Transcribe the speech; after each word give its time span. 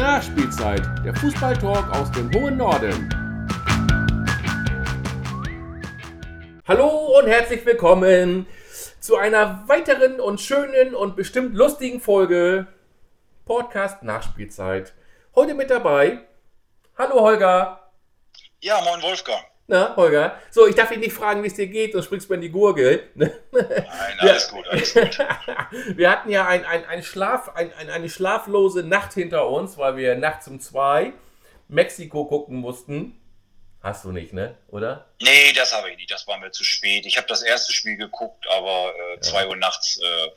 Nachspielzeit, 0.00 0.80
der 1.04 1.14
Fußballtalk 1.14 1.94
aus 1.94 2.10
dem 2.12 2.32
hohen 2.32 2.56
Norden. 2.56 3.10
Hallo 6.66 7.18
und 7.18 7.26
herzlich 7.26 7.66
willkommen 7.66 8.46
zu 8.98 9.18
einer 9.18 9.68
weiteren 9.68 10.18
und 10.18 10.40
schönen 10.40 10.94
und 10.94 11.16
bestimmt 11.16 11.54
lustigen 11.54 12.00
Folge 12.00 12.66
Podcast 13.44 14.02
Nachspielzeit. 14.02 14.94
Heute 15.34 15.52
mit 15.52 15.68
dabei. 15.68 16.20
Hallo 16.96 17.20
Holger. 17.20 17.90
Ja, 18.62 18.80
moin 18.80 19.02
Wolfgang. 19.02 19.49
Na, 19.70 19.94
Holger. 19.94 20.36
So, 20.50 20.66
ich 20.66 20.74
darf 20.74 20.88
dich 20.88 20.98
nicht 20.98 21.12
fragen, 21.12 21.44
wie 21.44 21.46
es 21.46 21.54
dir 21.54 21.68
geht, 21.68 21.92
sonst 21.92 22.06
springst 22.06 22.28
du 22.28 22.32
mir 22.32 22.38
in 22.38 22.40
die 22.40 22.50
Gurgel. 22.50 23.08
Nein, 23.14 23.30
alles 24.18 24.48
gut, 24.48 24.66
alles 24.66 24.92
gut. 24.92 25.16
wir 25.96 26.10
hatten 26.10 26.28
ja 26.28 26.44
ein, 26.48 26.64
ein, 26.64 26.84
ein 26.86 27.04
Schlaf, 27.04 27.50
ein, 27.54 27.72
ein, 27.74 27.88
eine 27.88 28.10
schlaflose 28.10 28.82
Nacht 28.82 29.12
hinter 29.14 29.48
uns, 29.48 29.78
weil 29.78 29.96
wir 29.96 30.16
nachts 30.16 30.48
um 30.48 30.58
zwei 30.58 31.12
Mexiko 31.68 32.24
gucken 32.24 32.56
mussten. 32.56 33.16
Hast 33.80 34.04
du 34.04 34.10
nicht, 34.10 34.32
ne? 34.32 34.56
Oder? 34.66 35.06
Nee, 35.22 35.52
das 35.54 35.72
habe 35.72 35.88
ich 35.88 35.96
nicht. 35.98 36.10
Das 36.10 36.26
war 36.26 36.36
mir 36.38 36.50
zu 36.50 36.64
spät. 36.64 37.06
Ich 37.06 37.16
habe 37.16 37.28
das 37.28 37.42
erste 37.42 37.72
Spiel 37.72 37.96
geguckt, 37.96 38.44
aber 38.50 38.92
äh, 39.14 39.20
zwei 39.20 39.46
Uhr 39.46 39.54
nachts 39.54 40.00
äh, 40.02 40.30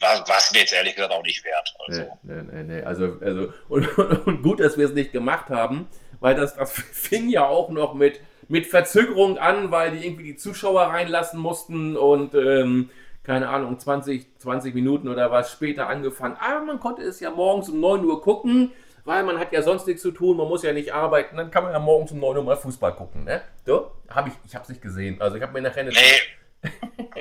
war 0.00 0.24
es 0.36 0.50
mir 0.50 0.58
jetzt 0.58 0.72
ehrlich 0.72 0.96
gesagt 0.96 1.12
auch 1.12 1.22
nicht 1.22 1.44
wert. 1.44 1.76
Also. 1.86 2.18
Nee, 2.24 2.42
nee, 2.50 2.62
nee, 2.64 2.82
also, 2.82 3.18
also 3.20 3.52
und, 3.68 3.86
und 4.26 4.42
gut, 4.42 4.58
dass 4.58 4.76
wir 4.76 4.86
es 4.86 4.94
nicht 4.94 5.12
gemacht 5.12 5.48
haben, 5.48 5.88
weil 6.18 6.34
das, 6.34 6.56
das 6.56 6.72
fing 6.92 7.28
ja 7.28 7.46
auch 7.46 7.68
noch 7.68 7.94
mit 7.94 8.18
mit 8.48 8.66
Verzögerung 8.66 9.38
an, 9.38 9.70
weil 9.70 9.92
die 9.92 10.06
irgendwie 10.06 10.24
die 10.24 10.36
Zuschauer 10.36 10.82
reinlassen 10.82 11.40
mussten 11.40 11.96
und 11.96 12.34
ähm, 12.34 12.90
keine 13.22 13.48
Ahnung, 13.48 13.78
20, 13.78 14.38
20 14.38 14.74
Minuten 14.74 15.08
oder 15.08 15.30
was 15.30 15.50
später 15.50 15.88
angefangen. 15.88 16.36
Aber 16.38 16.64
man 16.64 16.78
konnte 16.78 17.02
es 17.02 17.20
ja 17.20 17.30
morgens 17.30 17.70
um 17.70 17.80
9 17.80 18.04
Uhr 18.04 18.20
gucken, 18.20 18.72
weil 19.04 19.24
man 19.24 19.38
hat 19.38 19.52
ja 19.52 19.62
sonst 19.62 19.86
nichts 19.86 20.02
zu 20.02 20.10
tun, 20.10 20.36
man 20.36 20.48
muss 20.48 20.62
ja 20.62 20.72
nicht 20.72 20.92
arbeiten. 20.92 21.36
Dann 21.36 21.50
kann 21.50 21.64
man 21.64 21.72
ja 21.72 21.78
morgens 21.78 22.12
um 22.12 22.20
9 22.20 22.36
Uhr 22.36 22.44
mal 22.44 22.56
Fußball 22.56 22.94
gucken, 22.94 23.24
ne? 23.24 23.40
So? 23.64 23.90
Hab 24.08 24.26
ich, 24.26 24.34
ich 24.46 24.54
hab's 24.54 24.68
nicht 24.68 24.82
gesehen. 24.82 25.20
Also 25.20 25.36
ich 25.36 25.42
habe 25.42 25.52
mir 25.52 25.62
nachher 25.62 25.80
eine... 25.80 25.90
Nee. 25.90 25.96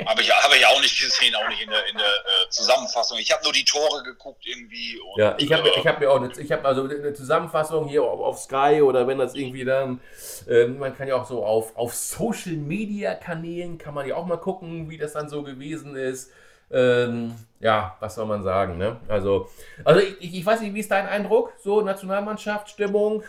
Habe 0.06 0.22
ich, 0.22 0.32
hab 0.32 0.54
ich 0.54 0.66
auch 0.66 0.82
nicht 0.82 1.00
gesehen, 1.00 1.36
auch 1.36 1.48
nicht 1.48 1.62
in 1.62 1.70
der, 1.70 1.86
in 1.88 1.98
der 1.98 2.06
äh, 2.06 2.50
Zusammenfassung. 2.50 3.18
Ich 3.20 3.32
habe 3.32 3.44
nur 3.44 3.54
die 3.54 3.64
Tore 3.64 4.04
geguckt 4.04 4.46
irgendwie. 4.46 5.00
Und, 5.00 5.20
ja, 5.20 5.36
ich 5.38 5.52
habe 5.54 5.70
äh, 5.70 5.88
hab 5.88 6.00
mir 6.00 6.12
auch 6.12 6.18
eine, 6.18 6.32
ich 6.38 6.52
hab 6.52 6.66
also 6.66 6.84
eine 6.84 7.14
Zusammenfassung 7.14 7.88
hier 7.88 8.04
auf, 8.04 8.20
auf, 8.20 8.40
Sky 8.40 8.82
oder 8.82 9.08
wenn 9.08 9.20
das 9.20 9.36
irgendwie 9.36 9.64
dann, 9.64 10.02
äh, 10.50 10.66
man 10.66 10.96
kann 10.98 11.08
ja 11.08 11.16
auch 11.16 11.26
so 11.26 11.46
auf, 11.46 11.76
auf 11.78 11.94
Social 11.94 12.54
Media 12.54 13.14
Kanälen 13.16 13.78
kann 13.78 13.94
man 13.94 14.08
ja 14.08 14.16
auch 14.16 14.26
mal 14.26 14.38
gucken, 14.38 14.90
wie 14.90 14.98
das 14.98 15.14
dann 15.14 15.30
so 15.30 15.44
gewesen 15.44 15.96
ist. 15.96 16.32
Ähm, 16.72 17.36
ja, 17.60 17.96
was 18.00 18.16
soll 18.16 18.26
man 18.26 18.42
sagen, 18.42 18.78
ne? 18.78 19.00
Also, 19.08 19.50
also 19.84 20.00
ich, 20.00 20.34
ich 20.34 20.46
weiß 20.46 20.62
nicht, 20.62 20.74
wie 20.74 20.80
ist 20.80 20.90
dein 20.90 21.08
Eindruck? 21.08 21.54
So 21.60 21.82
Nationalmannschaft, 21.82 22.70
Stimmung? 22.70 23.24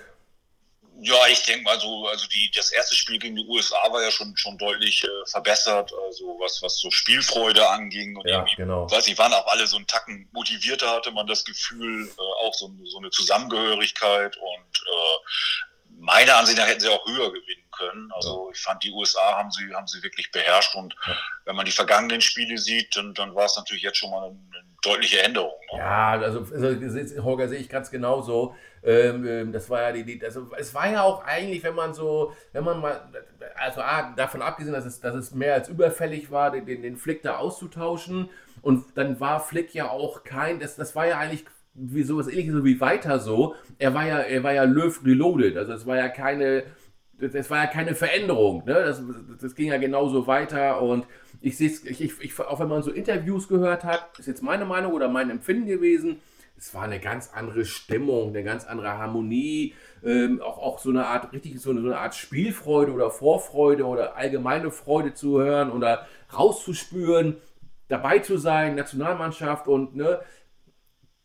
Ja, 1.01 1.27
ich 1.31 1.43
denke 1.45 1.65
mal 1.65 1.79
so, 1.81 2.07
also 2.07 2.27
die, 2.29 2.51
das 2.55 2.71
erste 2.71 2.95
Spiel 2.95 3.19
gegen 3.19 3.37
die 3.37 3.45
USA 3.47 3.77
war 3.91 4.03
ja 4.03 4.11
schon, 4.11 4.37
schon 4.37 4.57
deutlich 4.59 5.05
äh, 5.05 5.09
verbessert, 5.27 5.93
also 6.07 6.39
was, 6.41 6.63
was 6.63 6.79
so 6.79 6.91
Spielfreude 6.91 7.69
anging. 7.69 8.17
Und 8.17 8.29
ja, 8.29 8.45
genau. 8.57 8.91
Weiß 8.91 9.07
ich, 9.09 9.19
waren 9.19 9.33
auch 9.33 9.47
alle 9.49 9.67
so 9.67 9.77
einen 9.77 9.87
Tacken 9.87 10.29
motivierter, 10.33 10.91
hatte 10.91 11.11
man 11.11 11.27
das 11.27 11.45
Gefühl, 11.45 12.07
äh, 12.07 12.47
auch 12.47 12.55
so, 12.55 12.71
so 12.85 12.99
eine 12.99 13.11
Zusammengehörigkeit 13.11 14.37
und 14.37 14.79
äh, 14.79 15.17
meiner 15.99 16.37
Ansicht 16.37 16.59
nach 16.59 16.67
hätten 16.67 16.81
sie 16.81 16.89
auch 16.89 17.07
höher 17.07 17.33
gewinnen 17.33 17.65
können. 17.73 18.11
Also 18.13 18.47
ja. 18.47 18.53
ich 18.53 18.61
fand, 18.61 18.83
die 18.83 18.93
USA 18.93 19.37
haben 19.37 19.51
sie, 19.51 19.75
haben 19.75 19.87
sie 19.87 20.03
wirklich 20.03 20.31
beherrscht 20.31 20.75
und 20.75 20.95
ja. 21.07 21.17
wenn 21.45 21.57
man 21.57 21.67
die 21.67 21.73
vergangenen 21.73 22.21
Spiele 22.21 22.59
sieht, 22.59 22.97
dann, 22.97 23.15
dann 23.15 23.35
war 23.35 23.47
es 23.47 23.57
natürlich 23.57 23.83
jetzt 23.83 23.99
schon 23.99 24.11
mal 24.11 24.25
eine, 24.25 24.39
eine 24.53 24.65
deutliche 24.83 25.23
Änderung. 25.23 25.59
Ne? 25.73 25.79
Ja, 25.79 26.11
also, 26.13 26.41
also 26.41 27.25
Holger 27.25 27.49
sehe 27.49 27.59
ich 27.59 27.69
ganz 27.69 27.91
genauso. 27.91 28.55
Ähm, 28.85 29.27
ähm, 29.27 29.53
das 29.53 29.71
war 29.71 29.81
ja 29.81 29.93
die, 29.93 30.05
die, 30.05 30.25
also 30.25 30.51
es 30.59 30.75
war 30.75 30.91
ja 30.91 31.03
auch 31.03 31.25
eigentlich, 31.25 31.65
wenn 31.65 31.75
man 31.75 31.95
so, 31.95 32.33
wenn 32.53 32.65
man 32.65 32.81
mal, 32.81 33.01
also 33.57 33.81
ah, 33.81 34.13
davon 34.15 34.43
abgesehen, 34.43 34.75
dass 34.75 34.85
es, 34.85 35.01
dass 35.01 35.15
es 35.15 35.35
mehr 35.35 35.55
als 35.55 35.69
überfällig 35.69 36.31
war, 36.31 36.51
den, 36.51 36.67
den 36.67 36.97
Flick 36.97 37.23
da 37.23 37.37
auszutauschen. 37.39 38.29
Und 38.61 38.85
dann 38.95 39.21
war 39.21 39.41
Flick 39.41 39.75
ja 39.75 39.89
auch 39.89 40.25
kein, 40.25 40.61
das, 40.61 40.77
das 40.77 40.95
war 40.95 41.07
ja 41.07 41.19
eigentlich 41.19 41.45
wie 41.75 42.03
sowas 42.03 42.29
ähnliches 42.29 42.63
wie 42.63 42.81
weiter 42.81 43.19
so. 43.19 43.55
Er 43.79 43.95
war 43.95 44.07
ja, 44.07 44.19
er 44.19 44.43
war 44.43 44.53
ja 44.53 44.65
Löw 44.65 45.05
reloaded. 45.05 45.57
Also 45.57 45.73
es 45.73 45.87
war 45.87 45.97
ja 45.97 46.09
keine, 46.09 46.65
das 47.19 47.51
war 47.51 47.59
ja 47.59 47.67
keine 47.67 47.95
Veränderung. 47.95 48.65
Ne? 48.67 48.75
Das, 48.75 49.03
das 49.41 49.55
ging 49.55 49.69
ja 49.69 49.79
genauso 49.79 50.27
weiter 50.27 50.83
und 50.83 51.07
ich 51.41 51.57
sehe 51.57 51.69
es, 51.69 51.85
ich, 51.85 52.21
ich, 52.21 52.41
auch 52.41 52.61
wenn 52.61 52.69
man 52.69 52.83
so 52.83 52.91
Interviews 52.91 53.49
gehört 53.49 53.85
hat, 53.85 54.19
ist 54.19 54.27
jetzt 54.27 54.43
meine 54.43 54.65
Meinung 54.65 54.93
oder 54.93 55.09
mein 55.09 55.31
Empfinden 55.31 55.67
gewesen, 55.67 56.21
es 56.65 56.73
war 56.73 56.85
eine 56.85 56.99
ganz 56.99 57.31
andere 57.35 57.67
Stimmung, 57.67 58.31
eine 58.31 58.43
ganz 58.43 58.65
andere 58.65 58.97
Harmonie, 58.97 59.75
ähm, 60.03 60.41
auch, 60.41 60.57
auch 60.57 60.79
so 60.79 60.89
eine 60.89 61.07
Art, 61.07 61.31
richtig 61.35 61.61
so 61.61 61.69
eine, 61.69 61.83
so 61.83 61.89
eine 61.89 61.99
Art 61.99 62.15
Spielfreude 62.15 62.91
oder 62.91 63.11
Vorfreude 63.11 63.85
oder 63.85 64.17
allgemeine 64.17 64.71
Freude 64.71 65.13
zu 65.13 65.43
hören 65.43 65.71
oder 65.71 66.07
rauszuspüren, 66.35 67.37
dabei 67.89 68.21
zu 68.21 68.39
sein, 68.39 68.77
Nationalmannschaft 68.77 69.69
und 69.69 69.95
ne, 69.95 70.21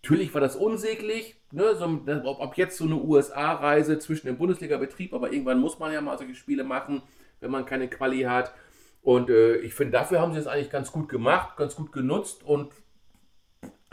natürlich 0.04 0.34
war 0.34 0.42
das 0.42 0.58
unsäglich, 0.58 1.38
ne, 1.54 1.74
so, 1.74 1.86
ob, 2.26 2.42
ob 2.42 2.58
jetzt 2.58 2.76
so 2.76 2.84
eine 2.84 2.96
USA-Reise 2.96 3.98
zwischen 3.98 4.28
dem 4.28 4.38
Bundesliga-Betrieb, 4.38 5.14
aber 5.14 5.32
irgendwann 5.32 5.62
muss 5.62 5.80
man 5.80 5.94
ja 5.94 6.02
mal 6.02 6.18
solche 6.18 6.36
Spiele 6.36 6.66
machen, 6.66 7.02
wenn 7.40 7.50
man 7.50 7.66
keine 7.66 7.88
Quali 7.88 8.24
hat. 8.24 8.54
Und 9.02 9.30
äh, 9.30 9.56
ich 9.60 9.74
finde, 9.74 9.94
dafür 9.94 10.20
haben 10.20 10.34
sie 10.34 10.40
es 10.40 10.48
eigentlich 10.48 10.70
ganz 10.70 10.92
gut 10.92 11.08
gemacht, 11.08 11.56
ganz 11.56 11.78
gut 11.78 11.94
genutzt 11.94 12.44
und 12.44 12.74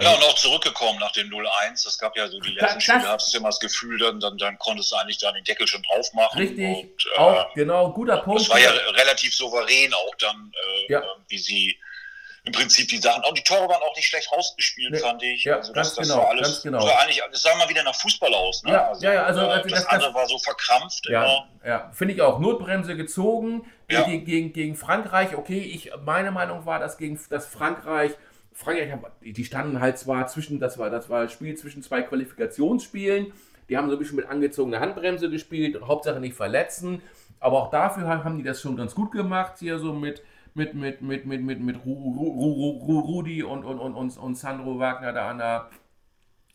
ja, 0.00 0.12
und 0.12 0.22
auch 0.24 0.34
zurückgekommen 0.34 0.98
nach 0.98 1.12
dem 1.12 1.28
0-1. 1.28 1.86
Es 1.86 1.98
gab 1.98 2.16
ja 2.16 2.28
so 2.28 2.38
die 2.40 2.52
letzten 2.52 2.80
Spiele, 2.80 3.08
hattest 3.08 3.32
du 3.32 3.38
immer 3.38 3.48
das 3.48 3.60
Gefühl, 3.60 3.98
dann, 3.98 4.20
dann, 4.20 4.36
dann 4.36 4.58
konntest 4.58 4.92
du 4.92 4.96
eigentlich 4.96 5.18
da 5.18 5.32
den 5.32 5.44
Deckel 5.44 5.66
schon 5.66 5.82
drauf 5.82 6.12
machen. 6.12 6.38
Richtig, 6.38 6.66
und, 6.66 7.06
äh, 7.14 7.18
auch, 7.18 7.54
genau, 7.54 7.92
guter 7.92 8.18
Punkt. 8.18 8.42
Das 8.42 8.50
war 8.50 8.58
ja 8.58 8.70
relativ 8.70 9.34
souverän 9.34 9.94
auch 9.94 10.14
dann, 10.18 10.52
äh, 10.88 10.92
ja. 10.92 11.02
wie 11.28 11.38
sie 11.38 11.78
im 12.46 12.52
Prinzip 12.52 12.88
die 12.88 12.98
Sachen, 12.98 13.24
auch 13.24 13.32
die 13.32 13.42
Tore 13.42 13.68
waren 13.68 13.82
auch 13.82 13.96
nicht 13.96 14.06
schlecht 14.06 14.30
rausgespielt, 14.30 14.92
nee, 14.92 14.98
fand 14.98 15.20
ich. 15.22 15.44
Ja, 15.44 15.56
also 15.56 15.72
das, 15.72 15.96
ganz 15.96 15.96
das 15.96 16.08
genau, 16.08 16.22
war 16.22 16.30
alles, 16.30 16.48
ganz 16.48 16.62
genau. 16.62 16.86
Sah 16.86 16.98
eigentlich, 16.98 17.22
das 17.32 17.42
sah 17.42 17.56
mal 17.56 17.68
wieder 17.68 17.82
nach 17.82 17.94
Fußball 17.96 18.32
aus. 18.34 18.62
Ne? 18.62 18.72
Ja, 18.72 18.88
also, 18.88 19.04
ja, 19.04 19.14
ja, 19.14 19.22
also, 19.24 19.40
äh, 19.40 19.62
das, 19.62 19.72
das 19.72 19.86
andere 19.86 20.14
war 20.14 20.28
so 20.28 20.38
verkrampft. 20.38 21.08
Ja, 21.08 21.24
immer. 21.24 21.48
ja 21.64 21.90
finde 21.92 22.14
ich 22.14 22.22
auch. 22.22 22.38
Notbremse 22.38 22.96
gezogen 22.96 23.70
ja. 23.90 24.02
gegen, 24.02 24.24
gegen, 24.24 24.52
gegen 24.52 24.76
Frankreich. 24.76 25.36
Okay, 25.36 25.58
ich, 25.58 25.90
meine 26.04 26.30
Meinung 26.30 26.66
war, 26.66 26.78
dass 26.78 26.98
gegen 26.98 27.20
das 27.30 27.46
Frankreich 27.46 28.12
Frankreich, 28.56 28.90
die 29.20 29.44
standen 29.44 29.80
halt 29.80 29.98
zwar 29.98 30.26
zwischen, 30.28 30.58
das 30.58 30.78
war 30.78 30.88
das 30.88 31.10
war 31.10 31.20
ein 31.20 31.28
Spiel 31.28 31.54
zwischen 31.56 31.82
zwei 31.82 32.00
Qualifikationsspielen, 32.00 33.26
die 33.68 33.76
haben 33.76 33.88
so 33.90 33.96
ein 33.96 33.98
bisschen 33.98 34.16
mit 34.16 34.26
angezogener 34.26 34.80
Handbremse 34.80 35.28
gespielt 35.28 35.76
und 35.76 35.86
Hauptsache 35.86 36.20
nicht 36.20 36.34
verletzen, 36.34 37.02
aber 37.38 37.58
auch 37.58 37.70
dafür 37.70 38.06
haben 38.08 38.38
die 38.38 38.44
das 38.44 38.62
schon 38.62 38.76
ganz 38.76 38.94
gut 38.94 39.12
gemacht, 39.12 39.58
hier 39.58 39.78
so 39.78 39.92
mit 39.92 40.22
mit 40.54 40.72
mit 40.72 41.02
mit 41.02 41.26
mit 41.26 41.42
mit 41.42 41.60
mit 41.60 41.76
Rudi 41.84 43.42
und 43.42 43.62
und 43.62 43.78
und 43.78 43.94
und, 43.94 44.16
und 44.16 44.34
Sandro 44.36 44.78
Wagner 44.78 45.12
da 45.12 45.28
an 45.28 45.38
der 45.38 45.70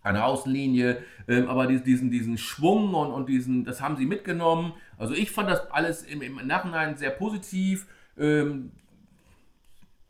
an 0.01 0.15
der 0.15 0.25
Außenlinie, 0.25 1.03
ähm, 1.27 1.47
aber 1.47 1.67
diesen, 1.67 2.09
diesen 2.09 2.39
Schwung 2.39 2.95
und, 2.95 3.11
und 3.11 3.29
diesen, 3.29 3.63
das 3.63 3.81
haben 3.81 3.97
sie 3.97 4.07
mitgenommen. 4.07 4.73
Also 4.97 5.13
ich 5.13 5.29
fand 5.29 5.51
das 5.51 5.69
alles 5.69 6.01
im, 6.01 6.23
im 6.23 6.47
Nachhinein 6.47 6.97
sehr 6.97 7.11
positiv. 7.11 7.85
Ähm, 8.17 8.71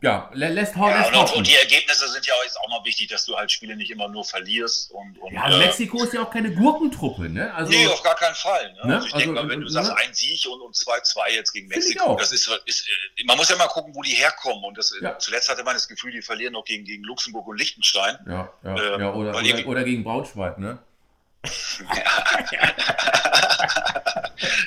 ja, 0.02 0.28
lässt, 0.32 0.74
ja, 0.74 0.98
lässt 0.98 1.14
und, 1.14 1.36
und, 1.36 1.46
die 1.46 1.54
Ergebnisse 1.54 2.08
sind 2.08 2.26
ja 2.26 2.34
jetzt 2.42 2.58
auch 2.58 2.68
noch 2.68 2.84
wichtig, 2.84 3.08
dass 3.08 3.24
du 3.24 3.36
halt 3.36 3.52
Spiele 3.52 3.76
nicht 3.76 3.88
immer 3.88 4.08
nur 4.08 4.24
verlierst. 4.24 4.90
Und, 4.90 5.16
und 5.18 5.32
ja, 5.32 5.48
äh, 5.48 5.58
Mexiko 5.58 6.02
ist 6.02 6.12
ja 6.12 6.24
auch 6.24 6.30
keine 6.30 6.52
Gurkentruppe, 6.52 7.28
ne? 7.28 7.54
Also, 7.54 7.70
nee, 7.70 7.86
auf 7.86 8.02
gar 8.02 8.16
keinen 8.16 8.34
Fall. 8.34 8.72
Ne? 8.72 8.88
Ne? 8.88 8.94
Also 8.96 9.06
ich 9.06 9.14
also, 9.14 9.26
denke 9.26 9.40
mal, 9.40 9.48
wenn 9.48 9.60
du 9.60 9.68
sagst, 9.68 9.92
ein 9.92 10.12
Sieg 10.12 10.44
und 10.46 10.74
2-2 10.74 11.30
jetzt 11.34 11.52
gegen 11.52 11.68
Mexiko, 11.68 12.16
das 12.16 12.32
ist, 12.32 12.50
ist, 12.66 12.88
äh, 13.16 13.24
man 13.24 13.36
muss 13.36 13.48
ja 13.48 13.56
mal 13.56 13.68
gucken, 13.68 13.94
wo 13.94 14.02
die 14.02 14.10
herkommen. 14.10 14.64
Und 14.64 14.76
das, 14.76 14.92
ja. 15.00 15.16
zuletzt 15.18 15.48
hatte 15.48 15.62
man 15.62 15.74
das 15.74 15.86
Gefühl, 15.86 16.10
die 16.10 16.20
verlieren 16.20 16.54
noch 16.54 16.64
gegen, 16.64 16.84
gegen 16.84 17.04
Luxemburg 17.04 17.46
und 17.46 17.58
Liechtenstein. 17.58 18.18
Ja, 18.26 18.52
ja, 18.64 18.70
ähm, 18.70 19.00
ja 19.00 19.12
oder, 19.14 19.38
oder, 19.38 19.66
oder 19.66 19.84
gegen 19.84 20.02
Braunschweig, 20.02 20.58
ne? 20.58 20.78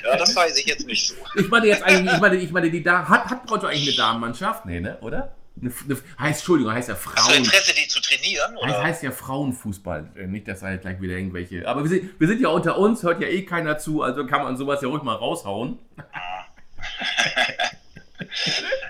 Ja, 0.04 0.16
das 0.16 0.36
weiß 0.36 0.58
ich 0.58 0.66
jetzt 0.66 0.86
nicht 0.86 1.06
so. 1.06 1.14
Ich 1.36 1.48
meine 1.48 1.66
jetzt 1.66 1.82
eigentlich, 1.82 2.14
ich 2.14 2.20
meine, 2.20 2.36
ich 2.36 2.50
meine 2.50 2.70
die 2.70 2.82
da 2.82 3.08
hat, 3.08 3.26
hat 3.26 3.46
Braunschweig 3.46 3.72
eigentlich 3.72 3.88
eine 3.88 3.96
Damenmannschaft? 3.96 4.66
Nee, 4.66 4.80
ne? 4.80 4.98
Oder? 5.00 5.34
Eine, 5.60 5.72
eine, 5.84 5.96
heißt, 6.18 6.40
Entschuldigung, 6.40 6.74
heißt 6.74 6.90
ja 6.90 6.94
Frauen. 6.94 7.16
Hast 7.16 7.30
du 7.30 7.34
Interesse, 7.34 7.74
die 7.74 7.88
zu 7.88 8.00
trainieren? 8.02 8.56
Oder? 8.58 8.74
Heißt, 8.74 8.82
heißt 8.82 9.02
ja 9.04 9.10
Frauenfußball. 9.10 10.10
Äh, 10.16 10.26
nicht, 10.26 10.46
dass 10.48 10.60
da 10.60 10.66
halt 10.66 10.82
gleich 10.82 11.00
wieder 11.00 11.14
irgendwelche. 11.14 11.66
Aber 11.66 11.82
wir 11.82 11.88
sind, 11.88 12.20
wir 12.20 12.28
sind 12.28 12.42
ja 12.42 12.48
unter 12.48 12.76
uns, 12.78 13.02
hört 13.02 13.22
ja 13.22 13.28
eh 13.28 13.46
keiner 13.46 13.78
zu, 13.78 14.02
also 14.02 14.26
kann 14.26 14.42
man 14.42 14.58
sowas 14.58 14.82
ja 14.82 14.88
ruhig 14.88 15.02
mal 15.02 15.14
raushauen. 15.14 15.78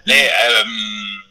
nee, 0.04 0.12
ähm 0.26 1.25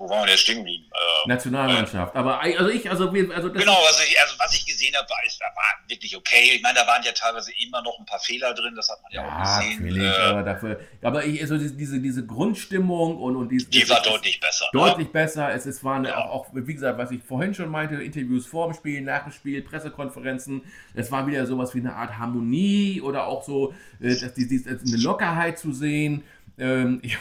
wo 0.00 0.08
waren 0.08 0.22
wir 0.22 0.28
denn 0.28 0.38
stehen 0.38 0.56
geblieben? 0.56 0.86
Äh, 0.90 1.28
Nationalmannschaft. 1.28 2.16
Aber 2.16 2.40
also 2.40 2.70
ich, 2.70 2.88
also, 2.88 3.12
wir, 3.12 3.30
also 3.36 3.52
Genau, 3.52 3.76
also, 3.86 4.02
ich, 4.02 4.18
also 4.18 4.34
was 4.38 4.54
ich 4.54 4.64
gesehen 4.64 4.96
habe, 4.96 5.06
war, 5.10 5.18
ist, 5.26 5.38
war 5.40 5.50
wirklich 5.88 6.16
okay. 6.16 6.52
Ich 6.54 6.62
meine, 6.62 6.78
da 6.78 6.86
waren 6.86 7.02
ja 7.02 7.12
teilweise 7.12 7.52
immer 7.62 7.82
noch 7.82 7.98
ein 7.98 8.06
paar 8.06 8.18
Fehler 8.18 8.54
drin, 8.54 8.74
das 8.74 8.88
hat 8.88 9.02
man 9.02 9.12
ja, 9.12 9.22
ja 9.22 9.28
auch 9.28 9.60
gesehen. 9.60 9.84
Natürlich, 9.84 10.02
äh, 10.02 10.22
aber, 10.22 10.42
dafür, 10.42 10.80
aber 11.02 11.24
ich, 11.26 11.42
also 11.42 11.58
diese, 11.58 12.00
diese 12.00 12.24
Grundstimmung 12.24 13.18
und, 13.18 13.36
und 13.36 13.50
diese, 13.50 13.68
die 13.68 13.86
war 13.90 14.00
deutlich 14.00 14.40
besser. 14.40 14.64
Ne? 14.72 14.80
Deutlich 14.80 15.08
ne? 15.08 15.12
besser. 15.12 15.52
Es, 15.52 15.66
es 15.66 15.84
waren 15.84 16.06
ja. 16.06 16.16
auch, 16.16 16.30
auch, 16.30 16.46
wie 16.54 16.72
gesagt, 16.72 16.96
was 16.96 17.10
ich 17.10 17.22
vorhin 17.22 17.52
schon 17.52 17.68
meinte, 17.68 17.96
Interviews 17.96 18.46
vor 18.46 18.68
dem 18.68 18.74
Spiel, 18.74 19.02
nach 19.02 19.24
dem 19.24 19.32
Spiel, 19.32 19.60
Pressekonferenzen. 19.60 20.62
Es 20.94 21.12
war 21.12 21.26
wieder 21.26 21.44
sowas 21.44 21.74
wie 21.74 21.80
eine 21.80 21.94
Art 21.94 22.16
Harmonie 22.16 23.02
oder 23.02 23.26
auch 23.26 23.42
so, 23.42 23.74
äh, 24.00 24.16
dass 24.18 24.32
die, 24.32 24.48
die, 24.48 24.64
eine 24.66 24.96
Lockerheit 24.96 25.58
zu 25.58 25.74
sehen. 25.74 26.24
Ähm, 26.60 27.00
ich, 27.02 27.16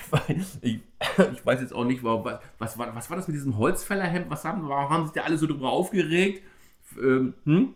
ich, 0.61 0.79
ich, 1.17 1.45
weiß 1.45 1.61
jetzt 1.61 1.73
auch 1.73 1.85
nicht, 1.85 2.03
was, 2.03 2.39
was, 2.59 2.77
was 2.77 3.09
war 3.09 3.17
das 3.17 3.27
mit 3.27 3.35
diesem 3.35 3.57
Holzfällerhemd? 3.57 4.29
Was 4.29 4.43
haben, 4.43 4.67
warum 4.67 4.89
haben 4.89 5.05
sich 5.05 5.13
da 5.13 5.21
alle 5.21 5.37
so 5.37 5.47
drüber 5.47 5.69
aufgeregt? 5.69 6.43
Ähm, 6.97 7.33
hm? 7.45 7.73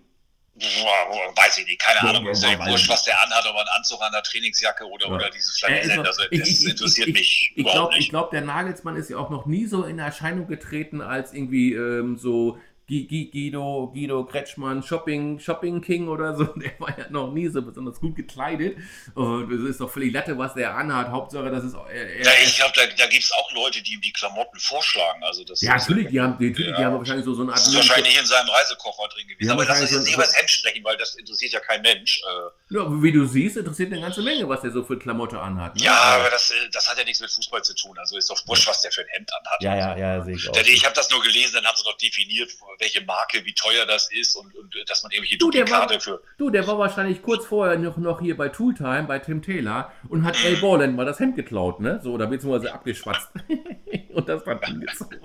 Weiß 0.55 1.57
ich 1.57 1.65
nicht, 1.65 1.81
keine 1.81 1.99
ja, 2.03 2.09
Ahnung. 2.09 2.27
Ist 2.27 2.43
ja 2.43 2.59
wurscht, 2.67 2.87
was 2.87 3.03
der 3.03 3.19
anhat, 3.23 3.43
ob 3.47 3.55
er 3.55 3.61
einen 3.61 3.69
Anzug 3.69 3.99
an 4.01 4.11
der 4.11 4.21
Trainingsjacke 4.21 4.85
oder, 4.85 5.07
ja. 5.07 5.13
oder 5.13 5.29
dieses 5.31 5.57
Flanellhemd. 5.57 6.05
Also, 6.05 6.21
das 6.29 6.47
ich, 6.47 6.67
interessiert 6.67 7.07
ich, 7.07 7.13
mich 7.13 7.51
ich, 7.51 7.57
überhaupt 7.57 7.75
glaub, 7.75 7.91
nicht. 7.91 8.01
Ich 8.01 8.09
glaube, 8.09 8.29
der 8.31 8.41
Nagelsmann 8.41 8.95
ist 8.95 9.09
ja 9.09 9.17
auch 9.17 9.31
noch 9.31 9.47
nie 9.47 9.65
so 9.65 9.83
in 9.83 9.97
Erscheinung 9.97 10.47
getreten 10.47 11.01
als 11.01 11.33
irgendwie 11.33 11.73
ähm, 11.73 12.17
so 12.17 12.59
Guido, 12.87 13.91
Guido 13.93 14.25
Kretschmann, 14.25 14.83
Shopping, 14.83 15.39
Shopping 15.39 15.81
King 15.81 16.09
oder 16.09 16.35
so, 16.35 16.43
der 16.55 16.71
war 16.79 16.97
ja 16.97 17.09
noch 17.09 17.31
nie 17.31 17.47
so 17.47 17.61
besonders 17.61 17.99
gut 17.99 18.15
gekleidet. 18.15 18.77
Und 19.15 19.51
es 19.51 19.69
ist 19.69 19.79
doch 19.79 19.89
völlig 19.89 20.13
Latte, 20.13 20.37
was 20.37 20.53
der 20.53 20.75
anhat. 20.75 21.09
Hauptsache, 21.09 21.49
das 21.49 21.63
ist. 21.63 21.75
Er, 21.75 22.23
ja, 22.23 22.31
ich 22.43 22.55
glaube, 22.55 22.73
da, 22.75 22.85
da 22.85 23.07
gibt 23.07 23.23
es 23.23 23.31
auch 23.31 23.51
Leute, 23.53 23.81
die 23.81 23.93
ihm 23.93 24.01
die 24.01 24.11
Klamotten 24.11 24.59
vorschlagen. 24.59 25.23
Also 25.23 25.43
das 25.45 25.61
ja, 25.61 25.77
natürlich, 25.77 26.09
die 26.09 26.19
haben, 26.19 26.33
natürlich, 26.33 26.67
ja, 26.71 26.77
die 26.77 26.85
haben 26.85 26.97
wahrscheinlich 26.97 27.25
so, 27.25 27.33
so 27.33 27.43
eine 27.43 27.51
Art. 27.51 27.59
Das 27.59 27.67
ist 27.67 27.75
wahrscheinlich 27.75 28.19
in 28.19 28.25
seinem 28.25 28.49
Reisekoffer 28.49 29.07
drin 29.13 29.27
gewesen. 29.27 29.51
Aber 29.51 29.65
lass 29.65 29.81
uns 29.81 29.91
jetzt 29.91 30.03
nicht 30.03 30.13
über 30.13 30.23
das 30.23 30.37
Hemd 30.37 30.49
sprechen, 30.49 30.83
weil 30.83 30.97
das 30.97 31.15
interessiert 31.15 31.53
ja 31.53 31.59
kein 31.61 31.81
Mensch. 31.81 32.19
Äh. 32.19 32.75
Ja, 32.75 32.85
wie 33.01 33.11
du 33.11 33.25
siehst, 33.25 33.55
interessiert 33.57 33.93
eine 33.93 34.01
ganze 34.01 34.21
Menge, 34.21 34.47
was 34.49 34.61
der 34.61 34.71
so 34.71 34.83
für 34.83 34.99
Klamotte 34.99 35.39
anhat. 35.39 35.75
Ne? 35.75 35.85
Ja, 35.85 35.93
aber 35.93 36.29
das, 36.29 36.51
äh, 36.51 36.69
das 36.71 36.89
hat 36.89 36.97
ja 36.97 37.05
nichts 37.05 37.21
mit 37.21 37.31
Fußball 37.31 37.63
zu 37.63 37.73
tun. 37.75 37.97
Also 37.97 38.17
ist 38.17 38.29
doch 38.29 38.41
wurscht, 38.47 38.67
was 38.67 38.81
der 38.81 38.91
für 38.91 39.01
ein 39.01 39.07
Hemd 39.11 39.31
anhat. 39.33 39.61
Ja, 39.61 39.75
ja, 39.75 39.97
ja, 39.97 40.23
sehe 40.23 40.35
ich 40.35 40.49
auch. 40.49 40.55
Ich 40.55 40.83
habe 40.83 40.95
das 40.95 41.09
nur 41.09 41.21
gelesen, 41.21 41.55
dann 41.55 41.65
haben 41.65 41.77
sie 41.77 41.83
noch 41.83 41.97
definiert, 41.97 42.51
welche 42.79 43.03
Marke, 43.05 43.43
wie 43.45 43.53
teuer 43.53 43.85
das 43.85 44.09
ist 44.11 44.35
und, 44.35 44.53
und 44.55 44.75
dass 44.87 45.03
man 45.03 45.11
irgendwelche 45.11 45.37
du, 45.37 45.51
Duplikate 45.51 45.99
für. 45.99 46.21
Du, 46.37 46.49
der 46.49 46.65
war 46.67 46.77
wahrscheinlich 46.77 47.21
kurz 47.21 47.45
vorher 47.45 47.77
noch, 47.77 47.97
noch 47.97 48.21
hier 48.21 48.37
bei 48.37 48.49
Tooltime, 48.49 49.03
bei 49.03 49.19
Tim 49.19 49.41
Taylor 49.41 49.91
und 50.09 50.23
hat 50.23 50.43
L. 50.43 50.57
Borland 50.57 50.95
mal 50.95 51.05
das 51.05 51.19
Hemd 51.19 51.35
geklaut, 51.35 51.79
ne? 51.79 51.99
So, 52.03 52.13
oder 52.13 52.27
beziehungsweise 52.27 52.73
abgeschwatzt. 52.73 53.29
und 54.13 54.29
das 54.29 54.43
dann 54.43 54.59
angezogen. 54.59 55.19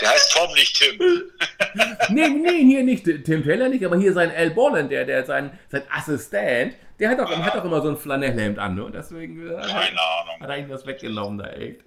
Der 0.00 0.10
heißt 0.10 0.32
Tom, 0.32 0.52
nicht 0.54 0.78
Tim. 0.78 0.98
nee, 2.10 2.28
nee, 2.28 2.64
hier 2.64 2.82
nicht. 2.82 3.04
Tim 3.04 3.42
Taylor 3.44 3.68
nicht, 3.68 3.84
aber 3.84 3.96
hier 3.96 4.12
sein 4.12 4.30
L. 4.30 4.50
Borland, 4.50 4.90
der, 4.90 5.04
der 5.04 5.24
sein, 5.24 5.58
sein 5.68 5.82
Assistent, 5.90 6.76
der 6.98 7.10
hat 7.10 7.20
auch, 7.20 7.30
ja. 7.30 7.38
hat 7.42 7.56
auch 7.56 7.64
immer 7.64 7.82
so 7.82 7.88
ein 7.88 7.96
Flanellhemd 7.96 8.58
an, 8.58 8.76
ne? 8.76 8.84
Und 8.84 8.94
deswegen 8.94 9.48
äh, 9.48 9.60
Keine 9.66 10.00
Ahnung. 10.00 10.40
hat 10.40 10.48
er 10.48 10.58
ihm 10.58 10.68
das 10.68 10.86
weggenommen, 10.86 11.38
da 11.38 11.50
echt. 11.50 11.80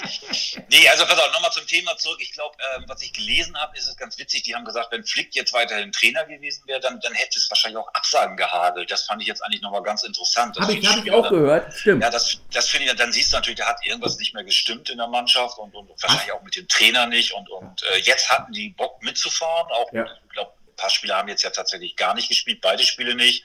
nee, 0.70 0.88
also 0.88 1.04
pass 1.06 1.18
auf, 1.18 1.32
nochmal 1.32 1.50
zum 1.50 1.66
Thema 1.66 1.96
zurück. 1.96 2.18
Ich 2.20 2.32
glaube, 2.32 2.56
äh, 2.58 2.82
was 2.86 3.02
ich 3.02 3.12
gelesen 3.12 3.56
habe, 3.58 3.76
ist 3.76 3.88
es 3.88 3.96
ganz 3.96 4.18
witzig. 4.18 4.42
Die 4.42 4.54
haben 4.54 4.64
gesagt, 4.64 4.92
wenn 4.92 5.04
Flick 5.04 5.34
jetzt 5.34 5.52
weiterhin 5.52 5.92
Trainer 5.92 6.24
gewesen 6.24 6.62
wäre, 6.66 6.80
dann, 6.80 7.00
dann 7.00 7.12
hätte 7.14 7.38
es 7.38 7.50
wahrscheinlich 7.50 7.78
auch 7.78 7.92
Absagen 7.94 8.36
gehagelt. 8.36 8.90
Das 8.90 9.06
fand 9.06 9.22
ich 9.22 9.28
jetzt 9.28 9.42
eigentlich 9.42 9.62
nochmal 9.62 9.82
ganz 9.82 10.02
interessant. 10.02 10.58
Habe 10.58 10.74
ich, 10.74 10.86
hab 10.86 11.04
ich 11.04 11.10
auch 11.10 11.28
dann, 11.28 11.34
gehört, 11.34 11.74
stimmt. 11.74 12.02
Ja, 12.02 12.10
das, 12.10 12.40
das 12.52 12.68
finde 12.68 12.86
ich, 12.86 12.96
dann 12.96 13.12
siehst 13.12 13.32
du 13.32 13.36
natürlich, 13.36 13.58
da 13.58 13.66
hat 13.66 13.84
irgendwas 13.84 14.18
nicht 14.18 14.34
mehr 14.34 14.44
gestimmt 14.44 14.90
in 14.90 14.98
der 14.98 15.08
Mannschaft 15.08 15.58
und, 15.58 15.74
und 15.74 15.90
wahrscheinlich 16.02 16.32
auch 16.32 16.42
mit 16.42 16.56
dem 16.56 16.68
Trainer 16.68 17.06
nicht. 17.06 17.32
Und, 17.32 17.48
und 17.50 17.82
äh, 17.94 17.98
jetzt 18.00 18.30
hatten 18.30 18.52
die 18.52 18.70
Bock 18.70 19.02
mitzufahren. 19.02 19.70
Auch, 19.72 19.92
ja. 19.92 20.04
ich 20.04 20.32
glaube, 20.32 20.52
ein 20.66 20.76
paar 20.76 20.90
Spieler 20.90 21.16
haben 21.16 21.28
jetzt 21.28 21.42
ja 21.42 21.50
tatsächlich 21.50 21.96
gar 21.96 22.14
nicht 22.14 22.28
gespielt, 22.28 22.60
beide 22.60 22.82
Spiele 22.84 23.14
nicht. 23.14 23.44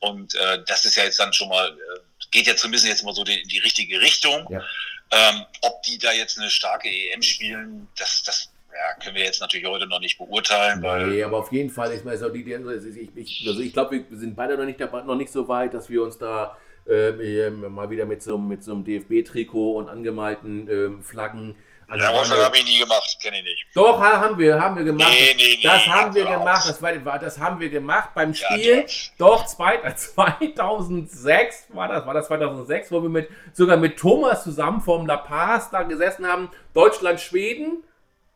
Und 0.00 0.34
äh, 0.34 0.62
das 0.66 0.84
ist 0.84 0.96
ja 0.96 1.04
jetzt 1.04 1.18
dann 1.18 1.32
schon 1.32 1.48
mal, 1.48 1.68
äh, 1.70 2.00
geht 2.30 2.46
ja 2.46 2.56
zumindest 2.56 2.86
jetzt 2.86 3.04
mal 3.04 3.14
so 3.14 3.24
die, 3.24 3.40
in 3.40 3.48
die 3.48 3.58
richtige 3.58 4.00
Richtung. 4.00 4.46
Ja. 4.50 4.62
Ähm, 5.10 5.44
ob 5.62 5.82
die 5.84 5.98
da 5.98 6.12
jetzt 6.12 6.38
eine 6.38 6.50
starke 6.50 6.88
EM 6.88 7.22
spielen, 7.22 7.88
das, 7.98 8.22
das 8.24 8.50
ja, 8.70 9.02
können 9.02 9.16
wir 9.16 9.24
jetzt 9.24 9.40
natürlich 9.40 9.66
heute 9.66 9.86
noch 9.86 10.00
nicht 10.00 10.18
beurteilen. 10.18 10.82
Weil 10.82 11.06
nee, 11.08 11.22
aber 11.22 11.38
auf 11.38 11.50
jeden 11.50 11.70
Fall, 11.70 11.92
ich 11.94 12.04
meine, 12.04 12.18
so 12.18 12.28
die, 12.28 12.42
ich, 12.42 13.16
ich, 13.16 13.48
also 13.48 13.60
ich 13.60 13.72
glaube, 13.72 14.04
wir 14.08 14.18
sind 14.18 14.36
beide 14.36 14.56
noch 14.56 14.66
nicht, 14.66 14.78
noch 14.78 15.16
nicht 15.16 15.32
so 15.32 15.48
weit, 15.48 15.74
dass 15.74 15.88
wir 15.88 16.02
uns 16.02 16.18
da 16.18 16.56
äh, 16.86 17.50
mal 17.50 17.90
wieder 17.90 18.06
mit 18.06 18.22
so, 18.22 18.38
mit 18.38 18.62
so 18.62 18.72
einem 18.72 18.84
DFB-Trikot 18.84 19.78
und 19.78 19.88
angemalten 19.88 20.68
äh, 20.68 21.02
Flaggen 21.02 21.56
also 21.90 22.04
ja, 22.04 22.12
das 22.12 22.44
habe 22.44 22.58
ich 22.58 22.66
nie 22.66 22.80
gemacht, 22.80 23.16
kenne 23.22 23.38
ich 23.38 23.44
nicht. 23.44 23.66
Doch, 23.74 23.98
haben 23.98 24.36
wir, 24.38 24.60
haben 24.60 24.76
wir 24.76 24.84
gemacht. 24.84 25.10
Nee, 25.10 25.34
nee, 25.36 25.56
nee, 25.56 25.62
das 25.62 25.86
haben 25.86 26.14
wir 26.14 26.26
gemacht, 26.26 26.68
das, 26.68 26.82
war, 26.82 27.18
das 27.18 27.38
haben 27.38 27.60
wir 27.60 27.70
gemacht 27.70 28.10
beim 28.14 28.34
Spiel. 28.34 28.84
Ja, 28.86 28.92
doch, 29.16 29.46
2006 29.46 31.68
war 31.70 31.88
das, 31.88 32.04
war 32.06 32.12
das 32.12 32.26
2006, 32.26 32.92
wo 32.92 33.02
wir 33.02 33.08
mit, 33.08 33.30
sogar 33.54 33.78
mit 33.78 33.98
Thomas 33.98 34.44
zusammen 34.44 34.82
vom 34.82 35.06
La 35.06 35.16
Paz 35.16 35.70
da 35.70 35.82
gesessen 35.82 36.26
haben. 36.26 36.50
Deutschland, 36.74 37.20
Schweden. 37.20 37.82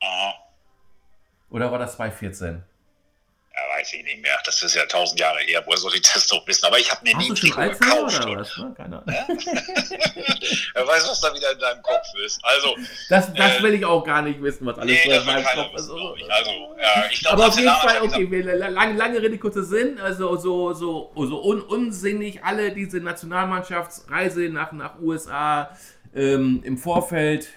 Aha. 0.01 0.33
Oder 1.51 1.71
war 1.71 1.79
das 1.79 1.97
2014? 1.97 2.63
Ja, 3.55 3.79
weiß 3.79 3.93
ich 3.93 4.03
nicht 4.05 4.23
mehr. 4.23 4.39
Das 4.47 4.63
ist 4.63 4.75
ja 4.75 4.87
tausend 4.87 5.21
Jahre 5.21 5.41
her. 5.41 5.63
Woher 5.67 5.77
soll 5.77 5.95
ich 5.95 6.01
das 6.01 6.27
doch 6.27 6.47
wissen? 6.47 6.65
Aber 6.65 6.79
ich 6.79 6.91
habe 6.91 7.03
mir 7.05 7.15
nie 7.19 7.31
ein 7.31 7.35
Trikot 7.35 7.69
gekauft. 7.69 8.25
Oder 8.25 8.41
was? 8.41 8.57
Ne? 8.57 8.75
Keine 8.75 8.97
Ahnung. 8.97 9.05
Wer 10.75 10.87
weiß, 10.87 11.09
was 11.09 11.21
da 11.21 11.35
wieder 11.35 11.53
in 11.53 11.59
deinem 11.59 11.83
Kopf 11.83 12.07
ist. 12.25 12.41
Also, 12.43 12.75
das, 13.11 13.33
das 13.35 13.59
äh, 13.59 13.63
will 13.63 13.75
ich 13.75 13.85
auch 13.85 14.03
gar 14.05 14.23
nicht 14.23 14.43
wissen, 14.43 14.65
was 14.65 14.79
alles 14.79 14.99
nee, 15.05 15.15
in 15.15 15.27
meinem 15.27 15.45
Kopf 15.45 15.75
ist. 15.75 15.91
Also, 15.91 16.77
ja, 16.81 17.05
ich 17.11 17.21
glaub, 17.21 17.35
Aber 17.35 17.49
auf 17.49 17.59
jeden 17.59 17.75
Fall, 17.75 18.01
okay, 18.01 18.31
wir, 18.31 18.57
lange, 18.57 18.97
lange 18.97 19.21
Rede, 19.21 19.37
kurzer 19.37 19.65
Sinn. 19.65 20.01
Also 20.01 20.35
so, 20.37 20.73
so, 20.73 21.13
so 21.15 21.45
un, 21.45 21.61
unsinnig 21.61 22.43
alle 22.43 22.73
diese 22.73 23.01
Nationalmannschaftsreise 23.01 24.49
nach, 24.49 24.73
nach 24.73 24.99
USA 24.99 25.77
ähm, 26.15 26.63
im 26.65 26.79
Vorfeld, 26.79 27.49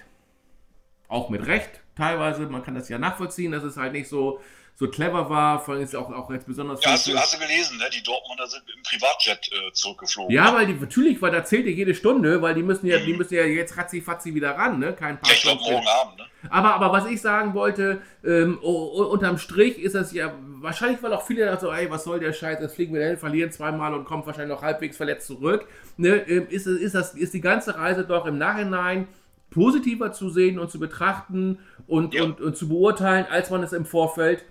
auch 1.08 1.30
mit 1.30 1.46
Recht 1.46 1.80
teilweise, 1.96 2.42
man 2.42 2.62
kann 2.62 2.74
das 2.74 2.88
ja 2.88 2.98
nachvollziehen, 2.98 3.52
das 3.52 3.64
ist 3.64 3.76
halt 3.76 3.92
nicht 3.92 4.08
so 4.08 4.40
so 4.78 4.88
clever 4.88 5.30
war, 5.30 5.58
vor 5.58 5.74
allem 5.74 5.82
ist 5.82 5.96
auch, 5.96 6.12
auch 6.12 6.30
jetzt 6.30 6.46
besonders. 6.46 6.84
Ja, 6.84 6.90
hast 6.92 7.06
du, 7.06 7.16
hast 7.16 7.34
du 7.34 7.38
gelesen, 7.38 7.78
ne? 7.78 7.84
die 7.90 8.02
Dortmunder 8.02 8.46
sind 8.46 8.62
im 8.76 8.82
Privatjet 8.82 9.50
äh, 9.50 9.72
zurückgeflogen. 9.72 10.34
Ja, 10.34 10.54
weil 10.54 10.66
die, 10.66 10.74
natürlich, 10.74 11.20
weil 11.22 11.32
da 11.32 11.42
zählt 11.44 11.64
ja 11.64 11.72
jede 11.72 11.94
Stunde, 11.94 12.42
weil 12.42 12.54
die 12.54 12.62
müssen 12.62 12.86
ja, 12.86 12.98
mhm. 12.98 13.06
die 13.06 13.14
müssen 13.14 13.34
ja 13.34 13.44
jetzt 13.44 13.74
ratzi-fatzi 13.78 14.34
wieder 14.34 14.50
ran, 14.50 14.78
ne? 14.78 14.92
Kein 14.92 15.18
paar 15.18 15.30
ja, 15.30 15.36
ich 15.36 15.42
glaube 15.42 15.62
morgen 15.62 15.86
Abend, 15.88 16.18
ne? 16.18 16.26
Aber, 16.50 16.74
aber 16.74 16.92
was 16.92 17.06
ich 17.06 17.22
sagen 17.22 17.54
wollte, 17.54 18.02
ähm, 18.22 18.58
unterm 18.58 19.38
Strich 19.38 19.78
ist 19.78 19.94
das 19.94 20.12
ja, 20.12 20.34
wahrscheinlich, 20.60 21.02
weil 21.02 21.12
auch 21.14 21.26
viele 21.26 21.46
da 21.46 21.58
so, 21.58 21.72
ey, 21.72 21.90
was 21.90 22.04
soll 22.04 22.20
der 22.20 22.34
Scheiß, 22.34 22.60
jetzt 22.60 22.74
fliegen 22.74 22.92
wir 22.92 23.00
dahin, 23.00 23.16
verlieren 23.16 23.50
zweimal 23.50 23.94
und 23.94 24.04
kommen 24.04 24.26
wahrscheinlich 24.26 24.54
noch 24.54 24.62
halbwegs 24.62 24.98
verletzt 24.98 25.26
zurück. 25.26 25.66
Ne? 25.96 26.16
Ähm, 26.28 26.48
ist, 26.50 26.66
ist, 26.66 26.94
das, 26.94 27.14
ist 27.14 27.32
die 27.32 27.40
ganze 27.40 27.76
Reise 27.76 28.04
doch 28.04 28.26
im 28.26 28.36
Nachhinein 28.36 29.08
positiver 29.50 30.12
zu 30.12 30.28
sehen 30.28 30.58
und 30.58 30.70
zu 30.70 30.78
betrachten 30.78 31.58
und, 31.86 32.12
ja. 32.14 32.24
und, 32.24 32.42
und 32.42 32.56
zu 32.56 32.68
beurteilen, 32.68 33.24
als 33.30 33.48
man 33.48 33.62
es 33.62 33.72
im 33.72 33.86
Vorfeld 33.86 34.44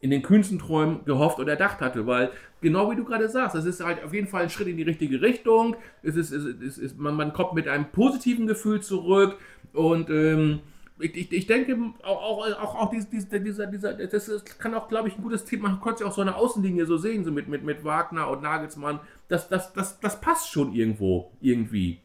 in 0.00 0.10
den 0.10 0.22
kühnsten 0.22 0.58
Träumen 0.58 1.04
gehofft 1.04 1.38
oder 1.38 1.52
erdacht 1.52 1.80
hatte, 1.80 2.06
weil 2.06 2.30
genau 2.60 2.90
wie 2.90 2.96
du 2.96 3.04
gerade 3.04 3.28
sagst, 3.28 3.54
es 3.54 3.66
ist 3.66 3.84
halt 3.84 4.02
auf 4.02 4.14
jeden 4.14 4.28
Fall 4.28 4.42
ein 4.42 4.50
Schritt 4.50 4.68
in 4.68 4.76
die 4.76 4.82
richtige 4.82 5.20
Richtung. 5.20 5.76
Es 6.02 6.16
ist, 6.16 6.32
es 6.32 6.44
ist, 6.44 6.62
es 6.62 6.78
ist 6.78 6.98
man, 6.98 7.14
man, 7.14 7.32
kommt 7.32 7.54
mit 7.54 7.68
einem 7.68 7.90
positiven 7.90 8.46
Gefühl 8.46 8.80
zurück 8.80 9.36
und 9.72 10.08
ähm, 10.08 10.60
ich, 10.98 11.14
ich, 11.14 11.32
ich, 11.32 11.46
denke 11.46 11.76
auch, 12.02 12.22
auch, 12.22 12.58
auch, 12.58 12.74
auch 12.74 12.90
dieser, 12.90 13.38
dieser, 13.38 13.66
dieser, 13.66 13.94
das 13.94 14.28
ist, 14.28 14.58
kann 14.58 14.74
auch, 14.74 14.88
glaube 14.88 15.08
ich, 15.08 15.16
ein 15.16 15.22
gutes 15.22 15.44
Thema. 15.44 15.68
Man 15.68 15.80
konnte 15.80 16.04
ja 16.04 16.10
auch 16.10 16.14
so 16.14 16.20
eine 16.20 16.36
Außenlinie 16.36 16.84
so 16.86 16.98
sehen, 16.98 17.24
so 17.24 17.30
mit, 17.30 17.48
mit, 17.48 17.62
mit 17.62 17.84
Wagner 17.84 18.28
und 18.28 18.42
Nagelsmann. 18.42 19.00
Das, 19.28 19.48
das, 19.48 19.72
das, 19.72 19.98
das 20.00 20.20
passt 20.20 20.50
schon 20.50 20.74
irgendwo, 20.74 21.32
irgendwie. 21.40 22.00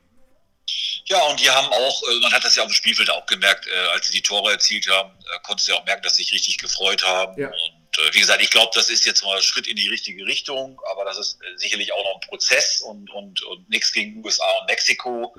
Ja, 1.07 1.21
und 1.29 1.39
die 1.39 1.49
haben 1.49 1.67
auch, 1.67 2.01
äh, 2.03 2.19
man 2.21 2.31
hat 2.31 2.43
das 2.43 2.55
ja 2.55 2.63
auf 2.63 2.69
dem 2.69 2.73
Spielfeld 2.73 3.09
auch 3.11 3.25
gemerkt, 3.25 3.67
äh, 3.67 3.93
als 3.93 4.07
sie 4.07 4.13
die 4.13 4.21
Tore 4.21 4.53
erzielt 4.53 4.89
haben, 4.89 5.11
äh, 5.11 5.39
konntest 5.43 5.67
du 5.67 5.73
ja 5.73 5.79
auch 5.79 5.85
merken, 5.85 6.01
dass 6.03 6.15
sie 6.15 6.23
sich 6.23 6.33
richtig 6.33 6.57
gefreut 6.57 7.05
haben. 7.05 7.39
Ja. 7.39 7.49
Und 7.49 7.84
äh, 7.97 8.13
wie 8.13 8.19
gesagt, 8.19 8.41
ich 8.41 8.49
glaube, 8.49 8.71
das 8.73 8.89
ist 8.89 9.05
jetzt 9.05 9.23
mal 9.23 9.35
ein 9.35 9.41
Schritt 9.41 9.67
in 9.67 9.75
die 9.75 9.89
richtige 9.89 10.25
Richtung, 10.25 10.79
aber 10.91 11.05
das 11.05 11.17
ist 11.17 11.39
äh, 11.41 11.57
sicherlich 11.57 11.93
auch 11.93 12.03
noch 12.03 12.15
ein 12.15 12.27
Prozess 12.27 12.81
und, 12.81 13.09
und, 13.11 13.41
und 13.43 13.69
nichts 13.69 13.91
gegen 13.91 14.23
USA 14.23 14.45
und 14.61 14.67
Mexiko. 14.67 15.35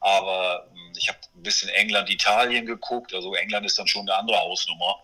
Aber 0.00 0.66
hm, 0.72 0.92
ich 0.96 1.08
habe 1.08 1.18
ein 1.34 1.42
bisschen 1.42 1.68
England, 1.70 2.10
Italien 2.10 2.66
geguckt. 2.66 3.14
Also 3.14 3.34
England 3.34 3.66
ist 3.66 3.78
dann 3.78 3.86
schon 3.86 4.02
eine 4.02 4.14
andere 4.16 4.38
Hausnummer. 4.40 4.96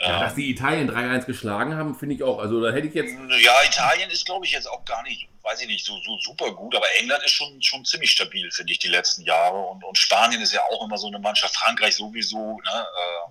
Ja, 0.00 0.14
ähm, 0.14 0.20
dass 0.20 0.34
die 0.34 0.50
Italien 0.50 0.90
3-1 0.90 1.26
geschlagen 1.26 1.76
haben, 1.76 1.94
finde 1.94 2.14
ich 2.14 2.22
auch. 2.22 2.38
Also 2.38 2.60
da 2.60 2.72
hätte 2.72 2.88
ich 2.88 2.94
jetzt. 2.94 3.12
Ja, 3.12 3.62
Italien 3.64 4.10
ist, 4.10 4.24
glaube 4.24 4.46
ich, 4.46 4.52
jetzt 4.52 4.68
auch 4.68 4.84
gar 4.84 5.02
nicht, 5.02 5.28
weiß 5.42 5.60
ich 5.60 5.68
nicht, 5.68 5.84
so, 5.84 6.00
so 6.00 6.18
super 6.18 6.52
gut. 6.52 6.74
Aber 6.74 6.86
England 6.98 7.22
ist 7.24 7.32
schon, 7.32 7.60
schon 7.62 7.84
ziemlich 7.84 8.10
stabil, 8.10 8.50
finde 8.50 8.72
ich, 8.72 8.78
die 8.78 8.88
letzten 8.88 9.22
Jahre. 9.22 9.58
Und, 9.58 9.84
und 9.84 9.98
Spanien 9.98 10.40
ist 10.40 10.54
ja 10.54 10.62
auch 10.72 10.84
immer 10.84 10.96
so 10.96 11.08
eine 11.08 11.18
Mannschaft, 11.18 11.54
Frankreich 11.54 11.96
sowieso. 11.96 12.58
Ne? 12.60 12.72
Äh, 12.72 13.30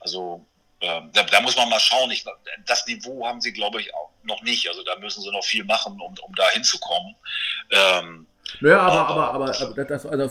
also 0.00 0.44
ähm, 0.80 1.10
da, 1.12 1.22
da, 1.24 1.40
muss 1.42 1.56
man 1.56 1.68
mal 1.68 1.80
schauen. 1.80 2.10
Ich, 2.10 2.24
das 2.66 2.86
Niveau 2.86 3.26
haben 3.26 3.40
sie, 3.40 3.52
glaube 3.52 3.80
ich, 3.80 3.94
auch 3.94 4.10
noch 4.22 4.42
nicht. 4.42 4.66
Also 4.68 4.82
da 4.82 4.98
müssen 4.98 5.22
sie 5.22 5.30
noch 5.30 5.44
viel 5.44 5.64
machen, 5.64 6.00
um, 6.00 6.14
um 6.22 6.34
da 6.34 6.48
hinzukommen. 6.50 7.14
Ähm, 7.70 8.26
naja, 8.60 8.80
aber, 8.80 9.08
aber, 9.08 9.34
aber, 9.34 9.60
aber 9.60 9.84
das, 9.84 10.06
also, 10.06 10.30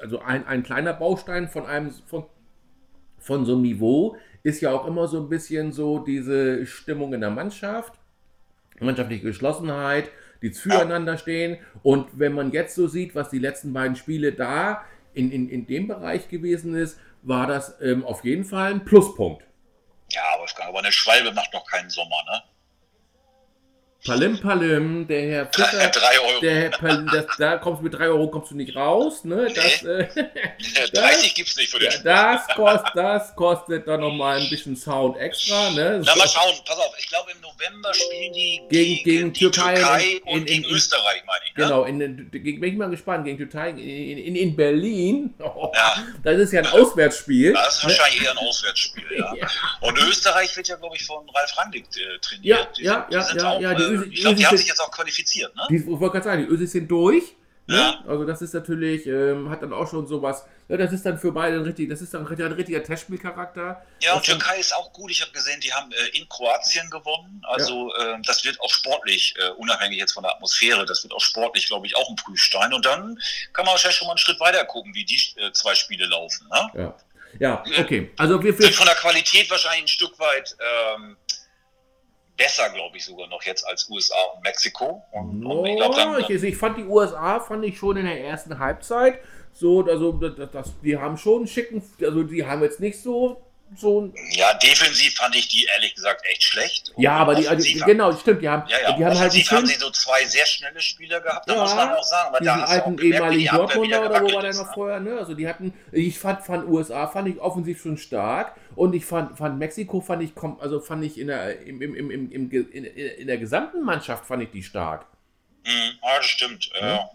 also 0.00 0.20
ein, 0.20 0.46
ein 0.46 0.62
kleiner 0.62 0.92
Baustein 0.92 1.48
von 1.48 1.66
einem, 1.66 1.92
von, 2.06 2.26
von 3.18 3.46
so 3.46 3.52
einem 3.52 3.62
Niveau 3.62 4.16
ist 4.42 4.60
ja 4.60 4.72
auch 4.72 4.86
immer 4.86 5.08
so 5.08 5.18
ein 5.18 5.28
bisschen 5.28 5.72
so 5.72 6.00
diese 6.00 6.66
Stimmung 6.66 7.14
in 7.14 7.20
der 7.20 7.30
Mannschaft, 7.30 7.92
mannschaftliche 8.80 9.22
Geschlossenheit, 9.22 10.10
die 10.42 10.50
füreinander 10.50 11.18
stehen. 11.18 11.58
Und 11.82 12.18
wenn 12.18 12.32
man 12.32 12.52
jetzt 12.52 12.74
so 12.74 12.86
sieht, 12.86 13.14
was 13.14 13.30
die 13.30 13.38
letzten 13.38 13.72
beiden 13.72 13.96
Spiele 13.96 14.32
da 14.32 14.84
in, 15.14 15.30
in, 15.30 15.48
in 15.48 15.66
dem 15.66 15.88
Bereich 15.88 16.28
gewesen 16.28 16.74
ist, 16.74 16.98
war 17.22 17.46
das 17.46 17.80
ähm, 17.80 18.04
auf 18.04 18.24
jeden 18.24 18.44
Fall 18.44 18.72
ein 18.72 18.84
Pluspunkt. 18.84 19.47
Ja, 20.58 20.66
aber 20.68 20.78
eine 20.78 20.92
Schwalbe 20.92 21.32
macht 21.32 21.52
noch 21.52 21.66
keinen 21.66 21.90
Sommer, 21.90 22.22
ne? 22.24 22.42
Palim 24.04 24.38
Palim, 24.38 25.08
der 25.08 25.22
Herr 25.22 25.46
Fischer, 25.52 25.88
drei 25.88 26.20
Euro. 26.20 26.40
Der 26.40 26.54
Herr 26.54 26.70
Palim, 26.70 27.06
das, 27.12 27.26
da 27.36 27.56
kommst 27.58 27.80
du 27.80 27.84
mit 27.84 27.94
3 27.94 28.06
Euro 28.06 28.28
kommst 28.28 28.52
du 28.52 28.54
nicht 28.54 28.76
raus. 28.76 29.24
Ne? 29.24 29.52
Das, 29.52 29.82
nee. 29.82 29.90
äh, 29.90 30.90
30 30.92 31.34
gibt 31.34 31.48
es 31.48 31.56
nicht 31.56 31.70
für 31.70 31.80
den 31.80 31.90
das, 32.04 32.46
kostet, 32.54 32.94
das 32.94 33.34
kostet 33.34 33.88
dann 33.88 34.00
nochmal 34.00 34.40
ein 34.40 34.48
bisschen 34.48 34.76
Sound 34.76 35.16
extra. 35.18 35.70
Ne? 35.70 36.00
Na, 36.04 36.14
mal 36.14 36.28
schauen, 36.28 36.54
pass 36.64 36.78
auf, 36.78 36.94
ich 36.96 37.08
glaube 37.08 37.32
im 37.32 37.40
November 37.40 37.92
spielen 37.92 38.32
die 38.32 38.60
gegen, 38.68 38.94
gegen, 38.94 39.04
gegen 39.04 39.34
Türkei, 39.34 39.74
Türkei 39.74 40.04
in, 40.04 40.32
und 40.32 40.38
in, 40.38 40.46
gegen 40.46 40.64
in, 40.64 40.70
Österreich, 40.70 41.22
meine 41.26 41.44
ich. 41.44 41.56
Ne? 41.56 41.64
Genau, 41.64 41.84
in, 41.84 42.30
gegen, 42.30 42.60
bin 42.60 42.72
ich 42.72 42.78
mal 42.78 42.90
gespannt, 42.90 43.24
gegen 43.24 43.38
Türkei 43.38 43.70
in, 43.70 44.36
in, 44.36 44.56
Berlin. 44.56 45.34
Oh, 45.58 45.72
ja. 45.74 46.04
Das 46.22 46.38
ist 46.38 46.52
ja 46.52 46.60
ein 46.60 46.66
Auswärtsspiel. 46.66 47.54
Das 47.54 47.78
ist 47.78 47.84
wahrscheinlich 47.84 48.22
eher 48.22 48.32
ein 48.32 48.38
Auswärtsspiel, 48.38 49.04
ja. 49.16 49.34
ja. 49.40 49.48
Und 49.80 49.98
Österreich 49.98 50.54
wird 50.56 50.68
ja, 50.68 50.76
glaube 50.76 50.94
ich, 50.94 51.04
von 51.04 51.28
Ralf 51.30 51.56
Rangnick 51.56 51.86
äh, 51.96 52.18
trainiert. 52.20 52.68
Ja, 52.78 53.06
ja, 53.10 53.34
ja, 53.34 53.58
ja, 53.60 53.72
ja, 53.72 53.97
die 54.04 54.14
ich 54.14 54.20
glaube, 54.20 54.36
die 54.36 54.46
haben 54.46 54.56
sich 54.56 54.68
jetzt 54.68 54.80
auch 54.80 54.90
qualifiziert, 54.90 55.54
ne? 55.56 55.62
Die, 55.70 55.76
ich 55.76 55.86
wollte 55.86 56.12
gerade 56.12 56.24
sagen, 56.24 56.46
die 56.46 56.48
Ösis 56.48 56.72
sind 56.72 56.90
durch. 56.90 57.34
Ne? 57.68 57.76
Ja. 57.76 58.02
Also 58.08 58.24
das 58.24 58.40
ist 58.40 58.54
natürlich, 58.54 59.06
ähm, 59.06 59.50
hat 59.50 59.62
dann 59.62 59.74
auch 59.74 59.86
schon 59.90 60.06
sowas, 60.06 60.46
ja, 60.68 60.78
das 60.78 60.90
ist 60.90 61.04
dann 61.04 61.18
für 61.18 61.32
beide 61.32 61.56
ein 61.56 61.64
richtig, 61.64 61.90
das 61.90 62.00
ist 62.00 62.14
dann 62.14 62.26
ein 62.26 62.52
richtiger 62.52 62.82
Testspielcharakter. 62.82 63.84
Ja, 64.00 64.14
und 64.14 64.24
Türkei 64.24 64.58
ist 64.58 64.74
auch 64.74 64.90
gut. 64.94 65.10
Ich 65.10 65.20
habe 65.20 65.32
gesehen, 65.32 65.60
die 65.60 65.70
haben 65.70 65.92
äh, 65.92 66.18
in 66.18 66.26
Kroatien 66.30 66.88
gewonnen. 66.88 67.42
Also 67.46 67.92
ja. 67.94 68.14
äh, 68.14 68.22
das 68.22 68.42
wird 68.46 68.58
auch 68.62 68.70
sportlich, 68.70 69.34
äh, 69.38 69.50
unabhängig 69.50 69.98
jetzt 69.98 70.12
von 70.12 70.22
der 70.22 70.32
Atmosphäre, 70.32 70.86
das 70.86 71.02
wird 71.02 71.12
auch 71.12 71.20
sportlich, 71.20 71.66
glaube 71.66 71.86
ich, 71.86 71.94
auch 71.94 72.08
ein 72.08 72.16
Prüfstein. 72.16 72.72
Und 72.72 72.86
dann 72.86 73.20
kann 73.52 73.66
man 73.66 73.72
wahrscheinlich 73.72 73.98
schon 73.98 74.06
mal 74.06 74.12
einen 74.12 74.18
Schritt 74.18 74.40
weiter 74.40 74.64
gucken, 74.64 74.94
wie 74.94 75.04
die 75.04 75.20
äh, 75.36 75.52
zwei 75.52 75.74
Spiele 75.74 76.06
laufen. 76.06 76.48
Ne? 76.48 76.70
Ja. 76.74 76.96
ja, 77.38 77.64
okay. 77.78 78.10
Also 78.16 78.42
wir, 78.42 78.58
wir 78.58 78.72
von 78.72 78.86
der 78.86 78.94
Qualität 78.94 79.50
wahrscheinlich 79.50 79.84
ein 79.84 79.88
Stück 79.88 80.18
weit 80.18 80.56
ähm, 80.58 81.18
besser, 82.38 82.70
glaube 82.70 82.96
ich, 82.96 83.04
sogar 83.04 83.26
noch 83.26 83.42
jetzt 83.42 83.66
als 83.68 83.90
USA 83.90 84.16
und 84.34 84.42
Mexiko. 84.42 85.02
Und, 85.12 85.44
und 85.44 85.66
ich, 85.66 85.76
glaub, 85.76 85.94
dann, 85.94 86.20
ich, 86.20 86.30
ich, 86.30 86.56
fand 86.56 86.78
die 86.78 86.84
USA 86.84 87.40
fand 87.40 87.64
ich 87.66 87.76
schon 87.76 87.98
in 87.98 88.06
der 88.06 88.24
ersten 88.24 88.58
Halbzeit 88.58 89.20
so, 89.52 89.84
also 89.84 90.12
das, 90.12 90.50
das, 90.52 90.72
die 90.82 90.96
haben 90.96 91.18
schon 91.18 91.46
schicken, 91.46 91.82
also 92.00 92.22
die 92.22 92.46
haben 92.46 92.62
jetzt 92.62 92.80
nicht 92.80 93.02
so 93.02 93.42
so 93.76 94.12
ja, 94.30 94.54
defensiv 94.54 95.14
fand 95.14 95.34
ich 95.36 95.48
die 95.48 95.66
ehrlich 95.74 95.94
gesagt 95.94 96.24
echt 96.30 96.42
schlecht. 96.42 96.92
ja, 96.96 97.16
aber 97.16 97.34
die, 97.34 97.46
also, 97.48 97.66
genau, 97.84 98.12
stimmt, 98.16 98.42
die 98.42 98.48
haben, 98.48 98.68
ja, 98.68 98.76
ja. 98.80 98.92
die 98.96 99.04
haben 99.04 99.18
halt 99.18 99.32
haben 99.32 99.66
sie 99.66 99.74
so 99.74 99.90
zwei 99.90 100.24
sehr 100.24 100.46
schnelle 100.46 100.80
Spieler 100.80 101.20
gehabt, 101.20 101.48
da 101.48 101.54
ja, 101.54 101.60
muss 101.60 101.74
man 101.74 101.92
auch 101.92 102.02
sagen. 102.02 102.34
Aber 102.34 102.44
da 102.44 102.64
alten 102.64 102.98
ehemaligen 102.98 103.56
Dortmunder 103.56 104.06
oder 104.06 104.22
wo 104.22 104.34
war 104.34 104.42
der 104.42 104.54
noch 104.54 104.66
ne? 104.66 104.72
vorher, 104.74 105.00
ne? 105.00 105.18
Also 105.18 105.34
die 105.34 105.46
hatten, 105.46 105.74
ich 105.92 106.18
fand, 106.18 106.44
fand 106.44 106.68
USA 106.68 107.06
fand 107.06 107.28
ich 107.28 107.40
offensiv 107.40 107.82
schon 107.82 107.98
stark 107.98 108.56
und 108.74 108.94
ich 108.94 109.04
fand, 109.04 109.36
fand 109.36 109.58
Mexiko 109.58 110.00
fand 110.00 110.22
ich, 110.22 110.32
also 110.60 110.80
fand 110.80 111.04
ich 111.04 111.18
in 111.18 111.28
der, 111.28 111.60
im, 111.60 111.82
im, 111.82 111.94
im, 111.94 112.10
im, 112.30 112.50
in, 112.50 112.84
in 112.84 113.26
der 113.26 113.38
gesamten 113.38 113.82
Mannschaft 113.82 114.26
fand 114.26 114.42
ich 114.42 114.50
die 114.50 114.62
stark. 114.62 115.06
Mhm, 115.66 115.98
ja, 116.02 116.16
das 116.16 116.26
stimmt. 116.26 116.70
Ja. 116.80 117.10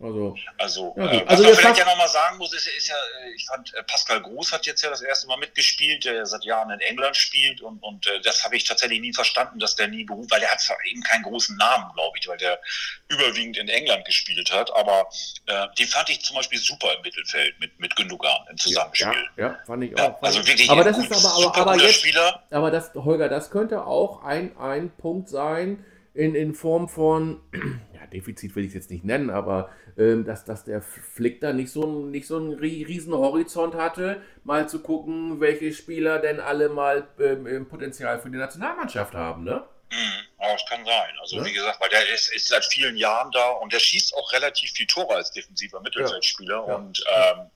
Also, 0.00 0.36
also, 0.58 0.94
ja, 0.96 1.10
äh, 1.10 1.22
was 1.22 1.30
also 1.30 1.42
man 1.42 1.54
vielleicht 1.56 1.78
ja 1.78 1.84
nochmal 1.84 2.08
sagen 2.08 2.38
muss, 2.38 2.52
ist, 2.52 2.68
ist, 2.68 2.88
ja, 2.88 2.94
äh, 2.94 3.32
ich 3.34 3.44
fand, 3.46 3.74
äh, 3.74 3.82
Pascal 3.82 4.22
Groß 4.22 4.52
hat 4.52 4.64
jetzt 4.64 4.80
ja 4.82 4.90
das 4.90 5.02
erste 5.02 5.26
Mal 5.26 5.38
mitgespielt, 5.38 6.04
der 6.04 6.24
seit 6.24 6.44
Jahren 6.44 6.70
in 6.70 6.78
England 6.80 7.16
spielt 7.16 7.60
und, 7.60 7.82
und 7.82 8.06
äh, 8.06 8.20
das 8.20 8.44
habe 8.44 8.54
ich 8.54 8.62
tatsächlich 8.62 9.00
nie 9.00 9.12
verstanden, 9.12 9.58
dass 9.58 9.74
der 9.74 9.88
nie 9.88 10.04
beruft, 10.04 10.30
weil 10.30 10.38
der 10.38 10.50
hat 10.50 10.62
eben 10.84 11.02
keinen 11.02 11.24
großen 11.24 11.56
Namen, 11.56 11.92
glaube 11.94 12.16
ich, 12.20 12.28
weil 12.28 12.38
der 12.38 12.60
überwiegend 13.08 13.56
in 13.56 13.68
England 13.68 14.04
gespielt 14.04 14.52
hat, 14.52 14.72
aber 14.72 15.08
äh, 15.46 15.66
den 15.76 15.88
fand 15.88 16.08
ich 16.10 16.20
zum 16.20 16.36
Beispiel 16.36 16.60
super 16.60 16.94
im 16.94 17.02
Mittelfeld 17.02 17.58
mit, 17.58 17.80
mit 17.80 17.96
Gündogan 17.96 18.46
im 18.50 18.56
Zusammenspiel. 18.56 19.28
Ja, 19.36 19.46
ja 19.46 19.58
fand 19.66 19.82
ich 19.82 19.94
auch. 19.94 19.98
Ja, 19.98 20.18
also 20.20 20.46
wirklich 20.46 20.70
aber 20.70 20.84
das 20.84 20.96
gut, 20.96 21.10
ist 21.10 21.24
aber, 21.24 21.44
aber, 21.48 21.56
aber 21.56 21.76
jetzt, 21.76 21.94
Spieler. 21.94 22.44
Aber 22.50 22.70
das, 22.70 22.94
Holger, 22.94 23.28
das 23.28 23.50
könnte 23.50 23.84
auch 23.84 24.22
ein, 24.22 24.56
ein 24.58 24.90
Punkt 24.96 25.28
sein, 25.28 25.84
in, 26.18 26.34
in 26.34 26.52
Form 26.54 26.88
von, 26.88 27.40
Defizit 28.12 28.54
will 28.56 28.64
ich 28.64 28.68
es 28.68 28.74
jetzt 28.74 28.90
nicht 28.90 29.04
nennen, 29.04 29.30
aber 29.30 29.70
ähm, 29.96 30.24
dass, 30.24 30.44
dass 30.44 30.64
der 30.64 30.82
Flick 30.82 31.40
da 31.40 31.52
nicht 31.52 31.70
so, 31.70 31.86
nicht 31.86 32.26
so 32.26 32.36
einen 32.36 32.54
riesen 32.54 33.12
Horizont 33.12 33.74
hatte, 33.74 34.22
mal 34.44 34.68
zu 34.68 34.80
gucken, 34.80 35.40
welche 35.40 35.72
Spieler 35.72 36.18
denn 36.18 36.40
alle 36.40 36.68
mal 36.68 37.08
ähm, 37.18 37.66
Potenzial 37.68 38.18
für 38.20 38.30
die 38.30 38.38
Nationalmannschaft 38.38 39.14
haben, 39.14 39.44
ne? 39.44 39.64
Mhm, 39.90 40.26
ja, 40.40 40.52
das 40.52 40.66
kann 40.68 40.84
sein. 40.84 41.14
Also 41.20 41.36
ja? 41.38 41.44
wie 41.44 41.52
gesagt, 41.52 41.80
weil 41.80 41.88
der 41.88 42.08
ist, 42.12 42.34
ist, 42.34 42.48
seit 42.48 42.64
vielen 42.66 42.96
Jahren 42.96 43.30
da 43.32 43.50
und 43.50 43.72
der 43.72 43.80
schießt 43.80 44.14
auch 44.14 44.32
relativ 44.32 44.70
viel 44.72 44.86
Tore 44.86 45.14
als 45.14 45.32
defensiver 45.32 45.80
Mittelfeldspieler 45.80 46.64
ja. 46.66 46.74
und 46.74 47.02
ähm, 47.08 47.50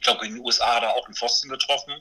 ich 0.00 0.04
glaube, 0.04 0.26
in 0.26 0.34
den 0.34 0.44
USA 0.44 0.76
hat 0.76 0.82
er 0.82 0.96
auch 0.96 1.04
einen 1.04 1.14
Pfosten 1.14 1.50
getroffen. 1.50 1.92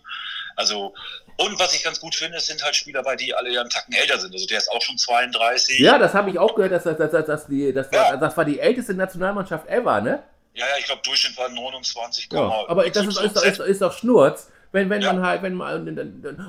Also, 0.60 0.94
und 1.38 1.58
was 1.58 1.74
ich 1.74 1.84
ganz 1.84 2.00
gut 2.00 2.16
finde, 2.16 2.40
sind 2.40 2.62
halt 2.64 2.76
Spieler 2.76 3.02
bei, 3.02 3.16
die 3.16 3.34
alle 3.34 3.50
ja 3.50 3.62
einen 3.62 3.70
Tacken 3.70 3.94
älter 3.94 4.20
sind. 4.20 4.34
Also 4.34 4.46
der 4.46 4.58
ist 4.58 4.70
auch 4.70 4.82
schon 4.82 4.98
32. 4.98 5.80
Ja, 5.80 5.98
das 5.98 6.14
habe 6.14 6.30
ich 6.30 6.38
auch 6.38 6.54
gehört, 6.54 6.74
dass, 6.74 6.84
dass, 6.84 6.98
dass, 6.98 7.26
dass 7.26 7.48
die, 7.48 7.72
das, 7.72 7.88
ja. 7.92 8.02
war, 8.02 8.18
das 8.18 8.36
war 8.36 8.44
die 8.44 8.60
älteste 8.60 8.94
Nationalmannschaft 8.94 9.68
ever, 9.68 10.02
ne? 10.02 10.22
Ja, 10.54 10.66
ja, 10.66 10.74
ich 10.78 10.86
glaube, 10.86 11.02
Durchschnitt 11.04 11.38
war 11.38 11.48
29, 11.48 12.28
ja, 12.34 12.66
Aber 12.68 12.90
das 12.90 13.08
ist, 13.08 13.22
ist, 13.22 13.38
ist, 13.38 13.60
ist 13.60 13.82
doch 13.82 13.94
Schnurz. 13.94 14.52
Wenn, 14.72 14.90
wenn 14.90 15.02
ja. 15.02 15.14
man 15.14 15.26
halt, 15.26 15.42
wenn 15.42 15.56
man, 15.56 15.96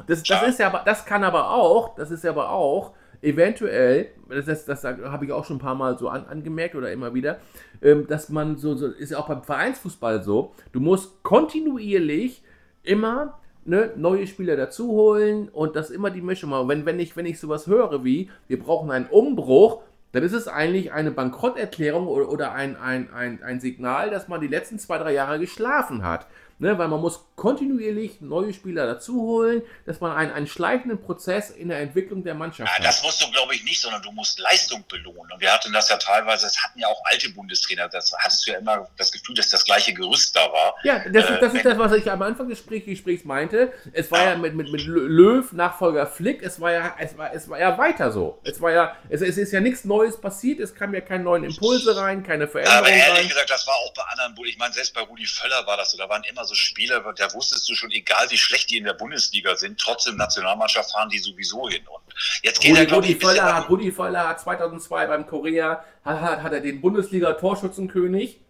das, 0.07 0.25
das 0.25 0.43
ist 0.49 0.59
ja, 0.59 0.67
aber, 0.67 0.83
das 0.85 1.07
kann 1.07 1.25
aber 1.25 1.50
auch, 1.50 1.95
das 1.95 2.11
ist 2.11 2.25
ja 2.25 2.31
aber 2.31 2.50
auch, 2.50 2.93
eventuell, 3.23 4.11
das, 4.29 4.47
das, 4.47 4.64
das 4.64 4.85
habe 4.85 5.25
ich 5.25 5.33
auch 5.33 5.45
schon 5.45 5.57
ein 5.57 5.61
paar 5.61 5.75
Mal 5.75 5.99
so 5.99 6.09
an, 6.09 6.26
angemerkt 6.26 6.75
oder 6.75 6.90
immer 6.90 7.14
wieder, 7.14 7.38
ähm, 7.83 8.07
dass 8.07 8.29
man 8.29 8.57
so, 8.57 8.75
so, 8.75 8.88
ist 8.88 9.11
ja 9.11 9.19
auch 9.19 9.29
beim 9.29 9.43
Vereinsfußball 9.43 10.23
so, 10.23 10.55
du 10.73 10.81
musst 10.81 11.23
kontinuierlich 11.23 12.43
immer 12.83 13.39
ne, 13.64 13.90
neue 13.97 14.26
Spieler 14.26 14.57
dazu 14.57 14.88
holen 14.88 15.49
und 15.49 15.76
das 15.76 15.90
immer 15.90 16.11
die 16.11 16.23
Mischung 16.23 16.50
machen. 16.50 16.69
Wenn, 16.69 16.87
wenn, 16.87 17.00
ich, 17.00 17.17
wenn 17.17 17.26
ich 17.26 17.38
sowas 17.38 17.67
höre 17.67 18.05
wie, 18.05 18.31
wir 18.49 18.59
brauchen 18.59 18.90
einen 18.90 19.07
Umbruch, 19.07 19.83
dann 20.12 20.23
ist 20.23 20.33
es 20.33 20.49
eigentlich 20.49 20.93
eine 20.93 21.12
Bankrotterklärung 21.12 22.09
oder, 22.09 22.52
ein, 22.52 22.76
ein, 22.76 23.12
ein, 23.12 23.43
ein 23.43 23.61
Signal, 23.61 24.11
dass 24.11 24.29
man 24.29 24.40
die 24.40 24.49
letzten 24.49 24.79
zwei, 24.79 24.99
drei 24.99 25.12
Jahre 25.12 25.38
geschlafen 25.38 26.05
hat. 26.05 26.26
Ne, 26.61 26.76
weil 26.76 26.88
man 26.88 27.00
muss 27.00 27.25
kontinuierlich 27.37 28.21
neue 28.21 28.52
Spieler 28.52 28.85
dazuholen, 28.85 29.62
dass 29.87 30.00
man 30.00 30.14
einen, 30.14 30.31
einen 30.31 30.47
schleichenden 30.47 31.00
Prozess 31.00 31.49
in 31.49 31.71
der 31.71 31.81
Entwicklung 31.81 32.23
der 32.23 32.35
Mannschaft 32.35 32.71
ja, 32.71 32.79
hat. 32.79 32.85
Das 32.85 33.02
musst 33.02 33.23
du, 33.23 33.31
glaube 33.31 33.55
ich, 33.55 33.64
nicht, 33.64 33.81
sondern 33.81 34.02
du 34.02 34.12
musst 34.12 34.38
Leistung 34.38 34.85
belohnen. 34.87 35.33
Und 35.33 35.40
wir 35.40 35.50
hatten 35.50 35.73
das 35.73 35.88
ja 35.88 35.97
teilweise, 35.97 36.45
das 36.45 36.62
hatten 36.62 36.79
ja 36.79 36.88
auch 36.88 37.02
alte 37.07 37.31
Bundestrainer, 37.31 37.88
das 37.88 38.12
hattest 38.19 38.47
du 38.47 38.50
ja 38.50 38.59
immer 38.59 38.87
das 38.99 39.11
Gefühl, 39.11 39.35
dass 39.37 39.49
das 39.49 39.64
gleiche 39.64 39.95
Gerüst 39.95 40.37
da 40.37 40.52
war. 40.52 40.75
Ja, 40.85 40.99
das, 41.09 41.31
äh, 41.31 41.40
das 41.40 41.55
ist 41.55 41.64
das, 41.64 41.79
was 41.79 41.93
ich 41.95 42.11
am 42.11 42.21
Anfang 42.21 42.47
des 42.47 42.59
Gesprächs, 42.59 42.85
Gesprächs 42.85 43.25
meinte. 43.25 43.73
Es 43.95 44.11
war 44.11 44.23
ja, 44.23 44.33
ja 44.33 44.37
mit, 44.37 44.55
mit, 44.55 44.71
mit 44.71 44.85
Löw, 44.85 45.50
Nachfolger 45.52 46.07
Flick, 46.07 46.43
es 46.43 46.61
war 46.61 46.73
ja, 46.73 46.95
es 46.99 47.17
war, 47.17 47.33
es 47.33 47.49
war 47.49 47.59
ja 47.59 47.79
weiter 47.79 48.12
so. 48.12 48.38
Es 48.45 48.61
war 48.61 48.71
ja, 48.71 48.97
es, 49.09 49.23
es 49.23 49.38
ist 49.38 49.52
ja 49.52 49.61
nichts 49.61 49.85
Neues 49.87 50.21
passiert, 50.21 50.61
es 50.61 50.75
kam 50.75 50.93
ja 50.93 51.00
keine 51.00 51.25
neuen 51.25 51.45
Impulse 51.45 51.97
rein, 51.97 52.23
keine 52.23 52.49
Veränderungen. 52.49 52.81
Aber 52.81 52.90
ehrlich 52.90 53.19
rein. 53.19 53.29
gesagt, 53.29 53.49
das 53.49 53.67
war 53.67 53.76
auch 53.76 53.95
bei 53.95 54.02
anderen, 54.02 54.37
ich 54.45 54.59
meine, 54.59 54.75
selbst 54.75 54.93
bei 54.93 55.00
Rudi 55.00 55.25
Völler 55.25 55.67
war 55.67 55.79
das 55.79 55.93
so, 55.93 55.97
da 55.97 56.07
waren 56.07 56.23
immer 56.25 56.45
so 56.45 56.50
Spieler, 56.59 57.00
da 57.16 57.35
wusstest 57.35 57.69
du 57.69 57.75
schon, 57.75 57.90
egal 57.90 58.26
wie 58.30 58.37
schlecht 58.37 58.71
die 58.71 58.78
in 58.78 58.85
der 58.85 58.95
Bundesliga 58.95 59.57
sind, 59.57 59.78
trotzdem 59.78 60.16
Nationalmannschaft 60.16 60.92
fahren 60.92 61.09
die 61.09 61.19
sowieso 61.19 61.69
hin. 61.69 61.83
Und 61.87 62.14
jetzt 62.42 62.61
geht 62.61 62.73
Rudi, 62.73 62.80
er, 62.80 62.87
glaube 62.87 63.07
ich, 63.07 63.19
Völler, 63.19 63.66
Rudi 63.69 63.92
Völler 63.92 64.28
hat 64.28 64.40
2002 64.40 65.07
beim 65.07 65.26
Korea, 65.26 65.85
hat, 66.04 66.42
hat, 66.42 66.52
er 66.52 66.61
den 66.61 66.80
Bundesliga-Torschützenkönig 66.80 68.40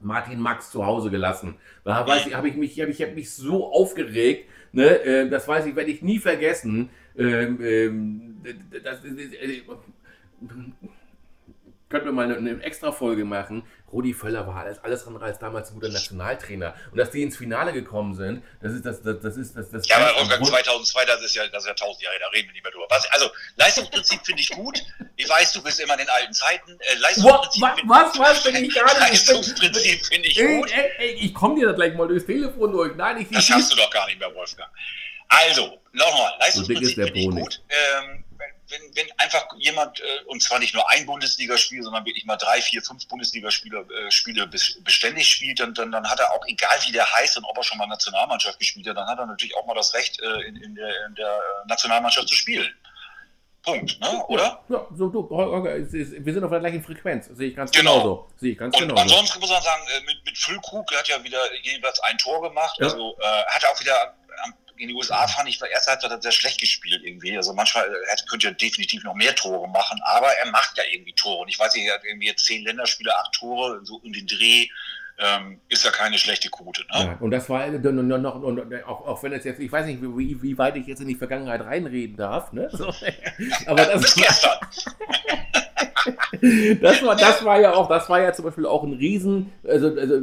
Martin 0.00 0.40
Max 0.40 0.70
zu 0.70 0.84
Hause 0.84 1.10
gelassen. 1.10 1.56
Da 1.84 2.06
weiß 2.06 2.26
ich, 2.26 2.34
habe 2.34 2.48
ich 2.48 2.56
mich, 2.56 2.80
habe 2.80 2.90
ich 2.90 3.02
hab 3.02 3.14
mich 3.14 3.32
so 3.32 3.72
aufgeregt, 3.72 4.48
ne, 4.72 5.02
äh, 5.02 5.28
das 5.28 5.46
weiß 5.46 5.66
ich, 5.66 5.76
werde 5.76 5.90
ich 5.90 6.02
nie 6.02 6.18
vergessen. 6.18 6.90
Ähm, 7.16 7.60
ähm, 7.62 8.42
das, 8.82 9.04
äh, 9.04 9.62
könnten 11.92 12.06
wir 12.06 12.12
mal 12.12 12.24
eine, 12.24 12.36
eine 12.36 12.62
extra 12.62 12.90
Folge 12.90 13.24
machen. 13.24 13.62
Rudi 13.92 14.14
Völler 14.14 14.46
war 14.46 14.56
alles, 14.56 14.78
alles 14.82 15.06
andere 15.06 15.26
als 15.26 15.38
damals 15.38 15.70
ein 15.70 15.74
guter 15.74 15.90
Nationaltrainer. 15.90 16.74
Und 16.90 16.96
dass 16.96 17.10
die 17.10 17.22
ins 17.22 17.36
Finale 17.36 17.72
gekommen 17.72 18.14
sind, 18.14 18.42
das 18.62 18.72
ist 18.72 18.86
das, 18.86 19.02
das, 19.02 19.20
das 19.20 19.36
ist 19.36 19.56
das. 19.56 19.70
das 19.70 19.86
ja, 19.86 19.96
aber 19.96 20.18
Wolfgang 20.20 20.46
2002, 20.46 21.04
das 21.04 21.22
ist 21.22 21.34
ja, 21.34 21.46
das 21.48 21.64
ist 21.64 21.68
ja 21.68 21.74
tausend 21.74 22.02
Jahre, 22.02 22.18
da 22.18 22.28
reden 22.28 22.48
wir 22.48 22.52
nicht 22.54 22.62
mehr 22.62 22.72
drüber. 22.72 22.86
Was, 22.88 23.06
also, 23.12 23.30
Leistungsprinzip 23.56 24.24
finde 24.24 24.42
ich 24.42 24.50
gut. 24.50 24.82
Ich 25.16 25.28
weiß, 25.28 25.52
du 25.52 25.62
bist 25.62 25.78
immer 25.80 25.94
in 25.94 26.00
den 26.00 26.08
alten 26.08 26.32
Zeiten. 26.32 26.78
Äh, 26.80 26.94
Leistungsprinzip 26.94 27.62
was, 27.62 28.18
was, 28.18 28.18
was 28.18 28.42
bin 28.44 28.64
ich 28.64 28.74
gerade 28.74 28.98
Leistungsprinzip 28.98 30.06
finde 30.06 30.28
ich 30.28 30.38
gut. 30.38 30.72
Ey, 30.72 30.90
ey, 30.98 31.10
ich 31.12 31.34
komme 31.34 31.60
dir 31.60 31.66
da 31.66 31.72
gleich 31.72 31.94
mal 31.94 32.08
durchs 32.08 32.24
Telefon 32.24 32.72
durch. 32.72 32.96
Nein, 32.96 33.20
ich 33.20 33.28
Das 33.30 33.44
schaffst 33.44 33.72
du 33.72 33.76
doch 33.76 33.90
gar 33.90 34.06
nicht 34.06 34.18
mehr, 34.18 34.34
Wolfgang. 34.34 34.70
Also, 35.28 35.80
nochmal, 35.92 36.32
Leistungsprinzip 36.40 36.94
finde 36.94 37.18
ich 37.18 37.30
gut. 37.30 37.62
Ähm, 37.68 38.24
wenn, 38.72 38.96
wenn 38.96 39.11
einfach 39.32 39.48
jemand, 39.58 40.00
äh, 40.00 40.24
und 40.26 40.42
zwar 40.42 40.58
nicht 40.58 40.74
nur 40.74 40.88
ein 40.90 41.06
Bundesligaspiel, 41.06 41.82
sondern 41.82 42.04
wirklich 42.04 42.24
mal 42.24 42.36
drei, 42.36 42.60
vier, 42.60 42.82
fünf 42.82 43.06
Bundesligaspiele 43.08 43.80
äh, 43.80 44.10
Spiele 44.10 44.46
beständig 44.46 45.28
spielt, 45.28 45.60
dann, 45.60 45.74
dann, 45.74 45.92
dann 45.92 46.08
hat 46.08 46.20
er 46.20 46.32
auch, 46.32 46.44
egal 46.46 46.78
wie 46.86 46.92
der 46.92 47.06
heißt 47.14 47.36
und 47.38 47.44
ob 47.44 47.56
er 47.56 47.62
schon 47.62 47.78
mal 47.78 47.86
Nationalmannschaft 47.86 48.58
gespielt 48.58 48.86
hat, 48.88 48.96
dann 48.96 49.06
hat 49.06 49.18
er 49.18 49.26
natürlich 49.26 49.56
auch 49.56 49.66
mal 49.66 49.74
das 49.74 49.94
Recht, 49.94 50.20
äh, 50.20 50.42
in, 50.42 50.56
in, 50.56 50.74
der, 50.74 51.06
in 51.06 51.14
der 51.14 51.40
Nationalmannschaft 51.66 52.28
zu 52.28 52.34
spielen. 52.34 52.72
Punkt, 53.62 54.00
ne? 54.00 54.24
oder? 54.26 54.60
Ja, 54.68 54.88
so, 54.92 55.08
du, 55.08 55.30
wir 55.30 56.34
sind 56.34 56.42
auf 56.42 56.50
der 56.50 56.58
gleichen 56.58 56.82
Frequenz, 56.82 57.28
sehe 57.32 57.50
ich 57.50 57.54
ganz 57.54 57.70
genau. 57.70 57.92
genauso. 57.92 58.28
Sehe 58.40 58.52
ich 58.52 58.58
ganz 58.58 58.74
und 58.74 58.88
genauso. 58.88 59.02
ansonsten 59.02 59.38
muss 59.38 59.50
man 59.50 59.62
sagen, 59.62 59.82
mit, 60.04 60.24
mit 60.24 60.36
Füllkrug, 60.36 60.88
der 60.88 60.98
hat 60.98 61.06
ja 61.06 61.22
wieder 61.22 61.38
jeweils 61.62 62.00
ein 62.00 62.18
Tor 62.18 62.42
gemacht, 62.42 62.76
ja. 62.80 62.86
also 62.86 63.16
äh, 63.20 63.44
hat 63.46 63.64
auch 63.66 63.80
wieder 63.80 64.16
in 64.82 64.88
die 64.88 64.94
USA 64.94 65.26
fand 65.28 65.48
ich, 65.48 65.60
war 65.60 65.68
erste 65.68 65.92
Halbzeit 65.92 66.10
hat 66.10 66.18
er 66.18 66.22
sehr 66.22 66.32
schlecht 66.32 66.60
gespielt 66.60 67.02
irgendwie. 67.04 67.36
Also 67.36 67.52
manchmal 67.54 67.84
er 67.86 68.16
könnte 68.28 68.48
er 68.48 68.54
definitiv 68.54 69.04
noch 69.04 69.14
mehr 69.14 69.34
Tore 69.34 69.68
machen, 69.68 70.00
aber 70.04 70.28
er 70.32 70.50
macht 70.50 70.76
ja 70.76 70.84
irgendwie 70.92 71.12
Tore. 71.12 71.42
Und 71.42 71.48
ich 71.48 71.58
weiß 71.58 71.74
nicht, 71.74 71.86
er 71.86 71.94
hat 71.94 72.04
irgendwie 72.04 72.26
jetzt 72.26 72.44
zehn 72.44 72.64
Länderspiele, 72.64 73.16
acht 73.16 73.32
Tore, 73.32 73.80
so 73.84 74.00
in 74.00 74.12
den 74.12 74.26
Dreh. 74.26 74.66
Ähm, 75.18 75.60
ist 75.68 75.84
ja 75.84 75.90
keine 75.90 76.18
schlechte 76.18 76.48
Quote. 76.48 76.82
Ne? 76.82 77.04
Ja, 77.04 77.16
und 77.20 77.30
das 77.30 77.48
war 77.48 77.68
noch, 77.68 78.34
und 78.42 78.74
auch, 78.84 79.06
auch 79.06 79.22
wenn 79.22 79.32
es 79.34 79.44
jetzt, 79.44 79.60
ich 79.60 79.70
weiß 79.70 79.86
nicht, 79.86 80.02
wie, 80.02 80.42
wie 80.42 80.58
weit 80.58 80.74
ich 80.76 80.86
jetzt 80.86 81.00
in 81.00 81.06
die 81.06 81.14
Vergangenheit 81.14 81.60
reinreden 81.60 82.16
darf, 82.16 82.52
ne? 82.52 82.68
So, 82.72 82.92
aber 83.66 83.84
das 83.84 84.02
Bis 84.02 84.14
gestern. 84.14 84.58
das, 86.80 87.04
war, 87.04 87.16
das 87.16 87.44
war 87.44 87.60
ja 87.60 87.74
auch, 87.74 87.88
das 87.88 88.08
war 88.08 88.20
ja 88.20 88.32
zum 88.32 88.44
Beispiel 88.44 88.66
auch 88.66 88.82
ein 88.82 88.94
Riesen, 88.94 89.52
also, 89.66 89.88
also 89.88 90.20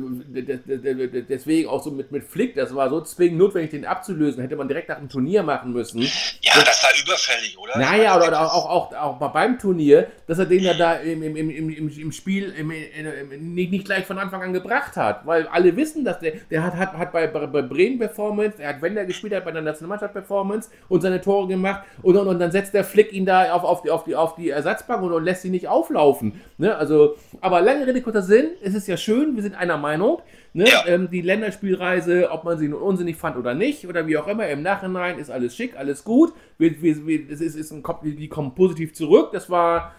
deswegen 1.29 1.69
auch 1.69 1.83
so 1.83 1.91
mit, 1.91 2.11
mit 2.11 2.23
Flick, 2.23 2.55
das 2.55 2.73
war 2.75 2.89
so 2.89 3.01
zwingend 3.01 3.37
notwendig, 3.37 3.71
den 3.71 3.85
abzulösen, 3.85 4.41
hätte 4.41 4.55
man 4.55 4.67
direkt 4.67 4.89
nach 4.89 4.97
dem 4.97 5.09
Turnier 5.09 5.43
machen 5.43 5.71
müssen. 5.73 6.01
Ja, 6.01 6.51
das, 6.55 6.65
das 6.65 6.83
war 6.83 6.91
überfällig, 7.03 7.57
oder? 7.57 7.77
Naja, 7.77 8.17
oder, 8.17 8.27
oder 8.27 8.41
auch, 8.41 8.69
auch, 8.69 8.93
auch, 8.93 9.31
beim 9.31 9.57
Turnier, 9.59 10.07
dass 10.27 10.39
er 10.39 10.45
den 10.45 10.63
ja 10.63 10.73
da 10.73 10.93
im, 10.95 11.23
im, 11.23 11.35
im, 11.35 11.69
im, 11.69 11.89
im 11.89 12.11
Spiel 12.11 12.53
im, 12.57 12.71
im, 12.71 13.53
nicht, 13.53 13.71
nicht 13.71 13.85
gleich 13.85 14.05
von 14.05 14.17
Anfang 14.17 14.41
an 14.41 14.53
gebracht 14.53 14.97
hat, 14.97 15.25
weil 15.25 15.47
alle 15.47 15.75
wissen, 15.75 16.03
dass 16.03 16.19
der, 16.19 16.33
der 16.49 16.63
hat, 16.63 16.75
hat, 16.75 16.93
hat 16.93 17.11
bei, 17.11 17.27
bei 17.27 17.61
Bremen 17.61 17.99
Performance, 17.99 18.61
er 18.61 18.69
hat, 18.69 18.81
wenn 18.81 18.97
er 18.97 19.05
gespielt 19.05 19.33
hat, 19.33 19.45
bei 19.45 19.51
der 19.51 19.61
Nationalmannschaft 19.61 20.13
Performance 20.13 20.69
und 20.87 21.01
seine 21.01 21.21
Tore 21.21 21.47
gemacht 21.47 21.83
und, 22.01 22.17
und, 22.17 22.27
und 22.27 22.39
dann 22.39 22.51
setzt 22.51 22.73
der 22.73 22.83
Flick 22.83 23.13
ihn 23.13 23.25
da 23.25 23.53
auf, 23.53 23.63
auf, 23.63 23.81
die, 23.81 23.89
auf, 23.89 24.03
die, 24.03 24.15
auf 24.15 24.35
die 24.35 24.49
Ersatzbank 24.49 25.01
und, 25.03 25.13
und 25.13 25.23
lässt 25.23 25.45
ihn 25.45 25.51
nicht 25.51 25.67
auflaufen. 25.69 26.41
Ne? 26.57 26.75
Also, 26.75 27.15
aber 27.41 27.61
lange 27.61 27.87
Rede, 27.87 28.01
kurzer 28.01 28.21
Sinn, 28.21 28.47
es 28.61 28.73
ist 28.73 28.87
ja 28.87 28.97
schön, 28.97 29.35
wir 29.35 29.43
sind 29.43 29.55
einer 29.55 29.77
Meinung. 29.77 30.21
Ne? 30.53 30.65
Ja. 30.67 30.85
Ähm, 30.87 31.09
die 31.11 31.21
Länderspielreise, 31.21 32.31
ob 32.31 32.43
man 32.43 32.57
sie 32.57 32.67
nun 32.67 32.81
unsinnig 32.81 33.15
fand 33.15 33.37
oder 33.37 33.53
nicht, 33.53 33.87
oder 33.87 34.07
wie 34.07 34.17
auch 34.17 34.27
immer, 34.27 34.47
im 34.47 34.61
Nachhinein 34.61 35.19
ist 35.19 35.29
alles 35.29 35.55
schick, 35.55 35.77
alles 35.77 36.03
gut. 36.03 36.33
Wir, 36.57 36.81
wir, 36.81 37.05
wir, 37.05 37.29
es 37.29 37.41
ist, 37.41 37.55
ist 37.55 37.71
ein, 37.71 37.83
die 38.03 38.27
kommen 38.27 38.55
positiv 38.55 38.93
zurück. 38.93 39.29
Das 39.31 39.49
war 39.49 39.93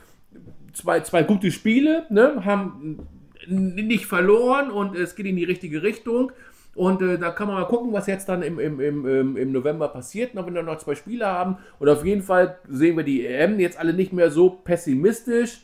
zwei, 0.72 1.00
zwei 1.00 1.22
gute 1.22 1.50
Spiele, 1.50 2.06
ne? 2.10 2.44
haben 2.44 3.06
nicht 3.46 4.06
verloren 4.06 4.70
und 4.70 4.96
es 4.96 5.16
geht 5.16 5.26
in 5.26 5.36
die 5.36 5.44
richtige 5.44 5.82
Richtung. 5.82 6.32
Und 6.74 7.02
äh, 7.02 7.18
da 7.18 7.30
kann 7.30 7.48
man 7.48 7.56
mal 7.56 7.66
gucken, 7.66 7.92
was 7.92 8.06
jetzt 8.06 8.28
dann 8.28 8.42
im, 8.42 8.58
im, 8.58 8.80
im, 8.80 9.36
im 9.36 9.52
November 9.52 9.88
passiert, 9.88 10.34
noch 10.34 10.46
wenn 10.46 10.54
wir 10.54 10.62
noch 10.62 10.78
zwei 10.78 10.94
Spiele 10.94 11.26
haben. 11.26 11.58
Und 11.78 11.88
auf 11.88 12.04
jeden 12.04 12.22
Fall 12.22 12.58
sehen 12.68 12.96
wir 12.96 13.04
die 13.04 13.26
EM 13.26 13.58
jetzt 13.58 13.78
alle 13.78 13.92
nicht 13.92 14.12
mehr 14.12 14.30
so 14.30 14.50
pessimistisch. 14.50 15.62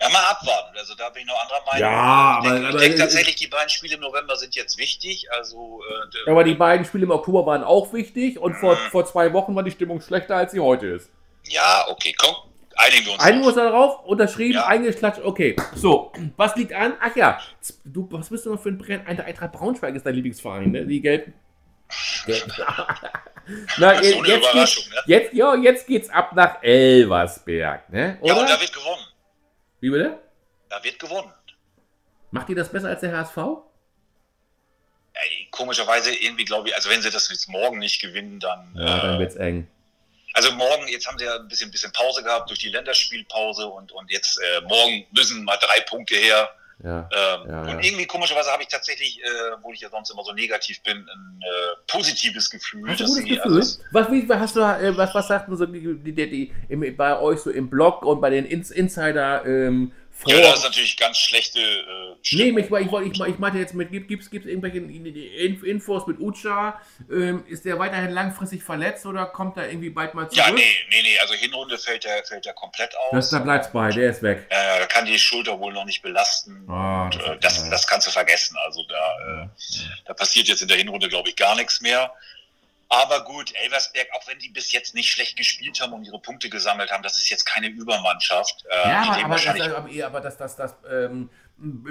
Ja, 0.00 0.08
mal 0.08 0.24
abwarten. 0.30 0.76
Also 0.78 0.94
da 0.94 1.10
bin 1.10 1.22
ich 1.22 1.28
noch 1.28 1.42
anderer 1.42 1.60
Meinung. 1.66 1.80
Ja, 1.80 2.40
ich 2.42 2.48
denke, 2.48 2.68
aber, 2.68 2.74
ich 2.76 2.80
denke 2.80 2.98
tatsächlich, 2.98 3.36
die 3.36 3.48
beiden 3.48 3.68
Spiele 3.68 3.96
im 3.96 4.00
November 4.00 4.34
sind 4.36 4.54
jetzt 4.54 4.78
wichtig. 4.78 5.30
Also, 5.30 5.82
äh, 6.26 6.30
aber 6.30 6.42
die 6.42 6.54
beiden 6.54 6.86
Spiele 6.86 7.04
im 7.04 7.10
Oktober 7.10 7.44
waren 7.44 7.62
auch 7.62 7.92
wichtig 7.92 8.38
und 8.38 8.54
vor, 8.54 8.76
mhm. 8.76 8.90
vor 8.90 9.04
zwei 9.04 9.34
Wochen 9.34 9.54
war 9.54 9.62
die 9.62 9.70
Stimmung 9.70 10.00
schlechter, 10.00 10.36
als 10.36 10.52
sie 10.52 10.60
heute 10.60 10.86
ist. 10.86 11.10
Ja, 11.44 11.84
okay, 11.88 12.14
komm. 12.16 12.34
Einigen 12.80 13.06
wir 13.06 13.12
uns. 13.12 13.22
Einigen 13.22 13.42
wir 13.42 13.48
uns 13.48 13.56
darauf, 13.56 14.04
unterschrieben, 14.04 14.54
ja. 14.54 14.66
eingeklatscht, 14.66 15.20
okay. 15.22 15.56
So, 15.74 16.12
was 16.36 16.56
liegt 16.56 16.72
an? 16.72 16.94
Ach 17.00 17.14
ja, 17.14 17.40
du, 17.84 18.08
was 18.10 18.30
bist 18.30 18.46
du 18.46 18.54
noch 18.54 18.62
für 18.62 18.70
ein 18.70 18.78
Brenn? 18.78 19.06
Eintracht 19.06 19.52
Braunschweig 19.52 19.94
ist 19.94 20.06
dein 20.06 20.14
Lieblingsverein, 20.14 20.70
ne? 20.70 20.86
Die 20.86 21.00
gelben. 21.00 21.34
Na, 23.78 23.96
so 23.96 24.24
jetzt, 24.24 24.38
Überraschung, 24.38 24.84
geht's, 24.84 24.90
ne? 24.90 25.02
jetzt, 25.06 25.32
ja, 25.34 25.54
jetzt 25.56 25.86
geht's 25.86 26.08
ab 26.08 26.34
nach 26.34 26.62
Elversberg, 26.62 27.90
ne? 27.90 28.16
Oder? 28.20 28.34
Ja, 28.34 28.40
und 28.40 28.48
da 28.48 28.60
wird 28.60 28.72
gewonnen. 28.72 29.06
Wie 29.80 29.90
bitte? 29.90 30.18
Da 30.68 30.82
wird 30.82 30.98
gewonnen. 30.98 31.32
Macht 32.30 32.48
ihr 32.48 32.56
das 32.56 32.70
besser 32.70 32.88
als 32.88 33.00
der 33.00 33.16
HSV? 33.16 33.36
Ey, 35.12 35.48
komischerweise 35.50 36.14
irgendwie 36.14 36.44
glaube 36.44 36.68
ich, 36.68 36.76
also 36.76 36.88
wenn 36.88 37.02
sie 37.02 37.10
das 37.10 37.28
jetzt 37.28 37.48
morgen 37.48 37.78
nicht 37.78 38.00
gewinnen, 38.00 38.38
dann. 38.38 38.72
Ja, 38.76 38.98
äh, 38.98 39.00
dann 39.02 39.18
wird's 39.18 39.36
eng. 39.36 39.66
Also 40.34 40.52
morgen, 40.52 40.86
jetzt 40.88 41.06
haben 41.06 41.18
sie 41.18 41.24
ja 41.24 41.36
ein 41.36 41.48
bisschen, 41.48 41.70
bisschen 41.70 41.92
Pause 41.92 42.22
gehabt 42.22 42.48
durch 42.48 42.58
die 42.60 42.68
Länderspielpause 42.68 43.66
und, 43.66 43.92
und 43.92 44.10
jetzt 44.10 44.38
äh, 44.38 44.60
morgen 44.62 45.06
müssen 45.12 45.44
mal 45.44 45.58
drei 45.60 45.80
Punkte 45.80 46.14
her. 46.14 46.50
Ja, 46.82 47.08
ähm, 47.12 47.50
ja, 47.50 47.62
und 47.62 47.84
irgendwie 47.84 48.06
komischerweise 48.06 48.50
habe 48.50 48.62
ich 48.62 48.68
tatsächlich, 48.68 49.20
äh, 49.22 49.26
wo 49.60 49.70
ich 49.70 49.80
ja 49.80 49.90
sonst 49.90 50.10
immer 50.10 50.24
so 50.24 50.32
negativ 50.32 50.82
bin, 50.82 50.96
ein 50.96 51.40
äh, 51.42 51.76
positives 51.86 52.48
Gefühl. 52.48 52.88
Hast 52.88 53.00
du 53.00 53.04
ein 53.04 53.10
gutes 53.10 53.42
Gefühl? 53.42 53.86
Was, 53.92 54.10
wie, 54.10 54.26
hast 54.30 54.56
du, 54.56 54.60
äh, 54.60 54.96
was, 54.96 55.14
was 55.14 55.28
sagten 55.28 55.54
so 55.58 55.66
die, 55.66 55.98
die, 55.98 56.12
die, 56.14 56.30
die 56.30 56.54
im, 56.70 56.96
bei 56.96 57.18
euch 57.18 57.40
so 57.40 57.50
im 57.50 57.68
Blog 57.68 58.02
und 58.02 58.22
bei 58.22 58.30
den 58.30 58.46
Ins 58.46 58.70
Insider 58.70 59.44
ähm, 59.44 59.92
vor. 60.20 60.32
Ja, 60.32 60.40
das 60.40 60.58
ist 60.58 60.64
natürlich 60.64 60.96
ganz 60.96 61.18
schlechte 61.18 61.60
äh, 61.60 62.10
Nee, 62.32 62.50
ich, 62.50 62.70
ich, 62.70 62.92
ich, 62.92 63.20
ich 63.20 63.38
meinte 63.38 63.58
jetzt 63.58 63.74
mit, 63.74 63.90
gibt 63.90 64.22
es 64.22 64.32
irgendwelche 64.32 64.78
Infos 64.78 66.06
mit 66.06 66.20
Ucha? 66.20 66.80
Ähm, 67.10 67.44
ist 67.48 67.64
der 67.64 67.78
weiterhin 67.78 68.10
langfristig 68.10 68.62
verletzt 68.62 69.06
oder 69.06 69.26
kommt 69.26 69.56
er 69.56 69.68
irgendwie 69.68 69.90
bald 69.90 70.14
mal 70.14 70.28
zurück? 70.28 70.46
Ja, 70.46 70.52
nee, 70.52 70.62
nee, 70.90 71.02
nee, 71.02 71.18
also 71.20 71.34
Hinrunde 71.34 71.78
fällt 71.78 72.04
der, 72.04 72.22
fällt 72.24 72.44
der 72.44 72.52
komplett 72.52 72.94
aus. 72.96 73.10
Das, 73.12 73.30
da 73.30 73.38
bleibt 73.38 73.66
es 73.66 73.72
bei, 73.72 73.90
der 73.90 74.10
ist 74.10 74.22
weg. 74.22 74.46
Äh, 74.50 74.86
kann 74.86 75.06
die 75.06 75.18
Schulter 75.18 75.58
wohl 75.58 75.72
noch 75.72 75.84
nicht 75.84 76.02
belasten. 76.02 76.64
Oh, 76.68 76.72
und, 76.72 77.16
äh, 77.16 77.38
das, 77.40 77.68
das 77.70 77.86
kannst 77.86 78.06
du 78.06 78.10
vergessen. 78.10 78.56
Also 78.64 78.84
da, 78.84 79.44
äh, 79.44 79.48
da 80.04 80.14
passiert 80.14 80.48
jetzt 80.48 80.62
in 80.62 80.68
der 80.68 80.76
Hinrunde, 80.76 81.08
glaube 81.08 81.28
ich, 81.30 81.36
gar 81.36 81.56
nichts 81.56 81.80
mehr. 81.80 82.12
Aber 82.92 83.22
gut, 83.24 83.54
Elversberg, 83.54 84.08
auch 84.12 84.26
wenn 84.26 84.40
die 84.40 84.48
bis 84.48 84.72
jetzt 84.72 84.96
nicht 84.96 85.10
schlecht 85.10 85.36
gespielt 85.36 85.80
haben 85.80 85.92
und 85.92 86.04
ihre 86.04 86.20
Punkte 86.20 86.50
gesammelt 86.50 86.90
haben, 86.90 87.04
das 87.04 87.18
ist 87.18 87.30
jetzt 87.30 87.44
keine 87.44 87.68
Übermannschaft. 87.68 88.64
Äh, 88.68 88.88
ja, 88.88 89.02
aber, 89.24 89.36
aber, 89.36 89.38
das, 89.38 90.04
aber 90.04 90.20
das, 90.20 90.36
das, 90.36 90.56
das 90.56 90.74
ähm, 90.90 91.30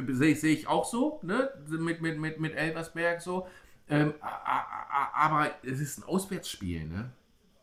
sehe 0.10 0.36
seh 0.36 0.52
ich 0.52 0.68
auch 0.68 0.84
so, 0.84 1.22
ne? 1.24 1.54
Mit, 1.68 2.02
mit, 2.02 2.18
mit, 2.20 2.40
mit 2.40 2.54
Elversberg 2.54 3.22
so. 3.22 3.48
Ähm, 3.90 4.14
aber 4.22 5.52
es 5.64 5.80
ist 5.80 6.00
ein 6.00 6.04
Auswärtsspiel, 6.04 6.86
ne? 6.86 7.12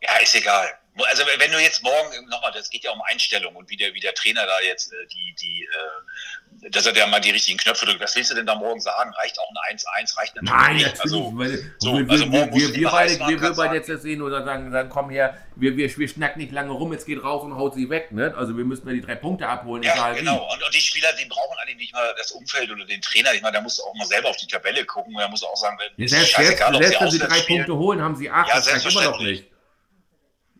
Ja, 0.01 0.17
ist 0.17 0.35
egal. 0.35 0.69
Also 1.05 1.23
wenn 1.37 1.51
du 1.51 1.59
jetzt 1.59 1.83
morgen, 1.83 2.27
nochmal, 2.27 2.51
das 2.51 2.69
geht 2.69 2.83
ja 2.83 2.91
um 2.91 3.01
Einstellung 3.03 3.55
und 3.55 3.69
wie 3.69 3.77
der, 3.77 3.93
wie 3.93 3.99
der 3.99 4.15
Trainer 4.15 4.45
da 4.45 4.59
jetzt 4.61 4.91
äh, 4.91 4.95
die, 5.11 5.35
die, 5.39 5.63
äh, 5.63 6.69
dass 6.71 6.87
er 6.87 6.93
da 6.93 7.05
mal 7.05 7.19
die 7.19 7.29
richtigen 7.29 7.57
Knöpfe 7.57 7.85
drückt. 7.85 8.01
Was 8.01 8.15
willst 8.15 8.31
du 8.31 8.35
denn 8.35 8.47
da 8.47 8.55
morgen 8.55 8.79
sagen? 8.79 9.13
Reicht 9.13 9.37
auch 9.39 9.49
ein 9.49 9.77
1-1, 9.77 10.17
reicht 10.17 10.35
natürlich 10.35 10.59
Nein, 10.59 10.75
nicht. 10.77 11.01
Also, 11.01 11.31
weil, 11.35 11.71
so, 11.77 11.93
wir, 11.93 12.09
also 12.09 12.25
morgen 12.25 12.55
wir, 12.55 12.73
wir, 12.73 12.89
beide, 12.89 13.19
wir, 13.19 13.41
wir 13.41 13.53
beide 13.53 13.75
jetzt 13.75 13.89
das 13.89 14.01
sehen 14.01 14.23
oder 14.23 14.43
sagen, 14.43 14.71
dann 14.71 14.89
komm 14.89 15.11
her, 15.11 15.37
wir, 15.55 15.77
wir, 15.77 15.95
wir 15.95 16.07
schnacken 16.07 16.41
nicht 16.41 16.51
lange 16.51 16.71
rum, 16.71 16.91
jetzt 16.93 17.05
geht 17.05 17.23
raus 17.23 17.43
und 17.43 17.55
haut 17.55 17.75
sie 17.75 17.89
weg. 17.91 18.11
Ne? 18.11 18.33
Also 18.35 18.57
wir 18.57 18.65
müssen 18.65 18.87
ja 18.87 18.93
die 18.93 19.01
drei 19.01 19.15
Punkte 19.15 19.47
abholen. 19.47 19.83
Ja, 19.83 20.13
genau. 20.13 20.51
Und, 20.51 20.63
und, 20.63 20.73
die 20.73 20.81
Spieler, 20.81 21.13
die 21.13 21.25
brauchen 21.25 21.55
eigentlich 21.61 21.77
nicht 21.77 21.93
mal 21.93 22.15
das 22.17 22.31
Umfeld 22.31 22.71
oder 22.71 22.85
den 22.85 23.01
Trainer. 23.01 23.33
Ich 23.33 23.41
meine, 23.43 23.57
da 23.57 23.61
musst 23.61 23.77
du 23.77 23.83
auch 23.83 23.93
mal 23.93 24.07
selber 24.07 24.29
auf 24.29 24.37
die 24.37 24.47
Tabelle 24.47 24.83
gucken. 24.85 25.13
Da 25.15 25.27
musst 25.27 25.43
du 25.43 25.47
auch 25.47 25.57
sagen, 25.57 25.77
wenn, 25.79 26.03
ja, 26.03 26.07
selbst, 26.07 26.35
selbst, 26.35 26.57
selbst 26.57 27.01
wenn 27.01 27.11
sie 27.11 27.19
drei 27.19 27.37
spielen. 27.37 27.59
Punkte 27.59 27.75
holen, 27.75 28.01
haben 28.01 28.15
sie 28.15 28.31
acht. 28.31 28.49
Ja, 28.49 28.55
das 28.55 28.67
reicht 28.67 28.85
immer 28.85 29.03
noch 29.03 29.19
nicht. 29.19 29.45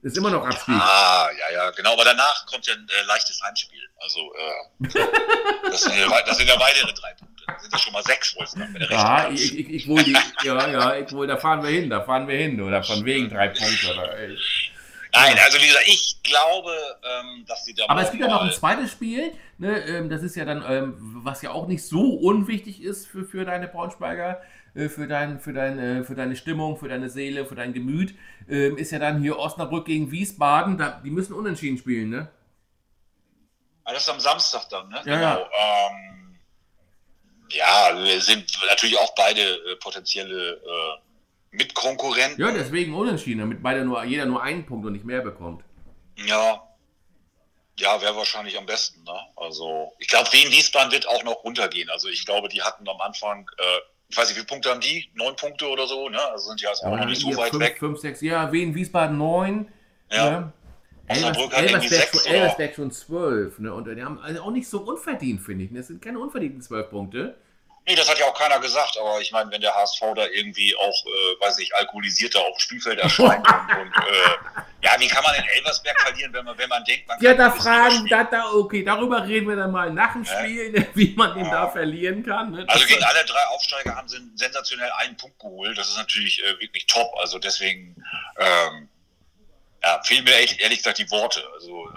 Ist 0.08 0.18
immer 0.18 0.32
noch 0.32 0.46
Abstieg. 0.46 0.74
Ah, 0.74 1.30
ja, 1.38 1.54
ja, 1.54 1.72
genau. 1.72 1.94
Aber 1.94 2.06
danach 2.06 2.46
kommt 2.46 2.66
ja 2.66 2.74
ein 2.74 2.88
äh, 2.88 3.06
leichtes 3.08 3.42
Heimspiel. 3.44 3.82
Also, 4.00 4.20
äh, 4.20 4.88
das, 5.70 5.82
sind 5.82 5.98
ja, 5.98 6.22
das 6.26 6.38
sind 6.38 6.48
ja 6.48 6.58
weitere 6.60 6.94
drei 6.94 7.14
Punkte. 7.14 7.44
Das 7.46 7.62
sind 7.62 7.74
ja 7.74 7.80
schon 7.80 7.94
mal 7.94 8.04
sechs, 8.04 8.36
Wolfgang, 8.38 8.74
wenn 8.74 8.82
du 8.82 8.94
Ja, 8.94 9.30
ich, 9.30 9.60
ich, 9.60 9.70
ich 9.70 9.88
wohl 9.88 10.02
die, 10.04 10.18
ja, 10.44 10.68
ja, 10.68 10.96
ich 10.96 11.12
wohl, 11.12 11.28
da 11.28 11.36
fahren 11.36 11.62
wir 11.62 11.70
hin, 11.70 11.90
da 11.90 12.02
fahren 12.04 12.28
wir 12.28 12.38
hin. 12.38 12.62
Oder 12.62 12.84
von 12.84 13.04
wegen 13.04 13.30
drei 13.30 13.50
Punkte. 13.50 13.92
Oder, 13.92 14.16
Nein, 15.14 15.38
also 15.44 15.58
wie 15.60 15.68
gesagt, 15.68 15.88
ich 15.88 16.22
glaube, 16.24 16.72
ähm, 17.04 17.46
dass 17.48 17.66
sie 17.66 17.74
da. 17.74 17.86
Aber 17.88 18.02
es 18.02 18.12
gibt 18.12 18.22
ja 18.22 18.30
noch 18.30 18.44
ein 18.44 18.52
zweites 18.52 18.92
Spiel, 18.92 19.34
ne, 19.58 19.80
ähm, 19.88 20.10
das 20.10 20.22
ist 20.22 20.36
ja 20.36 20.46
dann, 20.46 20.64
ähm, 20.68 20.96
was 21.24 21.42
ja 21.42 21.52
auch 21.52 21.68
nicht 21.68 21.84
so 21.86 22.16
unwichtig 22.16 22.82
ist 22.82 23.08
für, 23.08 23.26
für 23.26 23.46
deine 23.46 23.68
Braunschweiger. 23.68 24.42
Äh, 24.78 24.90
für, 24.90 25.08
dein, 25.08 25.40
für, 25.40 25.54
dein, 25.54 26.06
für 26.06 26.16
deine 26.16 26.36
Stimmung, 26.36 26.78
für 26.78 26.88
deine 26.88 27.10
Seele, 27.10 27.46
für 27.46 27.56
dein 27.56 27.74
Gemüt, 27.74 28.14
ähm, 28.48 28.78
ist 28.78 28.92
ja 28.92 29.00
dann 29.00 29.22
hier 29.22 29.40
Osnabrück 29.40 29.86
gegen 29.86 30.12
Wiesbaden. 30.12 30.78
Da, 30.78 31.02
die 31.04 31.10
müssen 31.10 31.34
unentschieden 31.34 31.78
spielen, 31.78 32.10
ne? 32.10 32.30
Ah, 33.84 33.94
das 33.94 34.04
ist 34.04 34.10
am 34.10 34.20
Samstag 34.20 34.70
dann, 34.70 34.90
ne? 34.90 35.02
Ja, 35.06 35.16
genau. 35.16 35.40
Ja. 35.40 35.50
Ähm, 35.90 36.40
ja, 37.50 38.20
sind 38.20 38.52
natürlich 38.68 38.98
auch 39.00 39.16
beide 39.16 39.42
äh, 39.42 39.76
potenzielle 39.78 40.56
äh, 40.56 41.56
Mitkonkurrenten. 41.56 42.40
Ja, 42.40 42.52
deswegen 42.52 42.94
unentschieden, 42.94 43.40
damit 43.40 43.64
beide 43.64 43.84
nur, 43.86 44.04
jeder 44.04 44.26
nur 44.26 44.44
einen 44.44 44.66
Punkt 44.66 44.86
und 44.86 44.94
nicht 44.94 45.06
mehr 45.06 45.22
bekommt. 45.22 45.64
Ja. 46.18 46.64
Ja, 47.80 48.02
wäre 48.02 48.16
wahrscheinlich 48.16 48.58
am 48.58 48.66
besten. 48.66 49.04
Ne? 49.04 49.20
Also, 49.36 49.94
ich 50.00 50.08
glaube, 50.08 50.32
Wien 50.34 50.52
Wiesbaden 50.52 50.92
wird 50.92 51.08
auch 51.08 51.24
noch 51.24 51.44
runtergehen. 51.44 51.90
Also, 51.90 52.10
ich 52.10 52.26
glaube, 52.26 52.50
die 52.50 52.62
hatten 52.62 52.90
am 52.90 53.00
Anfang 53.00 53.50
äh, 53.58 53.80
ich 54.10 54.18
weiß 54.18 54.30
nicht, 54.30 54.38
wie 54.38 54.40
viele 54.42 54.48
Punkte 54.48 54.70
haben 54.70 54.82
die? 54.82 55.10
Neun 55.16 55.36
Punkte 55.36 55.68
oder 55.68 55.86
so, 55.86 56.08
ne? 56.10 56.20
Also 56.32 56.50
sind 56.50 56.62
ja 56.62 56.70
auch 56.72 56.98
noch 56.98 57.06
nicht 57.06 57.22
so 57.22 57.36
weit 57.36 57.52
fünf, 57.52 57.64
weg. 57.64 57.78
Fünf, 57.78 58.00
sechs, 58.00 58.22
ja, 58.22 58.52
Wien, 58.52 58.74
Wiesbaden 58.74 59.18
neun. 59.18 59.68
Ja. 60.12 60.30
ja. 60.30 60.54
Osnabrück 61.10 61.56
hat 61.56 61.64
irgendwie 61.64 61.88
sechs? 61.88 62.26
Elversberg 62.26 62.76
schon 62.76 62.92
zwölf. 62.92 63.60
Ne? 63.60 63.74
Und 63.74 63.88
die 63.88 64.04
haben 64.04 64.20
also 64.20 64.42
auch 64.42 64.52
nicht 64.52 64.68
so 64.68 64.82
unverdient, 64.82 65.42
finde 65.42 65.66
ich. 65.66 65.74
Das 65.74 65.88
sind 65.88 66.02
keine 66.02 66.20
unverdienten 66.20 66.62
zwölf 66.62 66.90
Punkte. 66.90 67.36
Nee, 67.88 67.96
das 67.96 68.10
hat 68.10 68.20
ja 68.20 68.26
auch 68.26 68.38
keiner 68.38 68.60
gesagt, 68.60 68.98
aber 69.00 69.22
ich 69.22 69.32
meine, 69.32 69.50
wenn 69.50 69.62
der 69.62 69.74
HSV 69.74 70.02
da 70.14 70.26
irgendwie 70.28 70.76
auch, 70.76 71.06
äh, 71.06 71.40
weiß 71.40 71.58
ich, 71.60 71.74
alkoholisierter 71.74 72.42
auf 72.42 72.58
dem 72.58 72.60
Spielfeld 72.60 73.00
erscheint 73.00 73.48
und, 73.48 73.78
und 73.82 73.96
äh, 73.96 74.36
ja, 74.82 74.92
wie 75.00 75.08
kann 75.08 75.24
man 75.24 75.34
in 75.36 75.44
Elversberg 75.56 75.98
verlieren, 76.02 76.34
wenn 76.34 76.44
man, 76.44 76.58
wenn 76.58 76.68
man 76.68 76.84
denkt, 76.84 77.08
man 77.08 77.18
Ja, 77.22 77.30
kann 77.32 77.38
da 77.38 77.48
Bundesliga 77.50 77.74
fragen, 77.90 78.08
da, 78.10 78.24
da, 78.26 78.52
okay, 78.52 78.84
darüber 78.84 79.26
reden 79.26 79.48
wir 79.48 79.56
dann 79.56 79.72
mal 79.72 79.90
nach 79.92 80.12
dem 80.14 80.24
Ja. 80.24 80.38
Spiel, 80.38 80.88
wie 80.96 81.16
man 81.16 81.34
den 81.36 81.46
Ja. 81.46 81.52
da 81.52 81.70
verlieren 81.70 82.24
kann. 82.26 82.52
Ne? 82.52 82.66
Also 82.68 82.86
gegen 82.86 83.04
alle 83.04 83.24
drei 83.24 83.46
Aufsteiger 83.48 83.96
haben 83.96 84.10
sie 84.10 84.20
sensationell 84.36 84.92
einen 84.98 85.16
Punkt 85.16 85.40
geholt. 85.40 85.78
Das 85.78 85.88
ist 85.88 85.98
natürlich 85.98 86.44
äh, 86.44 86.60
wirklich 86.60 86.86
top. 86.88 87.16
Also 87.20 87.40
deswegen, 87.40 87.96
ähm, 88.38 88.90
ja, 89.82 90.02
fehlen 90.04 90.26
mir 90.26 90.32
ehrlich, 90.32 90.60
ehrlich 90.62 90.80
gesagt 90.80 90.98
die 90.98 91.10
Worte. 91.10 91.42
Also, 91.54 91.90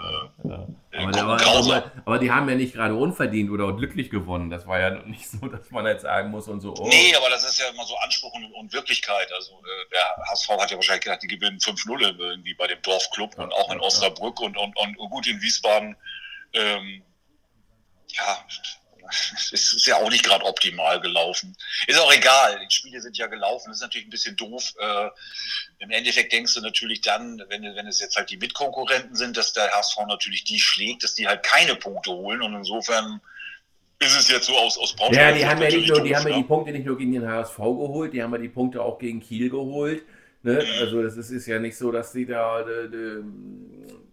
Ja. 0.45 0.53
äh, 0.55 0.65
Aber, 0.93 1.17
aber, 1.17 1.37
grausam. 1.37 1.77
aber, 1.77 1.91
aber 2.05 2.19
die 2.19 2.31
haben 2.31 2.49
ja 2.49 2.55
nicht 2.55 2.73
gerade 2.73 2.95
unverdient 2.95 3.49
oder 3.49 3.73
glücklich 3.73 4.09
gewonnen. 4.09 4.49
Das 4.49 4.67
war 4.67 4.79
ja 4.79 4.89
nicht 5.05 5.29
so, 5.29 5.47
dass 5.47 5.71
man 5.71 5.85
jetzt 5.85 6.01
sagen 6.01 6.29
muss 6.29 6.47
und 6.47 6.59
so, 6.59 6.73
oh. 6.75 6.87
Nee, 6.87 7.15
aber 7.15 7.29
das 7.29 7.43
ist 7.43 7.59
ja 7.59 7.69
immer 7.69 7.85
so 7.85 7.95
Anspruch 7.97 8.33
und, 8.33 8.51
und 8.53 8.73
Wirklichkeit. 8.73 9.31
Also 9.33 9.53
äh, 9.53 9.89
der 9.91 10.25
HSV 10.27 10.49
hat 10.49 10.71
ja 10.71 10.77
wahrscheinlich 10.77 11.05
gedacht, 11.05 11.23
die 11.23 11.27
gewinnen 11.27 11.59
5-0 11.59 12.19
irgendwie 12.19 12.53
bei 12.55 12.67
dem 12.67 12.81
Dorfclub 12.81 13.37
und 13.37 13.53
auch 13.53 13.69
in 13.69 13.77
Ja, 13.77 13.81
ja. 13.81 13.87
Osnabrück 13.87 14.39
und, 14.41 14.57
und, 14.57 14.77
und 14.77 14.97
gut 14.97 15.27
in 15.27 15.41
Wiesbaden. 15.41 15.95
Ähm, 16.53 17.03
ja, 18.09 18.45
es 19.51 19.73
ist 19.73 19.85
ja 19.85 19.97
auch 19.97 20.09
nicht 20.09 20.23
gerade 20.23 20.45
optimal 20.45 20.99
gelaufen. 21.01 21.55
Ist 21.87 21.99
auch 21.99 22.13
egal, 22.13 22.59
die 22.59 22.73
Spiele 22.73 23.01
sind 23.01 23.17
ja 23.17 23.27
gelaufen. 23.27 23.69
Das 23.69 23.77
ist 23.77 23.81
natürlich 23.81 24.07
ein 24.07 24.11
bisschen 24.11 24.35
doof. 24.35 24.73
Äh, 24.79 25.09
Im 25.79 25.91
Endeffekt 25.91 26.33
denkst 26.33 26.53
du 26.53 26.61
natürlich 26.61 27.01
dann, 27.01 27.43
wenn, 27.49 27.63
wenn 27.63 27.87
es 27.87 27.99
jetzt 27.99 28.15
halt 28.15 28.29
die 28.29 28.37
Mitkonkurrenten 28.37 29.15
sind, 29.15 29.37
dass 29.37 29.53
der 29.53 29.71
HSV 29.71 29.97
natürlich 30.07 30.43
die 30.43 30.59
schlägt, 30.59 31.03
dass 31.03 31.15
die 31.15 31.27
halt 31.27 31.43
keine 31.43 31.75
Punkte 31.75 32.11
holen 32.11 32.41
und 32.41 32.55
insofern 32.55 33.21
ist 33.99 34.17
es 34.17 34.29
jetzt 34.29 34.47
so 34.47 34.57
aus, 34.57 34.77
aus 34.77 34.95
Braunschweig. 34.95 35.21
Ja, 35.21 35.31
die 35.31 35.45
haben 35.45 35.61
ja 35.61 35.69
nicht 35.69 35.87
nur, 35.87 36.01
die 36.01 36.09
doof, 36.09 36.17
haben 36.19 36.27
ja 36.27 36.35
ne? 36.35 36.41
die 36.41 36.47
Punkte 36.47 36.71
nicht 36.71 36.85
nur 36.85 36.97
gegen 36.97 37.11
den 37.11 37.27
HSV 37.27 37.57
geholt, 37.57 38.13
die 38.13 38.23
haben 38.23 38.31
ja 38.31 38.39
die 38.39 38.49
Punkte 38.49 38.81
auch 38.81 38.97
gegen 38.97 39.19
Kiel 39.19 39.49
geholt. 39.49 40.03
Ne? 40.43 40.65
Also 40.79 41.03
das 41.03 41.17
ist, 41.17 41.29
ist 41.29 41.45
ja 41.45 41.59
nicht 41.59 41.77
so, 41.77 41.91
dass 41.91 42.11
die 42.11 42.25
da. 42.25 42.63
De, 42.63 42.89
de, 42.89 43.23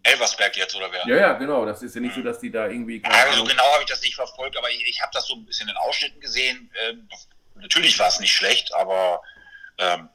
Elversberg 0.09 0.57
jetzt 0.57 0.75
oder 0.75 0.91
wer? 0.93 1.07
ja, 1.07 1.17
ja, 1.17 1.33
genau. 1.35 1.65
Das 1.67 1.83
ist 1.83 1.95
ja 1.95 2.01
nicht 2.01 2.15
so, 2.15 2.23
dass 2.23 2.39
die 2.41 2.51
da 2.51 2.67
irgendwie. 2.67 3.01
keine 3.01 3.15
Also 3.31 3.45
genau 3.45 3.73
habe 3.73 3.83
ich 3.83 3.89
das 3.89 4.03
nicht 4.03 4.15
verfolgt, 4.15 4.57
aber 4.57 4.71
ich, 4.71 4.85
ich 4.87 5.01
habe 5.01 5.11
das 5.13 5.27
so 5.27 5.35
ein 5.35 5.45
bisschen 5.45 5.69
in 5.69 5.77
Ausschnitten 5.77 6.21
gesehen. 6.21 6.71
Ähm, 6.89 7.09
natürlich 7.57 7.99
war 7.99 8.09
es 8.09 8.21
nicht 8.21 8.33
schlecht, 8.33 8.73
aber 8.75 9.21
ähm, 9.79 10.09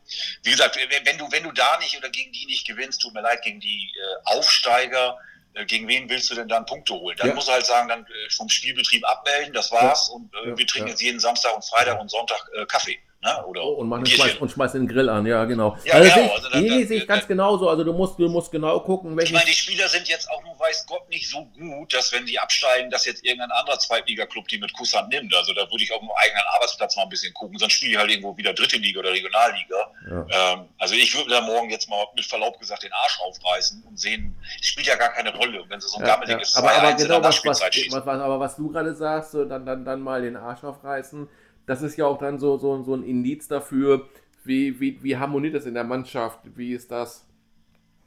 wie 0.44 0.52
gesagt, 0.52 0.78
wenn, 1.06 1.18
du 1.18 1.32
wenn 1.32 1.44
du 1.44 1.52
da 1.52 1.78
nicht 1.80 1.98
oder 1.98 2.10
gegen 2.10 2.32
die 2.34 2.46
nicht 2.46 2.68
gewinnst, 2.68 3.02
tut 3.02 3.14
mir 3.14 3.22
leid, 3.22 3.42
gegen 3.44 3.60
die 3.62 3.92
äh, 3.96 4.36
Aufsteiger, 4.36 5.18
äh, 5.54 5.66
gegen 5.66 5.88
wen 5.88 6.10
willst 6.10 6.30
du 6.30 6.36
denn 6.36 6.48
dann 6.50 6.66
Punkte 6.66 6.94
holen? 6.94 7.16
Dann 7.18 7.30
Ja. 7.30 7.34
musst 7.34 7.48
du 7.48 7.54
halt 7.54 7.66
sagen, 7.66 7.88
dann 7.88 8.06
äh, 8.06 8.30
vom 8.36 8.50
Spielbetrieb 8.50 9.06
abmelden, 9.08 9.54
das 9.54 9.72
war's 9.72 10.10
und 10.10 10.34
äh, 10.34 10.50
Ja, 10.50 10.58
wir 10.58 10.68
trinken 10.68 10.88
ja. 10.90 10.94
jetzt 10.94 11.02
jeden 11.02 11.20
Samstag 11.20 11.56
und 11.56 11.64
Freitag 11.66 12.00
und 12.00 12.10
Sonntag 12.10 12.42
äh, 12.56 12.66
Kaffee. 12.66 13.00
Ne? 13.24 13.46
Oder 13.46 13.64
Oh, 13.64 13.76
und, 13.76 13.88
machen, 13.88 14.06
schmeiß, 14.06 14.36
und 14.36 14.52
schmeißen 14.52 14.82
den 14.82 14.88
Grill 14.88 15.08
an, 15.10 15.26
ja, 15.26 15.46
genau. 15.46 15.78
Ja, 15.86 15.94
also, 15.94 16.14
genau, 16.14 16.26
ich, 16.26 16.32
also 16.34 16.50
dann- 16.50 16.62
nee, 16.64 16.84
sehe 16.84 16.98
ich 16.98 17.08
ganz 17.08 17.26
genauso. 17.26 17.70
Also 17.70 17.84
du 17.86 17.94
musst, 17.94 18.20
du 18.20 18.28
musst 18.28 18.52
genau 18.52 18.78
gucken, 18.82 19.12
Ich 19.12 19.18
welche. 19.18 19.34
meine, 19.34 19.46
die 19.46 19.54
Spieler 19.54 19.88
sind 19.88 20.08
jetzt 20.10 20.30
auch 20.30 20.44
nur 20.44 20.54
weiß 20.60 20.86
Gott 20.88 21.08
nicht 21.10 21.30
so 21.30 21.46
gut, 21.58 21.94
dass 21.94 22.12
wenn 22.12 22.26
sie 22.28 22.38
absteigen, 22.40 22.90
dass 22.90 23.06
jetzt 23.06 23.24
irgendein 23.26 23.52
anderer 23.52 23.80
Zweitliga-Club 23.80 24.48
die 24.50 24.58
mit 24.58 24.74
Kusshand 24.74 25.10
nimmt. 25.10 25.34
Also 25.36 25.54
da 25.54 25.62
würde 25.72 25.84
ich 25.84 25.92
auf 25.94 26.00
dem 26.00 26.10
eigenen 26.16 26.44
Arbeitsplatz 26.56 26.96
mal 26.98 27.04
ein 27.04 27.10
bisschen 27.10 27.34
gucken. 27.34 27.58
Sonst 27.58 27.74
spiele 27.74 27.94
ich 27.94 27.98
halt 27.98 28.10
irgendwo 28.10 28.36
wieder 28.36 28.54
dritte 28.54 28.78
Liga 28.78 29.00
oder 29.00 29.12
Regionalliga. 29.12 29.92
Ja. 30.10 30.54
Ähm, 30.54 30.66
also 30.78 30.96
ich 30.96 31.16
würde 31.16 31.30
da 31.30 31.42
morgen 31.42 31.70
jetzt 31.70 31.90
mal 31.90 32.06
mit 32.16 32.26
Verlaub 32.26 32.60
gesagt 32.60 32.84
den 32.84 32.92
Arsch 32.94 33.20
aufreißen 33.22 33.84
und 33.88 33.98
sehen, 34.00 34.36
es 34.60 34.68
spielt 34.68 34.88
ja 34.88 34.96
gar 34.96 35.10
keine 35.14 35.34
Rolle. 35.36 35.62
Und 35.64 35.70
wenn 35.70 35.80
sie 35.80 35.88
so 35.88 35.98
ein 35.98 36.02
Ja, 36.02 36.08
ja. 36.10 36.16
gammeliges 36.16 36.56
Aber, 36.56 36.72
aber 36.72 36.88
2-1 36.90 36.92
in 36.92 36.98
genau, 37.08 37.24
was, 37.24 37.46
was, 37.46 37.62
was, 37.62 38.08
aber 38.08 38.40
was 38.40 38.56
du 38.58 38.70
gerade 38.70 38.94
sagst, 38.96 39.32
so, 39.32 39.46
dann, 39.46 39.66
dann, 39.66 39.86
dann 39.86 40.02
mal 40.02 40.22
den 40.22 40.36
Arsch 40.36 40.64
aufreißen, 40.64 41.30
das 41.66 41.82
ist 41.82 41.98
ja 41.98 42.06
auch 42.06 42.18
dann 42.18 42.40
so, 42.40 42.58
so, 42.58 42.84
so 42.84 42.96
ein 42.96 43.04
Indiz 43.04 43.48
dafür, 43.48 44.10
wie, 44.44 44.80
wie, 44.80 45.02
wie 45.04 45.18
harmoniert 45.18 45.56
das 45.56 45.66
in 45.66 45.74
der 45.74 45.84
Mannschaft, 45.86 46.40
wie 46.56 46.74
ist 46.74 46.92
das, 46.92 47.26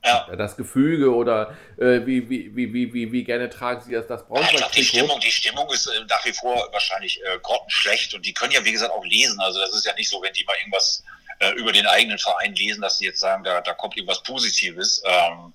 Ja. 0.04 0.28
das 0.36 0.56
Gefüge 0.56 1.14
oder 1.14 1.56
äh, 1.78 2.04
wie, 2.06 2.28
wie, 2.28 2.54
wie, 2.54 2.72
wie, 2.92 3.12
wie, 3.12 3.24
gerne 3.24 3.48
tragen 3.48 3.80
sie 3.80 3.92
das, 3.92 4.06
das 4.06 4.24
Ja, 4.30 4.40
ich 4.42 4.56
glaube, 4.56 4.72
die? 4.74 4.84
Stimmung, 4.84 5.20
die 5.20 5.30
Stimmung 5.30 5.68
ist 5.72 5.86
äh, 5.86 6.04
nach 6.08 6.24
wie 6.24 6.32
vor 6.32 6.68
wahrscheinlich 6.72 7.20
äh, 7.24 7.38
grottenschlecht 7.42 8.14
und 8.14 8.24
die 8.26 8.34
können 8.34 8.52
ja, 8.52 8.64
wie 8.64 8.72
gesagt, 8.72 8.92
auch 8.92 9.04
lesen. 9.04 9.40
Also 9.40 9.58
das 9.60 9.74
ist 9.74 9.86
ja 9.86 9.94
nicht 9.94 10.08
so, 10.08 10.20
wenn 10.22 10.32
die 10.34 10.44
mal 10.44 10.56
irgendwas 10.60 11.02
äh, 11.40 11.50
über 11.52 11.72
den 11.72 11.86
eigenen 11.86 12.18
Verein 12.18 12.54
lesen, 12.54 12.82
dass 12.82 12.98
sie 12.98 13.06
jetzt 13.06 13.20
sagen, 13.20 13.42
da, 13.44 13.60
da 13.62 13.72
kommt 13.74 13.96
irgendwas 13.96 14.22
Positives. 14.22 15.02
Ähm, 15.06 15.52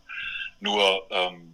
nur, 0.60 1.08
ähm, 1.12 1.51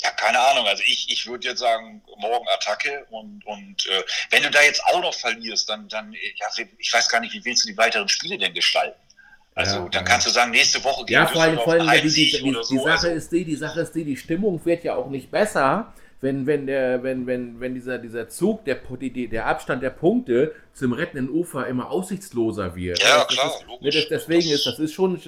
ja, 0.00 0.10
keine 0.10 0.38
Ahnung. 0.38 0.66
Also 0.66 0.82
ich, 0.86 1.10
ich 1.10 1.26
würde 1.26 1.48
jetzt 1.48 1.58
sagen, 1.60 2.02
morgen 2.18 2.46
Attacke 2.48 3.04
und, 3.10 3.44
und 3.46 3.86
äh, 3.86 4.02
wenn 4.30 4.42
du 4.42 4.50
da 4.50 4.62
jetzt 4.62 4.82
auch 4.84 5.00
noch 5.00 5.14
verlierst, 5.14 5.68
dann, 5.68 5.88
dann, 5.88 6.12
äh, 6.14 6.18
ja, 6.36 6.46
ich 6.78 6.92
weiß 6.92 7.08
gar 7.08 7.20
nicht, 7.20 7.32
wie 7.34 7.44
willst 7.44 7.64
du 7.64 7.68
die 7.68 7.76
weiteren 7.76 8.08
Spiele 8.08 8.38
denn 8.38 8.54
gestalten? 8.54 8.98
Also 9.54 9.78
Ja, 9.78 9.88
dann 9.88 10.04
kannst 10.04 10.26
du 10.26 10.30
sagen, 10.30 10.52
nächste 10.52 10.82
Woche 10.84 11.04
gegen 11.04 11.20
Ja, 11.20 11.26
vor 11.26 11.42
allem, 11.42 11.58
vor 11.58 11.72
allem 11.72 12.02
die, 12.02 12.10
die, 12.10 12.30
die, 12.30 12.42
die 12.42 12.62
so. 12.62 12.84
Sache 12.84 12.90
Also, 12.90 13.08
ist 13.08 13.32
die, 13.32 13.44
die 13.44 13.56
Sache 13.56 13.80
ist 13.80 13.92
die, 13.92 14.04
die 14.04 14.16
Stimmung 14.16 14.64
wird 14.64 14.84
ja 14.84 14.94
auch 14.94 15.08
nicht 15.10 15.30
besser, 15.32 15.92
wenn, 16.20 16.46
wenn, 16.48 16.66
der, 16.66 17.04
wenn, 17.04 17.26
wenn, 17.28 17.60
wenn 17.60 17.74
dieser, 17.74 17.98
dieser 17.98 18.28
Zug, 18.28 18.64
der, 18.64 18.74
der 18.76 19.46
Abstand 19.46 19.84
der 19.84 19.90
Punkte 19.90 20.52
zum 20.74 20.92
rettenden 20.92 21.30
Ufer 21.30 21.66
immer 21.68 21.90
aussichtsloser 21.90 22.74
wird. 22.74 23.00
Ja, 23.02 23.18
das 23.24 23.28
klar, 23.28 23.46
ist, 23.46 23.66
logisch. 23.66 23.94
ne, 23.94 24.00
das, 24.00 24.08
deswegen 24.08 24.50
Das- 24.50 24.58
ist 24.58 24.66
das 24.66 24.78
ist 24.80 24.94
schon, 24.94 25.14
das 25.14 25.24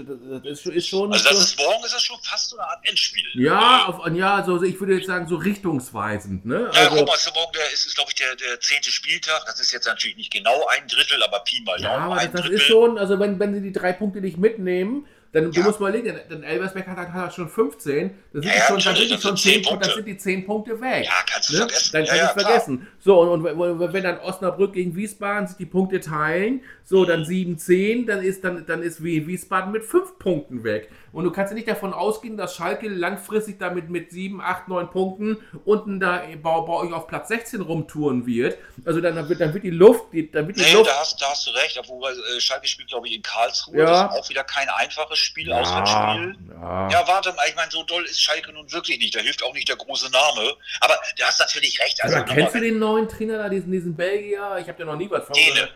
ist 0.58 0.66
ist 0.66 0.86
schon, 0.88 1.12
also 1.12 1.24
das 1.24 1.32
schon 1.32 1.42
ist 1.42 1.58
morgen 1.58 1.84
ist 1.84 1.94
das 1.94 2.02
schon 2.02 2.16
fast 2.22 2.50
so 2.50 2.58
eine 2.58 2.66
Art 2.68 2.88
Endspiel. 2.88 3.24
ja, 3.34 3.86
auf, 3.86 4.04
ja, 4.12 4.34
also 4.36 4.62
ich 4.64 4.80
würde 4.80 4.94
jetzt 4.94 5.06
sagen 5.06 5.28
so 5.28 5.36
richtungsweisend, 5.36 6.44
ne? 6.44 6.70
Ja, 6.72 6.80
Also, 6.80 6.96
guck 6.96 7.06
mal, 7.06 7.14
ist 7.14 7.32
morgen 7.34 7.52
der, 7.54 7.72
ist, 7.72 7.86
ist 7.86 7.94
glaube 7.94 8.10
ich, 8.10 8.16
der, 8.16 8.34
der 8.36 8.58
zehnte 8.60 8.90
Spieltag. 8.90 9.44
Das 9.46 9.60
ist 9.60 9.72
jetzt 9.72 9.86
natürlich 9.86 10.16
nicht 10.16 10.32
genau 10.32 10.66
ein 10.68 10.88
Drittel, 10.88 11.22
aber 11.22 11.40
Pi 11.40 11.62
mal 11.64 11.80
ja, 11.80 11.90
Daumen 11.94 12.04
aber 12.04 12.16
ein 12.16 12.32
das, 12.32 12.42
das 12.42 12.50
ist 12.50 12.62
schon, 12.64 12.98
also 12.98 13.18
wenn, 13.20 13.38
wenn 13.38 13.54
sie 13.54 13.60
die 13.62 13.72
drei 13.72 13.92
Punkte 13.92 14.20
nicht 14.20 14.38
mitnehmen, 14.38 15.06
dann 15.32 15.52
du 15.52 15.60
Ja. 15.60 15.66
musst 15.66 15.78
mal 15.80 15.92
legen, 15.92 16.12
denn 16.30 16.42
Elversberg 16.42 16.86
hat, 16.88 16.96
hat, 16.98 17.12
hat 17.12 17.34
schon 17.34 17.48
15, 17.48 18.10
dann 18.32 18.42
sind 18.42 18.52
Ja, 18.52 18.60
schon, 18.66 18.80
dann 18.80 18.96
sind 18.96 19.04
die 19.08 19.10
das 19.14 19.22
schon 19.22 19.36
sind 19.36 19.52
10 19.52 19.62
10 19.62 19.62
Punkte, 19.70 19.86
dann 19.86 19.94
sind 19.96 20.06
die 20.08 20.16
10 20.16 20.46
Punkte 20.46 20.80
weg. 20.80 21.04
Ja, 21.04 21.12
kannst 21.32 21.48
du 21.50 21.52
Ne? 21.54 21.58
vergessen. 21.60 21.90
Dann 21.92 22.04
ja, 22.04 22.08
kann 22.08 22.18
ja, 22.18 22.24
ich 22.26 22.32
klar. 22.32 22.44
vergessen. 22.46 22.86
So, 22.98 23.20
und, 23.20 23.46
und 23.46 23.92
wenn 23.92 24.02
dann 24.02 24.18
Osnabrück 24.18 24.72
gegen 24.72 24.96
Wiesbaden 24.96 25.46
sich 25.46 25.56
die 25.56 25.66
Punkte 25.66 26.00
teilen, 26.00 26.62
so, 26.84 27.04
dann 27.04 27.24
7-10, 27.24 28.06
dann 28.06 28.22
ist, 28.24 28.42
dann, 28.44 28.66
dann 28.66 28.82
ist 28.82 29.04
wie 29.04 29.26
Wiesbaden 29.26 29.70
mit 29.72 29.84
5 29.84 30.18
Punkten 30.18 30.64
weg. 30.64 30.90
Und 31.12 31.24
du 31.24 31.30
kannst 31.32 31.50
ja 31.50 31.54
nicht 31.56 31.66
davon 31.68 31.92
ausgehen, 31.92 32.36
dass 32.36 32.54
Schalke 32.54 32.88
langfristig 32.88 33.58
damit 33.58 33.90
mit 33.90 34.10
7, 34.12 34.40
8, 34.40 34.68
9 34.68 34.90
Punkten 34.90 35.38
unten 35.64 35.98
da 35.98 36.22
bei, 36.40 36.60
bei 36.60 36.72
euch 36.72 36.92
auf 36.92 37.06
Platz 37.08 37.28
16 37.28 37.60
rumtouren 37.60 38.26
wird. 38.26 38.58
Also 38.84 39.00
dann 39.00 39.28
wird, 39.28 39.40
dann 39.40 39.52
wird 39.52 39.64
die 39.64 39.70
Luft, 39.70 40.12
die, 40.12 40.30
dann 40.30 40.46
wird 40.46 40.58
die 40.58 40.62
Nee, 40.62 40.72
Luft. 40.72 40.88
da 40.88 41.00
hast, 41.00 41.20
da 41.20 41.30
hast 41.30 41.46
du 41.46 41.50
recht, 41.50 41.76
obwohl 41.78 42.10
äh, 42.10 42.40
Schalke 42.40 42.66
spielt, 42.68 42.88
glaube 42.88 43.08
ich, 43.08 43.14
in 43.16 43.22
Karlsruhe. 43.22 43.78
Ja. 43.78 43.84
Das 44.04 44.14
ist 44.14 44.20
auch 44.24 44.28
wieder 44.30 44.44
kein 44.44 44.68
einfaches 44.68 45.18
Spiel, 45.18 45.52
Auswärtsspiel. 45.52 46.36
ja. 46.52 46.88
Ja, 46.90 47.08
warte 47.08 47.32
mal, 47.32 47.44
ich 47.48 47.56
meine, 47.56 47.70
so 47.70 47.82
doll 47.82 48.04
ist 48.04 48.20
Schalke 48.22 48.52
nun 48.52 48.70
wirklich 48.72 48.98
nicht. 48.98 49.14
Da 49.14 49.20
hilft 49.20 49.42
auch 49.42 49.52
nicht 49.54 49.68
der 49.68 49.76
große 49.76 50.10
Name. 50.10 50.54
Aber 50.80 50.94
du 51.18 51.24
hast 51.24 51.40
natürlich 51.40 51.80
recht. 51.80 52.02
Also, 52.04 52.16
Aber 52.16 52.24
kennst 52.26 52.54
du 52.54 52.58
nochmal, 52.58 52.62
den 52.62 52.78
neuen 52.78 53.08
Trainer 53.08 53.38
da, 53.38 53.48
diesen, 53.48 53.72
diesen 53.72 53.96
Belgier? 53.96 54.58
Ich 54.60 54.68
habe 54.68 54.78
ja 54.78 54.84
noch 54.84 54.96
nie 54.96 55.10
was 55.10 55.24
von 55.24 55.34
Däne. 55.34 55.68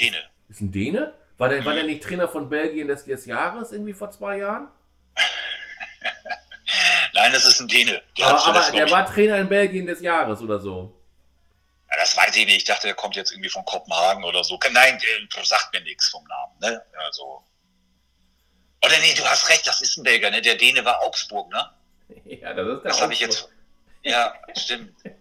Däne. 0.00 0.16
Ist 0.48 0.60
ein 0.60 0.72
Däne? 0.72 1.14
War 1.40 1.48
der, 1.48 1.64
war 1.64 1.72
der 1.72 1.84
nicht 1.84 2.02
Trainer 2.02 2.28
von 2.28 2.50
Belgien 2.50 2.86
des, 2.86 3.06
des 3.06 3.24
Jahres 3.24 3.72
irgendwie 3.72 3.94
vor 3.94 4.10
zwei 4.10 4.36
Jahren? 4.36 4.68
Nein, 7.14 7.32
das 7.32 7.46
ist 7.46 7.60
ein 7.60 7.66
Däne. 7.68 8.02
Der 8.18 8.26
Aber, 8.26 8.44
aber 8.44 8.70
der 8.72 8.90
war 8.90 9.06
Trainer 9.06 9.38
in 9.38 9.48
Belgien 9.48 9.86
des 9.86 10.02
Jahres 10.02 10.42
oder 10.42 10.60
so. 10.60 10.94
ja, 11.90 11.96
das 11.96 12.14
weiß 12.14 12.36
ich 12.36 12.44
nicht. 12.44 12.58
Ich 12.58 12.64
dachte, 12.64 12.88
der 12.88 12.94
kommt 12.94 13.16
jetzt 13.16 13.32
irgendwie 13.32 13.48
von 13.48 13.64
Kopenhagen 13.64 14.22
oder 14.22 14.44
so. 14.44 14.58
Nein, 14.70 15.00
der 15.34 15.44
sagt 15.46 15.72
mir 15.72 15.80
nichts 15.80 16.08
vom 16.10 16.22
Namen. 16.24 16.52
Ne? 16.60 16.82
Also. 17.06 17.42
Oder 18.84 18.98
nee, 18.98 19.14
du 19.14 19.24
hast 19.24 19.48
recht, 19.48 19.66
das 19.66 19.80
ist 19.80 19.96
ein 19.96 20.02
Belgier. 20.04 20.30
Ne? 20.30 20.42
Der 20.42 20.56
Däne 20.56 20.84
war 20.84 21.00
Augsburg, 21.00 21.50
ne? 21.50 21.70
Ja, 22.26 22.52
das 22.52 22.68
ist 22.68 22.82
der 22.82 22.90
Das 22.90 23.00
habe 23.00 23.14
ich 23.14 23.20
jetzt. 23.20 23.48
Ja, 24.02 24.34
stimmt. 24.54 24.94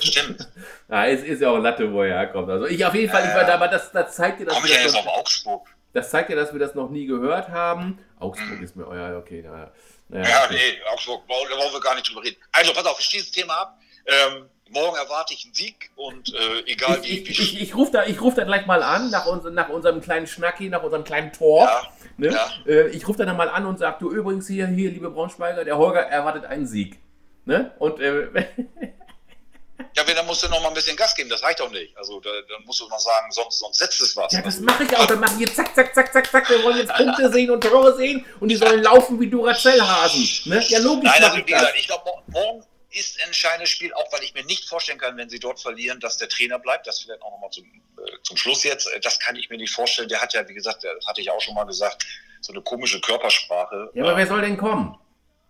Stimmt. 0.00 0.46
Ja, 0.88 1.06
es 1.06 1.22
ist 1.22 1.40
ja 1.40 1.50
auch 1.50 1.58
Latte, 1.58 1.92
wo 1.92 2.02
er 2.02 2.16
herkommt. 2.18 2.50
Also 2.50 2.66
ich 2.66 2.84
auf 2.84 2.92
jeden 2.94 3.12
Fall, 3.12 3.22
ich 3.28 3.32
war 3.32 3.44
da, 3.44 3.54
aber 3.54 3.68
das, 3.68 3.92
das 3.92 4.16
zeigt 4.16 4.40
dir, 4.40 4.46
dass 4.46 4.54
Komme 4.54 4.66
wir 4.66 4.72
ich 4.72 4.76
ja 4.78 4.84
das, 4.84 4.94
jetzt 4.94 5.04
noch, 5.04 5.12
auf 5.12 5.18
Augsburg? 5.20 5.68
das 5.92 6.10
zeigt 6.10 6.30
dir, 6.30 6.34
dass 6.36 6.52
wir 6.52 6.58
das 6.58 6.74
noch 6.74 6.90
nie 6.90 7.06
gehört 7.06 7.48
haben. 7.48 7.98
Augsburg 8.18 8.58
Mhm. 8.58 8.64
ist 8.64 8.74
mir, 8.74 8.88
oh 8.88 8.92
ja, 8.94 9.16
okay, 9.16 9.40
naja. 9.42 9.70
naja 10.08 10.28
Ja, 10.28 10.44
okay. 10.46 10.54
nee, 10.54 10.78
Augsburg, 10.92 11.22
da 11.28 11.34
wollen 11.56 11.72
wir 11.72 11.80
gar 11.80 11.94
nicht 11.94 12.08
drüber 12.10 12.24
reden. 12.24 12.36
Also, 12.50 12.72
pass 12.72 12.84
auf, 12.86 12.98
ich 12.98 13.06
schließe 13.06 13.26
das 13.26 13.32
Thema 13.32 13.54
ab. 13.54 13.78
Ähm, 14.04 14.46
morgen 14.70 14.96
erwarte 14.96 15.32
ich 15.34 15.44
einen 15.44 15.54
Sieg 15.54 15.90
und 15.94 16.34
äh, 16.34 16.60
egal 16.66 16.98
Ich, 17.02 17.08
wie. 17.08 17.18
ich, 17.30 17.38
wie 17.38 17.42
ich, 17.42 17.62
ich 17.62 17.74
rufe 17.76 17.92
da, 17.92 18.04
ich 18.06 18.20
ruf 18.20 18.34
da 18.34 18.42
gleich 18.42 18.66
mal 18.66 18.82
an, 18.82 19.10
nach, 19.10 19.26
uns, 19.26 19.44
nach 19.44 19.68
unserem 19.68 20.00
kleinen 20.00 20.26
Schnacki, 20.26 20.70
nach 20.70 20.82
unserem 20.82 21.04
kleinen 21.04 21.32
Tor. 21.32 21.66
ja, 21.66 21.82
Ne? 22.16 22.32
Ja. 22.32 22.50
Äh, 22.66 22.88
ich 22.88 23.06
rufe 23.06 23.24
dann 23.24 23.36
mal 23.36 23.48
an 23.48 23.64
und 23.64 23.78
sage, 23.78 23.96
du 24.00 24.10
übrigens 24.10 24.48
hier, 24.48 24.66
hier, 24.66 24.90
liebe 24.90 25.08
Braunschweiger, 25.10 25.64
der 25.64 25.78
Holger 25.78 26.00
erwartet 26.00 26.46
einen 26.46 26.66
Sieg. 26.66 26.98
Ne? 27.46 27.70
Und 27.78 28.00
äh, 28.00 28.26
ja, 29.96 30.06
wenn, 30.06 30.16
dann 30.16 30.26
musst 30.26 30.42
du 30.42 30.48
noch 30.48 30.60
mal 30.62 30.68
ein 30.68 30.74
bisschen 30.74 30.96
Gas 30.96 31.14
geben, 31.14 31.30
das 31.30 31.42
reicht 31.42 31.60
doch 31.60 31.70
nicht. 31.70 31.96
Also 31.96 32.20
da, 32.20 32.30
dann 32.48 32.64
musst 32.64 32.80
du 32.80 32.88
noch 32.88 32.98
sagen, 32.98 33.30
sonst, 33.30 33.58
sonst 33.58 33.78
setzt 33.78 34.00
es 34.00 34.16
was. 34.16 34.32
Ja, 34.32 34.42
das 34.42 34.60
mache 34.60 34.84
ich 34.84 34.96
auch. 34.96 35.06
Dann 35.06 35.20
machen 35.20 35.38
wir 35.38 35.52
zack, 35.52 35.74
zack, 35.74 35.94
zack, 35.94 36.12
zack, 36.12 36.30
zack. 36.30 36.48
Wir 36.50 36.62
wollen 36.62 36.78
jetzt 36.78 36.94
Punkte 36.94 37.32
sehen 37.32 37.50
und 37.50 37.62
Tore 37.62 37.96
sehen 37.96 38.24
und 38.40 38.48
die 38.48 38.56
sollen 38.56 38.82
laufen 38.82 39.20
wie 39.20 39.28
Duracell-Hasen. 39.28 40.50
Ne? 40.50 40.64
Ja, 40.68 40.78
logisch. 40.80 41.10
Nein, 41.10 41.24
also 41.24 41.36
wie 41.36 41.42
gesagt, 41.42 41.74
ich 41.76 41.86
glaube, 41.86 42.10
morgen 42.28 42.64
ist 42.92 43.20
ein 43.20 43.26
entscheidendes 43.28 43.70
Spiel, 43.70 43.92
auch 43.94 44.12
weil 44.12 44.22
ich 44.22 44.34
mir 44.34 44.44
nicht 44.44 44.68
vorstellen 44.68 44.98
kann, 44.98 45.16
wenn 45.16 45.28
sie 45.28 45.38
dort 45.38 45.60
verlieren, 45.60 46.00
dass 46.00 46.16
der 46.16 46.28
Trainer 46.28 46.58
bleibt. 46.58 46.86
Das 46.86 47.00
vielleicht 47.00 47.22
auch 47.22 47.30
nochmal 47.30 47.50
zum, 47.50 47.64
äh, 47.64 48.10
zum 48.22 48.36
Schluss 48.36 48.64
jetzt. 48.64 48.88
Das 49.02 49.20
kann 49.20 49.36
ich 49.36 49.48
mir 49.48 49.58
nicht 49.58 49.72
vorstellen. 49.72 50.08
Der 50.08 50.20
hat 50.20 50.34
ja, 50.34 50.48
wie 50.48 50.54
gesagt, 50.54 50.84
das 50.84 51.06
hatte 51.06 51.20
ich 51.20 51.30
auch 51.30 51.40
schon 51.40 51.54
mal 51.54 51.64
gesagt, 51.64 52.04
so 52.40 52.52
eine 52.52 52.62
komische 52.62 53.00
Körpersprache. 53.00 53.90
Ja, 53.94 54.04
aber 54.04 54.16
wer 54.16 54.26
soll 54.26 54.40
denn 54.40 54.56
kommen? 54.56 54.98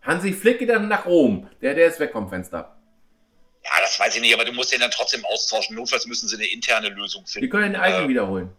Hansi 0.02 0.32
Flick 0.32 0.58
geht 0.58 0.70
dann 0.70 0.88
nach 0.88 1.06
Rom. 1.06 1.48
Der, 1.60 1.74
der 1.74 1.86
ist 1.86 2.00
weg 2.00 2.12
vom 2.12 2.28
Fenster. 2.28 2.79
Ja, 3.64 3.70
das 3.80 3.98
weiß 3.98 4.16
ich 4.16 4.20
nicht, 4.22 4.34
aber 4.34 4.44
du 4.44 4.52
musst 4.52 4.72
den 4.72 4.80
dann 4.80 4.90
trotzdem 4.90 5.24
austauschen. 5.26 5.76
Notfalls 5.76 6.06
müssen 6.06 6.28
sie 6.28 6.36
eine 6.36 6.46
interne 6.46 6.88
Lösung 6.88 7.26
finden. 7.26 7.46
Die 7.46 7.50
können 7.50 7.72
den 7.72 7.80
eigenen 7.80 8.06
äh, 8.06 8.08
wiederholen. 8.08 8.50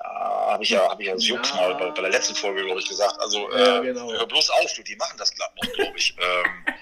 Ja, 0.00 0.52
habe 0.52 0.62
ich 0.64 0.70
ja, 0.70 0.88
hab 0.88 1.00
ich 1.00 1.06
ja, 1.06 1.16
Jux 1.16 1.50
ja. 1.50 1.56
mal 1.56 1.74
bei, 1.74 1.90
bei, 1.90 2.02
der 2.02 2.10
letzten 2.10 2.34
Folge, 2.34 2.64
glaube 2.64 2.80
ich, 2.80 2.88
gesagt. 2.88 3.20
Also, 3.20 3.50
ja, 3.52 3.80
äh, 3.80 3.82
genau. 3.82 4.10
hör 4.10 4.26
bloß 4.26 4.50
auf, 4.50 4.72
du, 4.74 4.82
die 4.82 4.96
machen 4.96 5.16
das 5.18 5.32
glatt 5.34 5.52
noch, 5.62 5.72
glaube 5.72 5.96
ich. 5.96 6.14
ähm, 6.18 6.74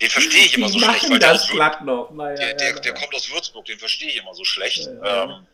den 0.00 0.10
verstehe 0.10 0.44
ich 0.44 0.54
immer 0.54 0.66
die 0.66 0.72
so 0.72 0.78
schlecht, 0.78 1.10
weil 1.10 1.18
der, 1.18 1.38
glatt 1.50 1.82
noch. 1.82 2.10
Naja, 2.10 2.36
der, 2.36 2.54
der, 2.54 2.80
der, 2.80 2.94
kommt 2.94 3.14
aus 3.14 3.30
Würzburg, 3.30 3.64
den 3.66 3.78
verstehe 3.78 4.08
ich 4.08 4.16
immer 4.16 4.34
so 4.34 4.44
schlecht. 4.44 4.86
Ähm, 4.86 5.46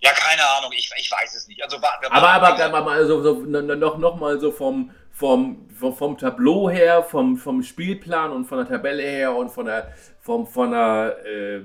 ja, 0.00 0.12
keine 0.12 0.46
Ahnung, 0.50 0.72
ich, 0.72 0.90
ich 0.98 1.10
weiß 1.10 1.34
es 1.34 1.48
nicht. 1.48 1.62
Also 1.62 1.80
warten 1.80 2.02
wir 2.02 2.10
mal. 2.10 2.22
Aber, 2.22 2.62
aber 2.62 2.82
mal 2.82 3.06
so, 3.06 3.22
so, 3.22 3.34
noch, 3.34 3.98
noch 3.98 4.16
mal 4.16 4.38
so 4.38 4.52
vom, 4.52 4.90
vom, 5.12 5.63
vom, 5.84 5.94
vom 5.94 6.18
Tableau 6.18 6.70
her, 6.70 7.02
vom, 7.02 7.36
vom 7.36 7.62
Spielplan 7.62 8.32
und 8.32 8.46
von 8.46 8.58
der 8.58 8.68
Tabelle 8.68 9.02
her 9.02 9.36
und 9.36 9.50
von 9.50 9.66
der, 9.66 9.92
vom, 10.20 10.46
von 10.46 10.70
der 10.70 11.16
äh, 11.26 11.60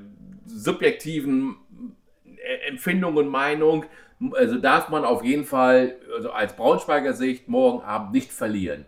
subjektiven 0.45 1.57
äh, 2.25 2.67
Empfindung 2.67 3.15
und 3.15 3.27
Meinung, 3.27 3.85
also 4.33 4.57
darf 4.57 4.89
man 4.89 5.05
auf 5.05 5.23
jeden 5.23 5.45
Fall 5.45 5.95
also 6.13 6.31
als 6.31 6.53
Braunschweiger 6.53 7.13
Sicht 7.13 7.47
morgen 7.47 7.81
Abend 7.83 8.11
nicht 8.11 8.31
verlieren. 8.31 8.85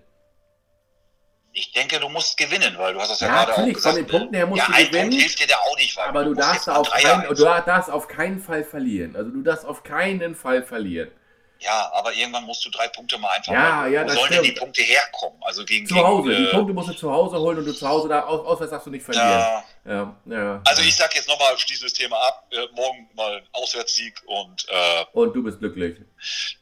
Ich 1.53 1.73
denke, 1.73 1.99
du 1.99 2.07
musst 2.07 2.37
gewinnen, 2.37 2.75
weil 2.77 2.93
du 2.93 2.99
hast 2.99 3.11
das 3.11 3.19
ja, 3.19 3.27
ja 3.27 3.33
gerade 3.33 3.51
natürlich, 3.51 3.71
auch 3.71 3.75
gesagt. 3.75 3.95
Von 3.95 4.05
den 4.05 4.11
Punkten 4.11 4.35
her 4.35 4.47
musst 4.47 4.67
ja, 4.67 4.77
du 4.77 4.85
gewinnen. 4.85 5.11
hilft 5.11 5.39
dir 5.41 5.47
da 5.47 5.55
auch 5.55 5.77
nicht, 5.77 5.99
aber 5.99 6.23
du, 6.23 6.33
du 6.33 6.39
darfst, 6.39 6.69
auf 6.69 6.89
kein, 6.89 7.27
du 7.27 7.33
darfst 7.33 7.89
auf 7.89 8.07
keinen 8.07 8.39
Fall 8.39 8.63
verlieren. 8.63 9.15
Also 9.15 9.31
du 9.31 9.41
darfst 9.41 9.65
auf 9.65 9.83
keinen 9.83 10.35
Fall 10.35 10.63
verlieren. 10.63 11.11
Ja, 11.61 11.91
aber 11.93 12.11
irgendwann 12.13 12.43
musst 12.45 12.65
du 12.65 12.71
drei 12.71 12.87
Punkte 12.87 13.19
mal 13.19 13.29
einfach 13.29 13.53
ja. 13.53 13.85
Ja, 13.85 14.03
Wo 14.03 14.09
sollen 14.09 14.31
denn 14.31 14.43
die 14.43 14.51
Punkte 14.51 14.81
herkommen? 14.81 15.37
Also 15.41 15.63
gegen 15.63 15.85
zu 15.85 15.95
Hause. 15.95 16.29
Gegen, 16.29 16.43
äh, 16.43 16.47
die 16.47 16.55
Punkte 16.55 16.73
musst 16.73 16.89
du 16.89 16.93
zu 16.93 17.11
Hause 17.11 17.39
holen 17.39 17.59
und 17.59 17.65
du 17.65 17.73
zu 17.73 17.87
Hause 17.87 18.09
da 18.09 18.21
aus, 18.21 18.45
auswärts 18.45 18.71
darfst 18.71 18.87
du 18.87 18.91
nicht 18.91 19.05
verlieren. 19.05 19.29
Ja. 19.29 19.63
Ja, 19.83 20.15
ja. 20.25 20.61
Also 20.65 20.83
ich 20.83 20.95
sag 20.95 21.15
jetzt 21.15 21.27
nochmal, 21.27 21.57
schließen 21.57 21.85
das 21.85 21.93
Thema 21.93 22.15
ab. 22.17 22.45
Äh, 22.51 22.67
morgen 22.75 23.09
mal 23.15 23.37
ein 23.37 23.43
Auswärtssieg 23.51 24.13
und 24.27 24.67
äh, 24.69 25.05
Und 25.13 25.35
du 25.35 25.41
bist 25.41 25.57
glücklich. 25.57 25.97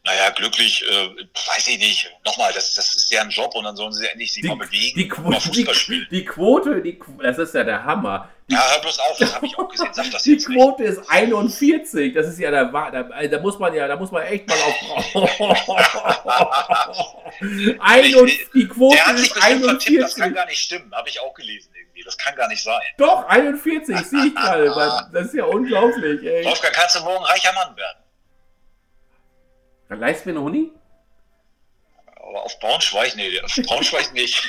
Naja, 0.04 0.30
glücklich, 0.30 0.82
äh, 0.88 1.10
weiß 1.54 1.68
ich 1.68 1.78
nicht. 1.78 2.10
Nochmal, 2.24 2.50
das, 2.54 2.74
das 2.74 2.94
ist 2.94 3.12
deren 3.12 3.28
Job 3.28 3.54
und 3.54 3.64
dann 3.64 3.76
sollen 3.76 3.92
sie 3.92 4.06
endlich 4.06 4.32
sich 4.32 4.42
die, 4.42 4.48
mal 4.48 4.56
bewegen. 4.56 4.98
Die, 4.98 5.08
Quo 5.08 5.32
die, 5.32 6.06
die, 6.10 6.24
Quote, 6.24 6.80
die, 6.80 6.98
das 7.22 7.36
ist 7.36 7.54
ja 7.54 7.62
der 7.62 7.84
Hammer. 7.84 8.30
Die, 8.48 8.54
ja, 8.54 8.66
hör 8.70 8.80
bloß 8.80 8.98
auf, 9.00 9.18
das 9.18 9.34
habe 9.34 9.44
ich 9.44 9.58
auch 9.58 9.68
gesehen. 9.68 9.92
Sag 9.92 10.10
das 10.10 10.22
die 10.22 10.32
jetzt 10.32 10.46
Quote 10.46 10.82
nicht. 10.82 10.92
ist 10.92 11.10
41. 11.10 12.14
Das 12.14 12.26
ist 12.26 12.38
ja 12.38 12.50
der 12.50 12.64
da, 12.64 13.02
da 13.02 13.38
muss 13.40 13.58
man 13.58 13.74
ja, 13.74 13.86
da 13.86 13.96
muss 13.96 14.10
man 14.10 14.22
echt 14.22 14.48
mal 14.48 14.56
auf. 14.62 15.12
die 18.54 18.66
Quote 18.66 18.96
der 18.96 19.06
hat 19.06 19.18
sich 19.18 19.30
ist 19.30 19.42
41. 19.42 19.98
das 19.98 20.16
kann 20.16 20.32
gar 20.32 20.46
nicht 20.46 20.60
stimmen, 20.60 20.90
habe 20.94 21.10
ich 21.10 21.20
auch 21.20 21.34
gelesen 21.34 21.69
irgendwie. 22.00 22.04
Das 22.04 22.16
kann 22.16 22.34
gar 22.36 22.48
nicht 22.48 22.62
sein. 22.62 22.80
Doch, 22.98 23.26
41, 23.26 23.96
sehe 23.98 24.26
ich 24.26 24.34
gerade. 24.34 24.70
Das 25.12 25.26
ist 25.26 25.34
ja 25.34 25.44
unglaublich, 25.44 26.22
ey. 26.22 26.44
Wolfgang, 26.44 26.74
kannst 26.74 26.96
du 26.96 27.00
morgen 27.00 27.24
reicher 27.24 27.52
Mann 27.52 27.76
werden? 27.76 27.98
Dann 29.88 30.00
leist 30.00 30.26
mir 30.26 30.32
eine 30.32 30.42
Huni? 30.42 30.70
Aber 32.16 32.44
auf 32.44 32.60
Braunschweig, 32.60 33.16
nee, 33.16 33.40
auf 33.40 33.52
Braunschweig 33.66 34.12
nicht. 34.12 34.40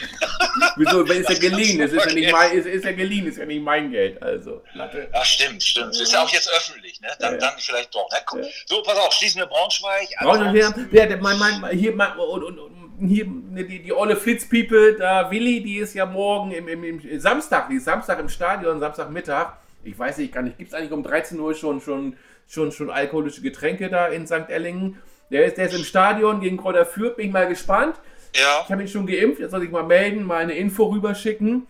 Wieso? 0.75 1.01
Ist 1.03 1.29
ja 1.29 1.39
geliehen, 1.39 1.79
das 1.79 1.91
ist 1.91 2.05
ja 2.05 2.13
nicht 2.13 2.31
mein, 2.31 2.51
ist, 2.51 2.67
ist 2.67 2.85
ja 2.85 2.91
geliehen, 2.91 3.25
ist 3.25 3.37
ja 3.37 3.45
nicht 3.45 3.63
mein 3.63 3.89
Geld, 3.89 4.21
also. 4.21 4.63
Latte. 4.73 5.09
Ja, 5.11 5.25
stimmt, 5.25 5.63
stimmt. 5.63 5.99
Ist 5.99 6.13
ja 6.13 6.23
auch 6.23 6.29
jetzt 6.29 6.51
öffentlich, 6.51 7.01
ne? 7.01 7.07
Dann, 7.19 7.33
ja. 7.33 7.39
dann 7.39 7.53
vielleicht 7.57 7.95
doch. 7.95 8.07
Ne? 8.11 8.51
So, 8.67 8.83
pass 8.83 8.97
auf, 8.97 9.13
schließen 9.13 9.41
wir 9.41 9.47
Braunschweig. 9.47 10.09
Braunschweig, 10.19 10.91
ja, 10.91 11.05
ja, 11.05 11.17
mein, 11.17 11.39
mein, 11.39 11.69
hier, 11.71 11.95
mein, 11.95 12.15
und, 12.19 12.43
und, 12.43 12.59
und 12.59 12.80
hier, 13.07 13.25
ne, 13.25 13.63
die, 13.63 13.81
die 13.81 13.93
olle 13.93 14.15
Flitzpiepe, 14.15 14.95
da 14.97 15.31
Willi, 15.31 15.63
die 15.63 15.77
ist 15.77 15.93
ja 15.93 16.05
morgen 16.05 16.51
im, 16.51 16.67
im, 16.67 16.83
im 16.83 17.19
Samstag, 17.19 17.69
die 17.69 17.75
ist 17.75 17.85
Samstag 17.85 18.19
im 18.19 18.29
Stadion, 18.29 18.79
Samstagmittag. 18.79 19.53
Ich 19.83 19.97
weiß 19.97 20.19
nicht, 20.19 20.33
kann 20.33 20.45
nicht, 20.45 20.57
gibt 20.57 20.71
es 20.71 20.73
eigentlich 20.75 20.91
um 20.91 21.03
13 21.03 21.39
Uhr 21.39 21.53
schon, 21.55 21.81
schon, 21.81 22.15
schon, 22.47 22.71
schon 22.71 22.89
alkoholische 22.89 23.41
Getränke 23.41 23.89
da 23.89 24.07
in 24.07 24.27
St. 24.27 24.49
Ellingen? 24.49 24.97
Der 25.31 25.45
ist, 25.45 25.57
der 25.57 25.67
ist 25.67 25.75
im 25.75 25.83
Stadion 25.83 26.41
gegen 26.41 26.57
Kräuter 26.57 26.85
Fürth, 26.85 27.15
bin 27.15 27.27
ich 27.27 27.33
mal 27.33 27.47
gespannt. 27.47 27.95
Ja. 28.35 28.61
Ich 28.63 28.71
habe 28.71 28.81
ihn 28.81 28.87
schon 28.87 29.07
geimpft, 29.07 29.39
jetzt 29.39 29.51
soll 29.51 29.63
ich 29.63 29.71
mal 29.71 29.83
melden, 29.83 30.23
mal 30.23 30.37
eine 30.37 30.53
Info 30.53 30.85
rüberschicken. 30.85 31.67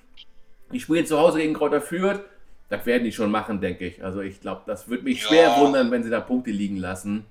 Ich 0.71 0.83
spiele 0.83 1.05
zu 1.05 1.17
Hause 1.19 1.39
gegen 1.39 1.53
Kräuter 1.53 1.81
Fürth. 1.81 2.21
Das 2.69 2.85
werden 2.85 3.03
die 3.03 3.11
schon 3.11 3.31
machen, 3.31 3.59
denke 3.61 3.85
ich. 3.85 4.03
Also 4.03 4.21
ich 4.21 4.39
glaube, 4.39 4.61
das 4.65 4.87
würde 4.87 5.03
mich 5.03 5.21
ja. 5.21 5.27
schwer 5.27 5.57
wundern, 5.59 5.91
wenn 5.91 6.03
sie 6.03 6.09
da 6.09 6.21
Punkte 6.21 6.51
liegen 6.51 6.77
lassen. 6.77 7.25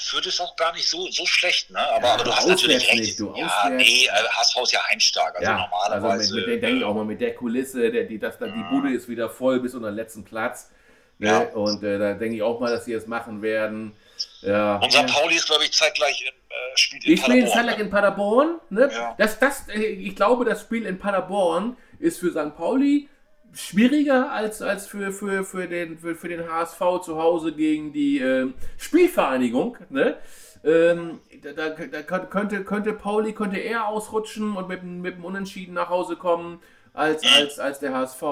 Fürth 0.00 0.26
ist 0.26 0.40
auch 0.40 0.56
gar 0.56 0.72
nicht 0.72 0.88
so, 0.88 1.10
so 1.10 1.26
schlecht, 1.26 1.70
ne? 1.70 1.78
Aber, 1.78 2.06
ja, 2.06 2.14
aber 2.14 2.24
du 2.24 2.34
hast 2.34 2.46
natürlich 2.46 2.88
recht. 2.88 3.00
Nicht, 3.00 3.20
du 3.20 3.34
ja, 3.36 3.46
auswärts. 3.46 3.76
nee, 3.76 4.08
HSV 4.08 4.56
ist 4.62 4.72
ja 4.72 4.80
heimstark. 4.90 5.36
Also 5.36 5.50
ja, 5.50 5.58
normalerweise. 5.58 6.08
Also 6.08 6.34
mit, 6.36 6.46
mit 6.46 6.54
der, 6.54 6.68
denke 6.68 6.78
ich 6.78 6.84
auch 6.84 6.94
mal, 6.94 7.04
mit 7.04 7.20
der 7.20 7.34
Kulisse, 7.34 7.90
der, 7.90 8.04
die, 8.04 8.18
das, 8.18 8.38
die 8.38 8.64
Bude 8.70 8.92
ist 8.92 9.08
wieder 9.08 9.30
voll 9.30 9.60
bis 9.60 9.74
unter 9.74 9.90
den 9.90 9.96
letzten 9.96 10.24
Platz. 10.24 10.70
Ne? 11.18 11.28
Ja. 11.28 11.38
Und 11.54 11.82
äh, 11.82 11.98
da 11.98 12.14
denke 12.14 12.36
ich 12.36 12.42
auch 12.42 12.60
mal, 12.60 12.70
dass 12.70 12.84
sie 12.84 12.92
es 12.92 13.06
machen 13.06 13.42
werden. 13.42 13.94
Ja. 14.42 14.76
Unser. 14.76 15.04
Pauli 15.04 15.36
ist, 15.36 15.46
glaube 15.46 15.64
ich, 15.64 15.72
zeitgleich 15.72 16.20
in, 16.20 16.28
äh, 16.28 16.76
spielt 16.76 17.04
in 17.04 17.12
ich 17.12 17.20
Paderborn. 17.20 17.38
Ich 17.38 17.50
spiele 17.50 17.66
zeitgleich 17.66 17.84
in 17.84 17.90
Paderborn. 17.90 18.60
Ne? 18.70 18.90
Ja. 18.92 19.14
Das, 19.18 19.38
das, 19.38 19.68
äh, 19.68 19.80
ich 19.80 20.16
glaube, 20.16 20.44
das 20.44 20.62
Spiel 20.62 20.86
in 20.86 20.98
Paderborn 20.98 21.76
ist 21.98 22.18
für 22.18 22.30
St. 22.30 22.56
Pauli 22.56 23.08
schwieriger 23.54 24.30
als, 24.32 24.62
als 24.62 24.86
für, 24.86 25.12
für, 25.12 25.44
für, 25.44 25.68
den, 25.68 25.98
für, 25.98 26.14
für 26.14 26.28
den 26.28 26.48
HSV 26.48 26.78
zu 27.02 27.16
Hause 27.16 27.52
gegen 27.52 27.92
die 27.92 28.20
äh, 28.20 28.52
Spielvereinigung. 28.78 29.76
Ne? 29.90 30.16
Ähm, 30.64 31.20
da, 31.42 31.70
da, 31.70 32.02
könnte, 32.02 32.64
könnte 32.64 32.92
Pauli 32.94 33.32
könnte 33.32 33.58
eher 33.58 33.86
ausrutschen 33.86 34.56
und 34.56 34.68
mit, 34.68 34.82
mit 34.82 35.16
dem 35.16 35.24
Unentschieden 35.24 35.74
nach 35.74 35.90
Hause 35.90 36.16
kommen 36.16 36.60
als, 36.94 37.22
als, 37.36 37.58
als 37.58 37.80
der 37.80 37.92
HSV. 37.94 38.22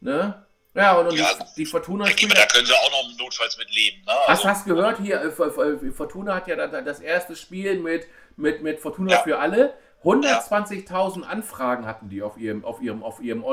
Ne? 0.00 0.46
Ja, 0.74 0.96
und, 0.96 1.08
und 1.08 1.16
ja, 1.16 1.28
die, 1.34 1.44
die, 1.56 1.66
Fortuna 1.66 2.06
spielt. 2.06 2.36
Da 2.36 2.46
können 2.46 2.64
sie 2.64 2.72
auch 2.72 2.90
noch 2.90 3.18
notfalls 3.18 3.58
mit 3.58 3.70
leben. 3.74 3.98
Ne? 4.06 4.12
Hast, 4.26 4.46
also, 4.46 4.62
du 4.64 4.74
gehört 4.74 4.98
hier, 5.00 5.20
äh, 5.20 5.92
Fortuna 5.92 6.36
hat 6.36 6.48
ja 6.48 6.56
das 6.66 7.00
erste 7.00 7.36
Spiel 7.36 7.78
mit, 7.78 8.06
mit, 8.36 8.62
mit 8.62 8.80
Fortuna 8.80 9.12
ja. 9.12 9.18
für 9.18 9.38
alle. 9.38 9.74
120.000 10.02 11.22
Anfragen 11.22 11.86
hatten 11.86 12.08
die 12.08 12.22
auf 12.22 12.36
ihrem, 12.36 12.64
auf 12.64 12.80
ihrem, 12.80 13.02
auf 13.02 13.20
ihrem 13.20 13.44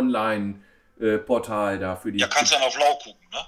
Online-Portal 0.99 1.79
da 1.79 1.95
für 1.95 2.11
die. 2.11 2.19
Ja, 2.19 2.27
kannst 2.27 2.51
du 2.51 2.55
dann 2.55 2.65
auf 2.65 2.77
Lau 2.77 2.95
gucken, 2.95 3.27
ne? 3.31 3.39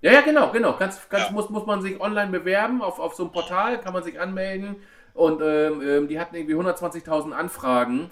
Ja, 0.00 0.12
ja, 0.12 0.20
genau, 0.20 0.50
genau. 0.50 0.76
Ganz, 0.76 1.08
ganz 1.08 1.26
ja. 1.26 1.30
Muss, 1.32 1.50
muss 1.50 1.66
man 1.66 1.82
sich 1.82 2.00
online 2.00 2.30
bewerben 2.30 2.82
auf, 2.82 2.98
auf 3.00 3.14
so 3.14 3.24
einem 3.24 3.32
Portal, 3.32 3.80
kann 3.80 3.92
man 3.92 4.02
sich 4.02 4.20
anmelden. 4.20 4.76
Und 5.14 5.40
ähm, 5.42 5.82
ähm 5.82 6.08
die 6.08 6.20
hatten 6.20 6.36
irgendwie 6.36 6.54
120.000 6.54 7.32
Anfragen. 7.32 8.10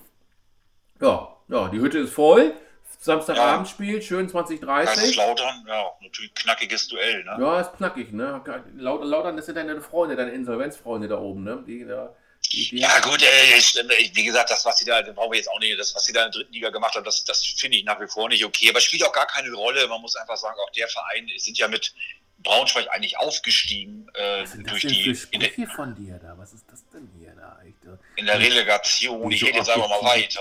Ja, 1.01 1.37
ja, 1.49 1.69
die 1.69 1.79
Hütte 1.79 1.99
ist 1.99 2.13
voll. 2.13 2.55
Samstagabendspiel, 2.99 4.01
schön 4.01 4.29
2030. 4.29 4.95
Kaiserslautern, 4.95 5.65
ja, 5.69 5.85
natürlich 6.01 6.35
knackiges 6.35 6.89
Duell, 6.89 7.25
ne? 7.25 7.37
Ja, 7.39 7.61
ist 7.61 7.75
knackig, 7.75 8.13
ne? 8.13 8.43
Lautern, 8.77 9.37
das 9.37 9.47
sind 9.47 9.57
deine 9.57 9.81
Freunde, 9.81 10.17
deine 10.17 10.31
Insolvenzfreunde 10.31 11.07
da 11.07 11.19
oben, 11.19 11.45
ne? 11.45 11.63
Die, 11.67 11.85
da, 11.85 12.15
ja, 12.53 13.01
gut, 13.01 13.23
äh, 13.23 14.11
wie 14.15 14.25
gesagt, 14.25 14.51
das, 14.51 14.65
was 14.65 14.79
sie 14.79 14.85
da, 14.85 15.03
brauchen 15.03 15.33
wir 15.33 15.39
jetzt 15.39 15.51
auch 15.51 15.61
nicht, 15.61 15.79
das, 15.79 15.95
was 15.95 16.05
sie 16.05 16.13
da 16.13 16.27
in 16.27 16.33
der 16.33 16.41
dritten 16.41 16.53
Liga 16.53 16.71
gemacht 16.71 16.95
haben, 16.95 17.05
das, 17.05 17.25
das 17.25 17.45
finde 17.45 17.77
ich 17.77 17.85
nach 17.85 18.01
wie 18.01 18.09
vor 18.09 18.29
nicht 18.29 18.45
okay. 18.45 18.71
Aber 18.71 18.81
spielt 18.81 19.05
auch 19.05 19.13
gar 19.13 19.27
keine 19.27 19.53
Rolle. 19.53 19.87
Man 19.89 20.01
muss 20.01 20.17
einfach 20.17 20.37
sagen, 20.37 20.57
auch 20.61 20.71
der 20.73 20.89
Verein 20.89 21.31
sind 21.37 21.59
ja 21.59 21.69
mit 21.69 21.95
Braunschweig 22.39 22.87
eigentlich 22.91 23.19
aufgestiegen 23.19 24.09
äh, 24.15 24.43
Was 24.43 24.53
sind 24.53 24.67
das 24.67 24.73
durch 24.73 24.83
denn 24.83 24.93
die. 24.93 25.05
Für 25.05 25.15
Sprüche 25.17 25.67
von 25.75 25.95
dir 25.95 26.19
da? 26.19 26.37
Was 26.37 26.53
ist 26.53 26.65
das 26.71 26.85
denn 26.93 27.09
hier 27.19 27.33
da? 27.35 27.59
Ich, 27.67 27.75
in 28.17 28.27
der 28.27 28.39
Relegation. 28.39 29.31
Ich 29.31 29.43
rede 29.43 29.59
jetzt 29.59 29.71
einfach 29.71 29.89
mal 29.89 30.03
weiter. 30.03 30.41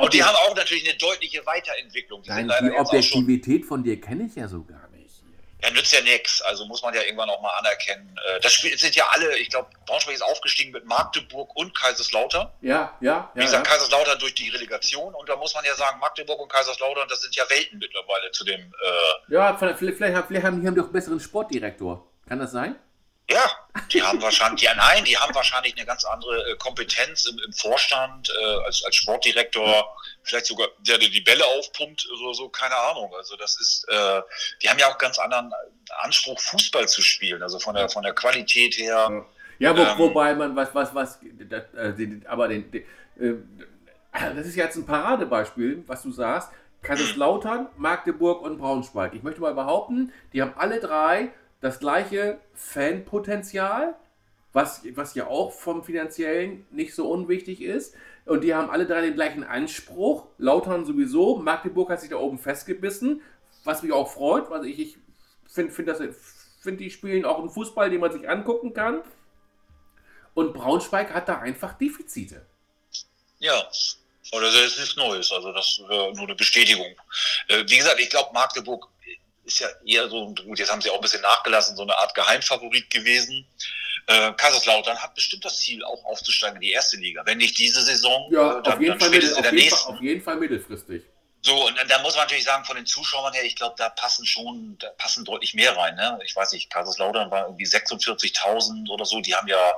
Und 0.00 0.14
die 0.14 0.22
haben 0.22 0.36
auch 0.36 0.54
natürlich 0.56 0.88
eine 0.88 0.98
deutliche 0.98 1.44
Weiterentwicklung. 1.44 2.22
Die, 2.22 2.30
Nein, 2.30 2.50
die 2.62 2.70
Objektivität 2.72 3.64
von 3.64 3.84
dir 3.84 4.00
kenne 4.00 4.24
ich 4.24 4.34
ja 4.34 4.48
so 4.48 4.64
gar 4.64 4.78
nicht. 4.78 4.79
Ja, 5.62 5.70
nützt 5.70 5.92
ja 5.92 6.00
nichts. 6.00 6.42
Also 6.42 6.64
muss 6.66 6.82
man 6.82 6.94
ja 6.94 7.02
irgendwann 7.02 7.30
auch 7.30 7.40
mal 7.40 7.52
anerkennen. 7.58 8.18
Äh, 8.26 8.40
das 8.40 8.52
Spiel 8.52 8.76
sind 8.78 8.94
ja 8.94 9.06
alle, 9.10 9.36
ich 9.38 9.50
glaube, 9.50 9.68
Braunschweig 9.86 10.14
ist 10.14 10.22
aufgestiegen 10.22 10.72
mit 10.72 10.84
Magdeburg 10.86 11.54
und 11.56 11.76
Kaiserslautern. 11.76 12.48
Ja, 12.60 12.96
ja. 13.00 13.30
Wie 13.34 13.42
gesagt, 13.42 13.66
ja. 13.66 13.72
Kaiserslautern 13.72 14.18
durch 14.18 14.34
die 14.34 14.48
Relegation. 14.48 15.14
Und 15.14 15.28
da 15.28 15.36
muss 15.36 15.54
man 15.54 15.64
ja 15.64 15.74
sagen, 15.74 15.98
Magdeburg 16.00 16.40
und 16.40 16.50
Kaiserslautern, 16.50 17.08
das 17.08 17.20
sind 17.22 17.34
ja 17.36 17.48
Welten 17.48 17.78
mittlerweile 17.78 18.30
zu 18.32 18.44
dem. 18.44 18.60
Äh 18.60 19.34
ja, 19.34 19.56
vielleicht, 19.56 19.78
vielleicht, 19.78 19.98
vielleicht 19.98 20.46
haben 20.46 20.60
die 20.60 20.66
einen 20.66 20.92
besseren 20.92 21.20
Sportdirektor. 21.20 22.06
Kann 22.28 22.38
das 22.38 22.52
sein? 22.52 22.76
Ja, 23.30 23.48
die 23.92 24.02
haben 24.02 24.20
wahrscheinlich, 24.20 24.62
ja 24.62 24.74
nein, 24.74 25.04
die 25.04 25.16
haben 25.16 25.32
wahrscheinlich 25.34 25.76
eine 25.76 25.86
ganz 25.86 26.04
andere 26.04 26.50
äh, 26.50 26.56
Kompetenz 26.56 27.26
im, 27.26 27.38
im 27.38 27.52
Vorstand 27.52 28.28
äh, 28.28 28.64
als, 28.64 28.84
als 28.84 28.96
Sportdirektor. 28.96 29.96
vielleicht 30.24 30.46
sogar 30.46 30.68
der, 30.80 30.98
die 30.98 31.20
Bälle 31.20 31.44
aufpumpt 31.44 32.08
oder 32.10 32.34
so, 32.34 32.48
keine 32.48 32.76
Ahnung. 32.76 33.14
Also 33.14 33.36
das 33.36 33.60
ist, 33.60 33.86
äh, 33.88 34.22
die 34.62 34.68
haben 34.68 34.78
ja 34.78 34.88
auch 34.88 34.98
ganz 34.98 35.18
anderen 35.18 35.52
Anspruch, 36.02 36.40
Fußball 36.40 36.88
zu 36.88 37.02
spielen, 37.02 37.42
also 37.42 37.60
von 37.60 37.74
der, 37.74 37.88
von 37.88 38.02
der 38.02 38.14
Qualität 38.14 38.76
her. 38.76 39.24
Ja, 39.60 39.76
wo, 39.76 39.82
ähm, 39.82 39.98
wobei 39.98 40.34
man, 40.34 40.56
was, 40.56 40.74
was, 40.74 40.94
was, 40.94 41.20
das, 41.48 41.62
äh, 41.74 42.20
aber 42.26 42.48
den, 42.48 42.70
den 42.70 42.82
äh, 43.20 43.34
das 44.12 44.46
ist 44.46 44.56
jetzt 44.56 44.76
ein 44.76 44.86
Paradebeispiel, 44.86 45.84
was 45.86 46.02
du 46.02 46.10
sagst. 46.10 46.50
Kaiserslautern, 46.82 47.68
Magdeburg 47.76 48.42
und 48.42 48.58
Braunschweig. 48.58 49.12
Ich 49.14 49.22
möchte 49.22 49.40
mal 49.40 49.54
behaupten, 49.54 50.12
die 50.32 50.40
haben 50.40 50.54
alle 50.56 50.80
drei 50.80 51.30
das 51.60 51.78
gleiche 51.78 52.40
Fanpotenzial, 52.54 53.94
was, 54.52 54.82
was 54.94 55.14
ja 55.14 55.26
auch 55.26 55.52
vom 55.52 55.84
finanziellen 55.84 56.66
nicht 56.70 56.94
so 56.94 57.08
unwichtig 57.08 57.62
ist. 57.62 57.94
Und 58.26 58.42
die 58.42 58.54
haben 58.54 58.70
alle 58.70 58.86
drei 58.86 59.02
den 59.02 59.14
gleichen 59.14 59.44
Anspruch. 59.44 60.26
Lautern 60.38 60.84
sowieso. 60.84 61.36
Magdeburg 61.36 61.90
hat 61.90 62.00
sich 62.00 62.10
da 62.10 62.16
oben 62.16 62.38
festgebissen, 62.38 63.22
was 63.64 63.82
mich 63.82 63.92
auch 63.92 64.10
freut. 64.10 64.50
Also 64.50 64.64
ich, 64.64 64.78
ich 64.78 64.98
finde, 65.46 65.72
find 65.72 66.14
find 66.60 66.80
die 66.80 66.90
spielen 66.90 67.24
auch 67.24 67.38
einen 67.38 67.50
Fußball, 67.50 67.90
den 67.90 68.00
man 68.00 68.12
sich 68.12 68.28
angucken 68.28 68.74
kann. 68.74 69.02
Und 70.34 70.52
Braunschweig 70.54 71.12
hat 71.12 71.28
da 71.28 71.38
einfach 71.38 71.74
Defizite. 71.74 72.46
Ja, 73.38 73.68
oder 74.32 74.46
das 74.46 74.66
ist 74.66 74.78
nichts 74.78 74.96
Neues. 74.96 75.32
Also 75.32 75.52
das 75.52 75.80
wäre 75.88 76.12
nur 76.14 76.24
eine 76.24 76.34
Bestätigung. 76.34 76.94
Äh, 77.48 77.64
wie 77.66 77.78
gesagt, 77.78 77.98
ich 77.98 78.10
glaube, 78.10 78.32
Magdeburg 78.32 78.88
ist 79.50 79.60
ja 79.60 79.68
eher 79.84 80.08
so, 80.08 80.34
gut, 80.34 80.58
jetzt 80.58 80.70
haben 80.70 80.80
sie 80.80 80.90
auch 80.90 80.96
ein 80.96 81.00
bisschen 81.00 81.22
nachgelassen, 81.22 81.76
so 81.76 81.82
eine 81.82 81.96
Art 81.98 82.14
Geheimfavorit 82.14 82.88
gewesen. 82.90 83.46
Äh, 84.06 84.32
Kaiserslautern 84.32 84.98
hat 84.98 85.14
bestimmt 85.14 85.44
das 85.44 85.58
Ziel, 85.58 85.84
auch 85.84 86.04
aufzusteigen 86.04 86.56
in 86.56 86.62
die 86.62 86.72
erste 86.72 86.96
Liga. 86.96 87.22
Wenn 87.26 87.38
nicht 87.38 87.58
diese 87.58 87.82
Saison, 87.82 88.28
ja, 88.32 88.58
äh, 88.58 88.62
dann, 88.62 88.74
auf 88.74 88.80
jeden 88.80 88.90
dann 88.92 89.00
Fall 89.00 89.10
mittel, 89.10 89.30
in 89.36 89.42
der 89.42 89.52
nächsten. 89.52 89.76
Fall, 89.76 89.94
auf 89.94 90.00
jeden 90.00 90.22
Fall 90.22 90.36
mittelfristig. 90.36 91.02
So, 91.42 91.66
und 91.66 91.78
da 91.88 91.98
muss 92.02 92.14
man 92.14 92.24
natürlich 92.24 92.44
sagen, 92.44 92.64
von 92.64 92.76
den 92.76 92.84
Zuschauern 92.84 93.32
her, 93.32 93.44
ich 93.44 93.56
glaube, 93.56 93.74
da 93.78 93.88
passen 93.88 94.26
schon, 94.26 94.76
da 94.78 94.88
passen 94.98 95.24
deutlich 95.24 95.54
mehr 95.54 95.74
rein. 95.74 95.94
Ne? 95.94 96.18
Ich 96.24 96.36
weiß 96.36 96.52
nicht, 96.52 96.70
Kaiserslautern 96.70 97.30
war 97.30 97.46
irgendwie 97.46 97.64
46.000 97.64 98.90
oder 98.90 99.06
so, 99.06 99.20
die 99.20 99.34
haben 99.34 99.48
ja 99.48 99.72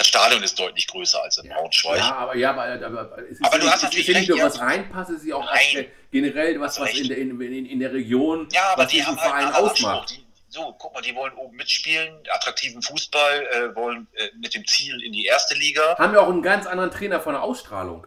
das 0.00 0.08
Stadion 0.08 0.42
ist 0.42 0.58
deutlich 0.58 0.86
größer 0.86 1.22
als 1.22 1.36
in 1.36 1.50
Braunschweig. 1.50 1.98
Ja, 1.98 2.16
aber, 2.16 2.34
ja, 2.34 2.50
aber, 2.50 2.62
aber, 2.62 3.18
es 3.18 3.32
ist 3.32 3.44
aber 3.44 3.58
du 3.58 3.70
hast 3.70 3.82
natürlich 3.82 4.08
nicht 4.08 4.30
nur 4.30 4.40
was 4.40 4.58
reinpasst, 4.58 5.10
es 5.10 5.18
ist 5.18 5.26
ja 5.26 5.36
auch 5.36 5.44
Nein, 5.44 5.88
generell 6.10 6.58
was, 6.58 6.80
was 6.80 6.94
in 6.94 7.08
der, 7.08 7.18
in, 7.18 7.38
in, 7.38 7.66
in 7.66 7.80
der 7.80 7.92
Region, 7.92 8.48
ja, 8.50 8.72
aber 8.72 8.84
was 8.84 8.92
die 8.92 9.04
haben 9.04 9.20
halt 9.20 9.28
Verein 9.28 9.54
halt 9.54 9.56
ausmacht. 9.56 10.10
Die, 10.10 10.24
so, 10.48 10.74
guck 10.78 10.94
mal, 10.94 11.02
die 11.02 11.14
wollen 11.14 11.34
oben 11.34 11.54
mitspielen, 11.54 12.14
attraktiven 12.34 12.80
Fußball, 12.80 13.46
äh, 13.52 13.76
wollen 13.76 14.08
äh, 14.14 14.28
mit 14.40 14.54
dem 14.54 14.66
Ziel 14.66 15.00
in 15.02 15.12
die 15.12 15.26
erste 15.26 15.54
Liga. 15.54 15.96
Haben 15.98 16.14
ja 16.14 16.20
auch 16.20 16.30
einen 16.30 16.42
ganz 16.42 16.66
anderen 16.66 16.90
Trainer 16.90 17.20
von 17.20 17.34
der 17.34 17.42
Ausstrahlung. 17.42 18.06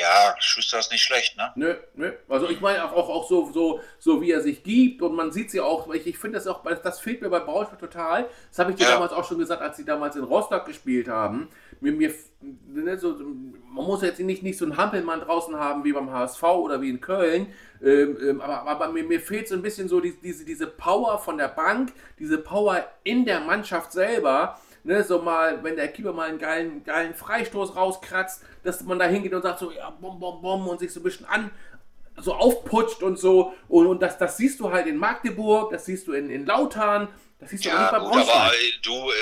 Ja, 0.00 0.34
Schuster 0.38 0.78
ist 0.78 0.90
nicht 0.90 1.02
schlecht, 1.02 1.36
ne? 1.36 1.52
Nö, 1.56 1.74
nö. 1.94 2.12
Also 2.28 2.48
ich 2.48 2.60
meine 2.60 2.82
auch, 2.84 2.92
auch, 2.92 3.08
auch 3.10 3.28
so, 3.28 3.50
so, 3.52 3.80
so, 3.98 4.22
wie 4.22 4.30
er 4.30 4.40
sich 4.40 4.62
gibt 4.62 5.02
und 5.02 5.14
man 5.14 5.30
sieht 5.30 5.50
sie 5.50 5.60
auch, 5.60 5.92
ich, 5.92 6.06
ich 6.06 6.16
finde 6.16 6.38
das 6.38 6.46
auch, 6.46 6.64
das 6.64 7.00
fehlt 7.00 7.20
mir 7.20 7.28
bei 7.28 7.40
Braunschweig 7.40 7.78
total. 7.78 8.26
Das 8.48 8.58
habe 8.58 8.70
ich 8.70 8.78
dir 8.78 8.84
ja. 8.84 8.92
damals 8.92 9.12
auch 9.12 9.24
schon 9.24 9.38
gesagt, 9.38 9.60
als 9.60 9.76
sie 9.76 9.84
damals 9.84 10.16
in 10.16 10.24
Rostock 10.24 10.64
gespielt 10.64 11.08
haben. 11.08 11.48
Mir, 11.80 11.92
mir, 11.92 12.14
ne, 12.40 12.96
so, 12.96 13.14
man 13.14 13.84
muss 13.84 14.00
jetzt 14.00 14.20
nicht, 14.20 14.42
nicht 14.42 14.58
so 14.58 14.64
einen 14.64 14.78
Hampelmann 14.78 15.20
draußen 15.20 15.54
haben 15.58 15.84
wie 15.84 15.92
beim 15.92 16.10
HSV 16.10 16.42
oder 16.42 16.80
wie 16.80 16.88
in 16.88 17.00
Köln, 17.02 17.52
ähm, 17.82 18.16
ähm, 18.22 18.40
aber, 18.40 18.66
aber 18.66 18.88
mir, 18.88 19.04
mir 19.04 19.20
fehlt 19.20 19.48
so 19.48 19.54
ein 19.54 19.62
bisschen 19.62 19.88
so 19.88 20.00
die, 20.00 20.18
diese, 20.22 20.46
diese 20.46 20.66
Power 20.66 21.18
von 21.18 21.36
der 21.36 21.48
Bank, 21.48 21.92
diese 22.18 22.38
Power 22.38 22.86
in 23.04 23.26
der 23.26 23.40
Mannschaft 23.40 23.92
selber 23.92 24.58
ne, 24.84 25.04
so 25.04 25.20
mal, 25.20 25.62
wenn 25.62 25.76
der 25.76 25.88
Keeper 25.88 26.12
mal 26.12 26.28
einen 26.28 26.38
geilen, 26.38 26.84
geilen 26.84 27.14
Freistoß 27.14 27.76
rauskratzt, 27.76 28.42
dass 28.62 28.82
man 28.82 28.98
da 28.98 29.06
hingeht 29.06 29.34
und 29.34 29.42
sagt 29.42 29.58
so, 29.58 29.70
ja, 29.70 29.90
bom, 29.90 30.18
bom, 30.18 30.40
bom 30.40 30.68
und 30.68 30.80
sich 30.80 30.92
so 30.92 31.00
ein 31.00 31.02
bisschen 31.02 31.26
an, 31.26 31.50
so 32.16 32.34
aufputscht 32.34 33.02
und 33.02 33.18
so. 33.18 33.54
Und, 33.68 33.86
und 33.86 34.00
das, 34.00 34.18
das 34.18 34.36
siehst 34.36 34.60
du 34.60 34.70
halt 34.70 34.86
in 34.86 34.96
Magdeburg, 34.96 35.72
das 35.72 35.86
siehst 35.86 36.06
du 36.06 36.12
in, 36.12 36.30
in 36.30 36.46
Lautern, 36.46 37.08
das 37.38 37.50
siehst 37.50 37.64
du 37.64 37.70
ja, 37.70 37.76
auch 37.76 37.80
nicht 37.80 37.90
bei 37.90 37.98
gut, 37.98 38.28
aber 38.28 38.52
du, 38.82 38.92
äh, 38.92 39.14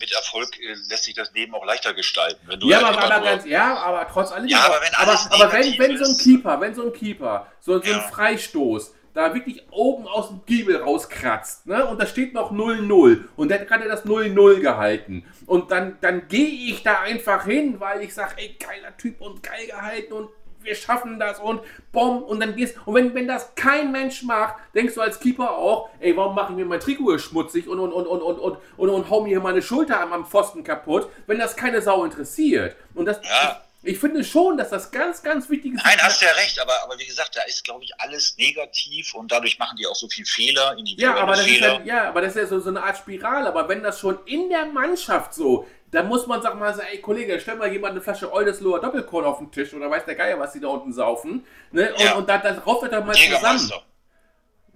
mit 0.00 0.12
Erfolg 0.12 0.48
äh, 0.58 0.74
lässt 0.88 1.04
sich 1.04 1.14
das 1.14 1.32
Leben 1.32 1.54
auch 1.54 1.64
leichter 1.64 1.94
gestalten. 1.94 2.40
Wenn 2.46 2.58
du 2.58 2.68
ja, 2.68 2.80
aber, 2.80 2.98
aber 2.98 3.24
ganz, 3.24 3.46
ja, 3.46 3.76
aber 3.76 4.08
trotz 4.12 4.32
allem. 4.32 4.48
Ja, 4.48 4.66
aber 4.66 4.80
wenn, 4.80 4.94
aber, 4.94 5.12
aber 5.30 5.52
wenn, 5.52 5.78
wenn 5.78 5.96
so 5.96 6.10
ein 6.10 6.18
Keeper, 6.18 6.60
wenn 6.60 6.74
so 6.74 6.86
ein 6.86 6.92
Keeper, 6.92 7.46
so, 7.60 7.80
so 7.80 7.88
ja. 7.88 8.02
ein 8.02 8.10
Freistoß, 8.12 8.94
da 9.14 9.34
wirklich 9.34 9.66
oben 9.70 10.06
aus 10.06 10.28
dem 10.28 10.40
Giebel 10.46 10.76
rauskratzt. 10.76 11.66
Ne? 11.66 11.84
Und 11.86 12.00
da 12.00 12.06
steht 12.06 12.34
noch 12.34 12.52
0-0. 12.52 13.24
Und 13.36 13.50
der 13.50 13.60
hat 13.60 13.68
gerade 13.68 13.88
das 13.88 14.06
0-0 14.06 14.60
gehalten. 14.60 15.24
Und 15.46 15.70
dann, 15.70 15.98
dann 16.00 16.28
gehe 16.28 16.70
ich 16.70 16.82
da 16.82 17.00
einfach 17.00 17.44
hin, 17.44 17.78
weil 17.78 18.02
ich 18.02 18.14
sage, 18.14 18.34
ey, 18.38 18.56
geiler 18.58 18.96
Typ 18.96 19.20
und 19.20 19.42
geil 19.42 19.66
gehalten 19.66 20.12
und 20.12 20.28
wir 20.64 20.74
schaffen 20.74 21.18
das 21.18 21.40
und 21.40 21.60
bom 21.90 22.22
und 22.22 22.40
dann 22.40 22.54
gehst 22.54 22.76
und 22.86 22.94
wenn, 22.94 23.14
wenn 23.14 23.26
das 23.26 23.54
kein 23.54 23.92
Mensch 23.92 24.22
macht, 24.22 24.54
denkst 24.74 24.94
du 24.94 25.00
als 25.00 25.18
Keeper 25.18 25.56
auch, 25.56 25.90
ey, 26.00 26.16
warum 26.16 26.34
mache 26.34 26.52
ich 26.52 26.56
mir 26.56 26.64
mein 26.64 26.80
Trikot 26.80 27.18
schmutzig 27.18 27.68
und 27.68 27.80
und 27.80 27.92
und 27.92 28.06
und 28.06 28.22
und 28.22 28.38
und 28.38 28.58
und, 28.76 28.88
und 28.88 29.10
hau 29.10 29.22
mir 29.22 29.40
meine 29.40 29.62
Schulter 29.62 30.00
am 30.00 30.24
Pfosten 30.24 30.62
kaputt, 30.62 31.08
wenn 31.26 31.38
das 31.38 31.56
keine 31.56 31.82
Sau 31.82 32.04
interessiert. 32.04 32.76
Und 32.94 33.06
das 33.06 33.20
ja. 33.24 33.60
Ich 33.84 33.98
finde 33.98 34.22
schon, 34.22 34.56
dass 34.56 34.70
das 34.70 34.92
ganz, 34.92 35.22
ganz 35.22 35.50
wichtig 35.50 35.74
ist. 35.74 35.84
Nein, 35.84 35.98
hast 36.00 36.22
du 36.22 36.26
ja 36.26 36.32
recht, 36.32 36.60
aber, 36.60 36.72
aber 36.84 36.98
wie 36.98 37.04
gesagt, 37.04 37.36
da 37.36 37.42
ist, 37.42 37.64
glaube 37.64 37.82
ich, 37.82 37.90
alles 37.98 38.36
negativ 38.38 39.12
und 39.14 39.32
dadurch 39.32 39.58
machen 39.58 39.76
die 39.76 39.86
auch 39.88 39.96
so 39.96 40.08
viel 40.08 40.24
Fehler. 40.24 40.76
Ja, 40.96 41.16
aber 41.16 41.32
das 41.32 41.44
Fehler. 41.44 41.80
Ist 41.80 41.86
ja, 41.86 41.96
ja, 41.96 42.08
aber 42.08 42.20
das 42.20 42.36
ist 42.36 42.42
ja 42.42 42.46
so, 42.46 42.60
so 42.60 42.70
eine 42.70 42.82
Art 42.82 42.96
Spirale. 42.96 43.48
Aber 43.48 43.68
wenn 43.68 43.82
das 43.82 43.98
schon 43.98 44.18
in 44.26 44.48
der 44.50 44.66
Mannschaft 44.66 45.34
so, 45.34 45.66
dann 45.90 46.06
muss 46.06 46.28
man 46.28 46.40
sagen 46.40 46.60
mal 46.60 46.72
so, 46.72 46.80
ey 46.80 47.00
Kollege, 47.00 47.40
stell 47.40 47.56
mal 47.56 47.72
jemand 47.72 47.92
eine 47.92 48.00
Flasche 48.00 48.32
Oldesloher 48.32 48.80
Doppelkorn 48.80 49.24
auf 49.24 49.38
den 49.38 49.50
Tisch 49.50 49.74
oder 49.74 49.90
weiß 49.90 50.04
der 50.04 50.14
Geier, 50.14 50.38
was 50.38 50.52
die 50.52 50.60
da 50.60 50.68
unten 50.68 50.92
saufen. 50.92 51.44
Ne? 51.72 51.92
Und, 51.92 52.00
ja. 52.00 52.14
und 52.14 52.28
da, 52.28 52.38
darauf 52.38 52.82
wird 52.82 52.92
er 52.92 53.00
mal 53.00 53.14
zusammen. 53.14 53.70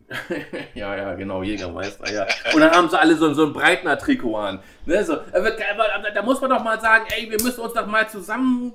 ja, 0.74 0.96
ja, 0.96 1.14
genau, 1.14 1.42
Jägermeister, 1.42 2.12
ja. 2.12 2.26
Und 2.52 2.60
dann 2.60 2.70
haben 2.70 2.88
sie 2.88 2.98
alle 2.98 3.16
so, 3.16 3.32
so 3.34 3.46
ein 3.46 3.52
Breitner-Trikot 3.52 4.36
an. 4.36 4.62
Ne, 4.84 5.02
so. 5.04 5.16
da 5.16 6.22
muss 6.22 6.40
man 6.40 6.50
doch 6.50 6.62
mal 6.62 6.80
sagen, 6.80 7.06
ey, 7.08 7.28
wir 7.28 7.42
müssen 7.42 7.60
uns 7.60 7.72
doch 7.72 7.86
mal 7.86 8.08
zusammen 8.08 8.72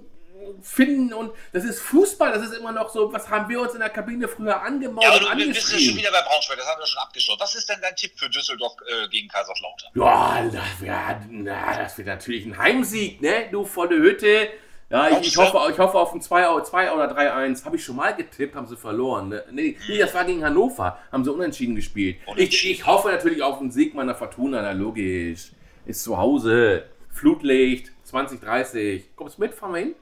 finden 0.61 1.13
und 1.13 1.31
das 1.53 1.63
ist 1.63 1.79
Fußball, 1.79 2.31
das 2.31 2.43
ist 2.43 2.53
immer 2.53 2.71
noch 2.71 2.89
so, 2.89 3.11
was 3.11 3.29
haben 3.29 3.49
wir 3.49 3.61
uns 3.61 3.73
in 3.73 3.79
der 3.79 3.89
Kabine 3.89 4.27
früher 4.27 4.61
angemalt 4.61 5.03
ja, 5.03 5.31
und 5.31 5.39
du 5.39 5.47
bist 5.47 5.71
ja 5.71 5.79
schon 5.79 5.97
wieder 5.97 6.11
bei 6.11 6.21
Braunschweig, 6.21 6.57
das 6.57 6.67
haben 6.67 6.79
wir 6.79 6.87
schon 6.87 7.01
abgeschaut. 7.01 7.39
Was 7.39 7.55
ist 7.55 7.69
denn 7.69 7.79
dein 7.81 7.95
Tipp 7.95 8.11
für 8.15 8.29
Düsseldorf 8.29 8.75
äh, 8.85 9.07
gegen 9.09 9.27
Kaiserslautern? 9.27 9.91
Ja, 9.95 10.43
das, 10.51 10.85
ja, 10.85 11.21
na, 11.29 11.83
das 11.83 11.97
wird 11.97 12.07
natürlich 12.07 12.45
ein 12.45 12.57
Heimsieg, 12.57 13.21
ne? 13.21 13.49
Du 13.51 13.65
volle 13.65 13.97
Hütte. 13.97 14.49
Ja, 14.91 15.09
ich, 15.09 15.27
ich, 15.27 15.37
hoffe, 15.37 15.71
ich 15.71 15.79
hoffe 15.79 15.97
auf 15.97 16.13
ein 16.13 16.21
2, 16.21 16.61
2 16.63 16.91
oder 16.91 17.17
3-1. 17.17 17.63
Habe 17.63 17.77
ich 17.77 17.85
schon 17.85 17.95
mal 17.95 18.13
getippt, 18.13 18.55
haben 18.55 18.67
sie 18.67 18.75
verloren. 18.75 19.29
Ne? 19.29 19.43
Nee, 19.49 19.77
nee, 19.87 19.97
das 19.97 20.13
war 20.13 20.25
gegen 20.25 20.43
Hannover. 20.43 20.99
Haben 21.13 21.23
sie 21.23 21.31
unentschieden 21.31 21.75
gespielt. 21.75 22.17
Ich, 22.35 22.69
ich 22.69 22.85
hoffe 22.85 23.09
natürlich 23.09 23.41
auf 23.41 23.61
einen 23.61 23.71
Sieg 23.71 23.95
meiner 23.95 24.15
Fortuna, 24.15 24.61
na 24.61 24.73
logisch. 24.73 25.51
Ist 25.85 26.03
zu 26.03 26.17
Hause. 26.17 26.83
Flutlicht, 27.09 27.91
2030. 28.03 29.15
Kommst 29.15 29.37
du 29.37 29.41
mit, 29.41 29.53
fahren 29.53 29.73
wir 29.73 29.79
hin? 29.79 29.95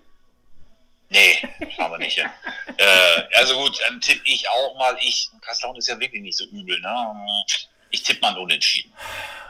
Nee, 1.09 1.37
fahren 1.75 1.91
wir 1.91 1.97
nicht 1.97 2.19
hin. 2.19 2.29
äh, 2.77 3.23
also 3.35 3.55
gut, 3.57 3.79
dann 3.87 3.99
tippe 3.99 4.21
ich 4.25 4.47
auch 4.47 4.77
mal. 4.77 4.95
Ich, 5.01 5.29
Kasselhauen 5.41 5.77
ist 5.77 5.87
ja 5.87 5.99
wirklich 5.99 6.21
nicht 6.21 6.37
so 6.37 6.45
übel. 6.45 6.79
Ne? 6.79 7.45
Ich 7.89 8.03
tippe 8.03 8.21
mal 8.21 8.37
unentschieden. 8.37 8.93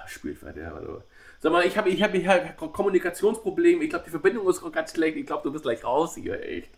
Spielverderber, 0.07 0.79
du. 0.79 1.03
Sag 1.41 1.53
mal, 1.53 1.65
ich 1.65 1.77
habe 1.77 1.89
ich 1.89 2.01
hab, 2.03 2.13
ich 2.13 2.27
hab 2.27 2.57
Kommunikationsprobleme. 2.57 3.83
Ich 3.85 3.89
glaube, 3.89 4.03
die 4.03 4.11
Verbindung 4.11 4.49
ist 4.49 4.61
ganz 4.73 4.91
schlecht. 4.91 5.15
Ich 5.15 5.25
glaube, 5.25 5.43
du 5.43 5.51
bist 5.53 5.63
gleich 5.63 5.83
raus 5.85 6.15
hier, 6.15 6.41
echt. 6.43 6.69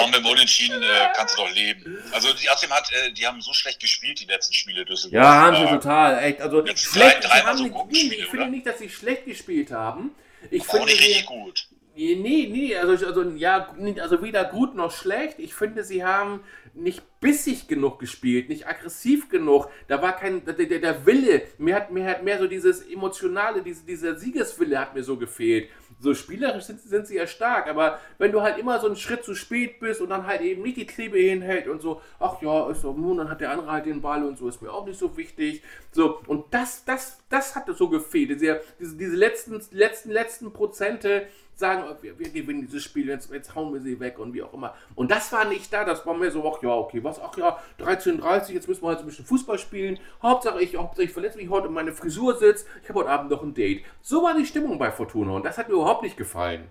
Oh, 0.00 0.06
mit 0.06 0.16
dem 0.16 0.26
Unentschieden 0.26 0.82
äh, 0.82 1.12
kannst 1.14 1.36
du 1.36 1.42
doch 1.42 1.54
leben. 1.54 1.98
Also, 2.12 2.32
die 2.32 2.48
außerdem 2.50 2.74
hat, 2.74 2.90
äh, 2.92 3.12
die 3.12 3.26
haben 3.26 3.40
so 3.40 3.52
schlecht 3.52 3.78
gespielt, 3.78 4.18
die 4.20 4.24
letzten 4.24 4.54
Spiele 4.54 4.84
Düsseldorf. 4.84 5.22
Ja, 5.22 5.34
haben 5.34 5.56
sie 5.56 5.62
äh, 5.62 5.70
total. 5.70 6.22
Echt. 6.24 6.40
Also, 6.40 6.66
schlecht, 6.66 7.24
drei, 7.24 7.40
drei 7.40 7.54
so 7.54 7.86
nicht, 7.86 8.12
ich 8.12 8.26
finde 8.26 8.48
nicht, 8.48 8.66
dass 8.66 8.78
sie 8.78 8.88
schlecht 8.88 9.24
gespielt 9.24 9.70
haben. 9.70 10.14
Ich 10.50 10.62
auch 10.62 10.72
finde, 10.72 10.86
nicht 10.86 11.00
richtig 11.00 11.26
gut. 11.26 11.68
Nee, 11.98 12.48
nee, 12.48 12.76
also, 12.76 13.06
also, 13.06 13.22
ja, 13.30 13.74
also 14.00 14.22
weder 14.22 14.44
gut 14.44 14.76
noch 14.76 14.92
schlecht. 14.92 15.40
Ich 15.40 15.52
finde, 15.52 15.82
sie 15.82 16.04
haben 16.04 16.44
nicht 16.72 17.02
bissig 17.18 17.66
genug 17.66 17.98
gespielt, 17.98 18.48
nicht 18.48 18.68
aggressiv 18.68 19.28
genug. 19.28 19.68
Da 19.88 20.00
war 20.00 20.14
kein, 20.14 20.44
der, 20.44 20.54
der 20.54 21.06
Wille, 21.06 21.42
mir 21.58 21.74
hat, 21.74 21.90
mir 21.90 22.04
hat 22.04 22.22
mehr 22.22 22.38
so 22.38 22.46
dieses 22.46 22.82
emotionale, 22.88 23.62
diese, 23.62 23.84
dieser 23.84 24.14
Siegeswille 24.14 24.78
hat 24.78 24.94
mir 24.94 25.02
so 25.02 25.16
gefehlt. 25.16 25.70
So 25.98 26.14
spielerisch 26.14 26.64
sind, 26.64 26.80
sind 26.80 27.08
sie 27.08 27.16
ja 27.16 27.26
stark, 27.26 27.66
aber 27.66 27.98
wenn 28.18 28.30
du 28.30 28.42
halt 28.42 28.58
immer 28.58 28.78
so 28.78 28.86
einen 28.86 28.94
Schritt 28.94 29.24
zu 29.24 29.34
spät 29.34 29.80
bist 29.80 30.00
und 30.00 30.10
dann 30.10 30.28
halt 30.28 30.42
eben 30.42 30.62
nicht 30.62 30.76
die 30.76 30.86
Klebe 30.86 31.18
hinhält 31.18 31.66
und 31.66 31.82
so, 31.82 32.00
ach 32.20 32.40
ja, 32.40 32.70
ist 32.70 32.84
doch 32.84 32.96
nun, 32.96 33.16
dann 33.16 33.28
hat 33.28 33.40
der 33.40 33.50
andere 33.50 33.72
halt 33.72 33.86
den 33.86 34.00
Ball 34.00 34.24
und 34.24 34.38
so, 34.38 34.48
ist 34.48 34.62
mir 34.62 34.72
auch 34.72 34.86
nicht 34.86 35.00
so 35.00 35.16
wichtig. 35.16 35.62
So, 35.90 36.20
und 36.28 36.44
das, 36.54 36.84
das, 36.84 37.18
das 37.28 37.56
hat 37.56 37.64
so 37.76 37.88
gefehlt. 37.88 38.30
Diese, 38.30 38.60
diese 38.78 39.16
letzten, 39.16 39.60
letzten, 39.72 40.10
letzten 40.12 40.52
Prozente, 40.52 41.26
sagen, 41.58 41.84
oh, 41.88 41.96
wir, 42.00 42.18
wir 42.18 42.30
gewinnen 42.30 42.62
dieses 42.62 42.84
Spiel, 42.84 43.08
jetzt, 43.08 43.32
jetzt 43.32 43.54
hauen 43.54 43.72
wir 43.72 43.80
sie 43.80 43.98
weg 43.98 44.18
und 44.18 44.32
wie 44.32 44.42
auch 44.42 44.52
immer. 44.52 44.74
Und 44.94 45.10
das 45.10 45.32
war 45.32 45.44
nicht 45.44 45.72
da, 45.72 45.84
das 45.84 46.06
war 46.06 46.14
mir 46.14 46.30
so, 46.30 46.50
ach 46.50 46.62
ja, 46.62 46.70
okay, 46.70 47.02
was, 47.02 47.20
ach 47.20 47.36
ja, 47.36 47.58
13.30 47.80 48.52
jetzt 48.52 48.68
müssen 48.68 48.82
wir 48.82 48.88
halt 48.88 48.98
so 48.98 49.04
ein 49.04 49.08
bisschen 49.08 49.26
Fußball 49.26 49.58
spielen. 49.58 49.98
Hauptsache 50.22 50.62
ich, 50.62 50.76
Hauptsache 50.76 51.04
ich 51.04 51.12
verletze 51.12 51.38
mich 51.38 51.48
heute 51.48 51.68
und 51.68 51.74
meine 51.74 51.92
Frisur 51.92 52.36
sitzt, 52.36 52.66
ich 52.82 52.88
habe 52.88 53.00
heute 53.00 53.10
Abend 53.10 53.30
noch 53.30 53.42
ein 53.42 53.54
Date. 53.54 53.84
So 54.02 54.22
war 54.22 54.34
die 54.34 54.46
Stimmung 54.46 54.78
bei 54.78 54.92
Fortuna 54.92 55.32
und 55.32 55.44
das 55.44 55.58
hat 55.58 55.68
mir 55.68 55.74
überhaupt 55.74 56.02
nicht 56.02 56.16
gefallen. 56.16 56.68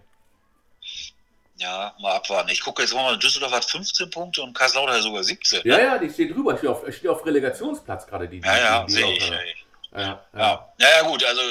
Ja, 1.60 1.94
mal 2.00 2.16
abwarten. 2.16 2.50
Ich 2.50 2.62
gucke 2.62 2.84
jetzt 2.84 2.94
mal, 2.94 3.18
Düsseldorf 3.18 3.52
hat 3.52 3.66
15 3.66 4.12
Punkte 4.12 4.44
und 4.44 4.56
Kaiserslautern 4.56 5.02
sogar 5.02 5.24
17. 5.24 5.62
Ja, 5.64 5.80
ja, 5.80 5.98
die 5.98 6.10
steht 6.10 6.36
drüber. 6.36 6.56
Steht 6.56 6.70
auf, 6.70 6.84
steht 6.94 7.10
auf 7.10 7.26
Relegationsplatz 7.26 8.06
gerade. 8.06 8.30
Die, 8.30 8.40
ja, 8.40 8.58
ja, 8.58 8.86
sehe 8.88 9.12
ich. 9.12 9.28
Ja, 9.28 9.38
ja. 9.98 10.26
Ja. 10.34 10.74
ja, 10.78 11.08
gut, 11.08 11.24
also 11.26 11.42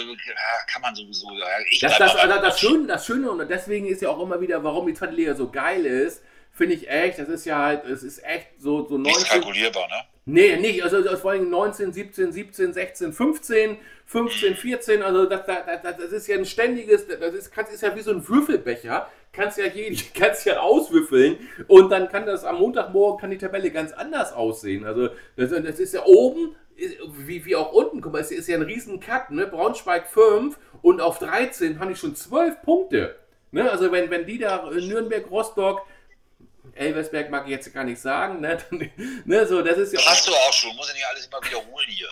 kann 0.66 0.82
man 0.82 0.94
sowieso. 0.94 1.28
Ich 1.70 1.80
das, 1.80 1.98
das, 1.98 2.16
also 2.16 2.40
das, 2.40 2.60
Schöne, 2.60 2.86
das 2.86 3.06
Schöne 3.06 3.30
und 3.30 3.48
deswegen 3.48 3.86
ist 3.86 4.02
ja 4.02 4.10
auch 4.10 4.20
immer 4.20 4.40
wieder, 4.40 4.62
warum 4.62 4.86
die 4.86 4.94
zweite 4.94 5.14
Liga 5.14 5.34
so 5.34 5.50
geil 5.50 5.84
ist, 5.84 6.22
finde 6.52 6.74
ich 6.74 6.88
echt, 6.88 7.18
das 7.18 7.28
ist 7.28 7.44
ja 7.44 7.58
halt, 7.58 7.84
es 7.84 8.02
ist 8.02 8.24
echt 8.24 8.48
so, 8.58 8.86
so 8.88 8.96
19... 8.96 9.02
Nicht 9.04 9.28
kalkulierbar, 9.28 9.88
ne? 9.88 10.04
Nee, 10.28 10.56
nicht, 10.56 10.82
also, 10.82 10.96
also 10.96 11.16
vor 11.16 11.32
allem 11.32 11.50
19, 11.50 11.92
17, 11.92 12.32
17, 12.32 12.72
16, 12.72 13.12
15, 13.12 13.78
15, 14.06 14.56
14, 14.56 15.02
also 15.02 15.26
das, 15.26 15.46
das, 15.46 15.82
das 15.82 16.12
ist 16.12 16.26
ja 16.26 16.36
ein 16.36 16.46
ständiges, 16.46 17.06
das 17.06 17.34
ist, 17.34 17.52
das 17.56 17.72
ist 17.72 17.82
ja 17.82 17.94
wie 17.94 18.00
so 18.00 18.10
ein 18.10 18.26
Würfelbecher, 18.26 19.08
kannst 19.32 19.58
ja 19.58 19.66
hier, 19.66 19.94
kannst 20.14 20.44
ja 20.46 20.58
auswürfeln 20.60 21.38
und 21.68 21.90
dann 21.90 22.08
kann 22.08 22.26
das 22.26 22.44
am 22.44 22.58
Montagmorgen 22.58 23.20
kann 23.20 23.30
die 23.30 23.38
Tabelle 23.38 23.70
ganz 23.70 23.92
anders 23.92 24.32
aussehen. 24.32 24.84
Also 24.84 25.10
das, 25.36 25.50
das 25.50 25.78
ist 25.78 25.94
ja 25.94 26.04
oben, 26.04 26.56
wie, 26.76 27.44
wie 27.44 27.56
auch 27.56 27.72
unten, 27.72 28.00
guck 28.00 28.12
mal, 28.12 28.20
es 28.20 28.30
ist 28.30 28.48
ja 28.48 28.56
ein 28.56 28.62
riesen 28.62 29.00
Cut, 29.00 29.30
ne? 29.30 29.46
Braunschweig 29.46 30.06
5 30.08 30.58
und 30.82 31.00
auf 31.00 31.18
13 31.18 31.80
haben 31.80 31.88
die 31.88 31.96
schon 31.96 32.14
12 32.14 32.62
Punkte. 32.62 33.16
Ne? 33.50 33.70
Also 33.70 33.90
wenn, 33.92 34.10
wenn 34.10 34.26
die 34.26 34.38
da 34.38 34.70
Nürnberg, 34.70 35.30
Rostock, 35.30 35.86
Elversberg 36.74 37.30
mag 37.30 37.44
ich 37.46 37.52
jetzt 37.52 37.72
gar 37.72 37.84
nicht 37.84 38.00
sagen. 38.00 38.40
Ne? 38.40 38.58
ne, 39.24 39.46
so, 39.46 39.62
das 39.62 39.78
ist 39.78 39.94
ja 39.94 40.00
Hast 40.04 40.28
du 40.28 40.32
auch 40.32 40.52
schon, 40.52 40.74
muss 40.76 40.88
ja 40.88 40.94
nicht 40.94 41.06
alles 41.10 41.26
immer 41.26 41.40
wiederholen 41.42 41.86
hier. 41.88 42.08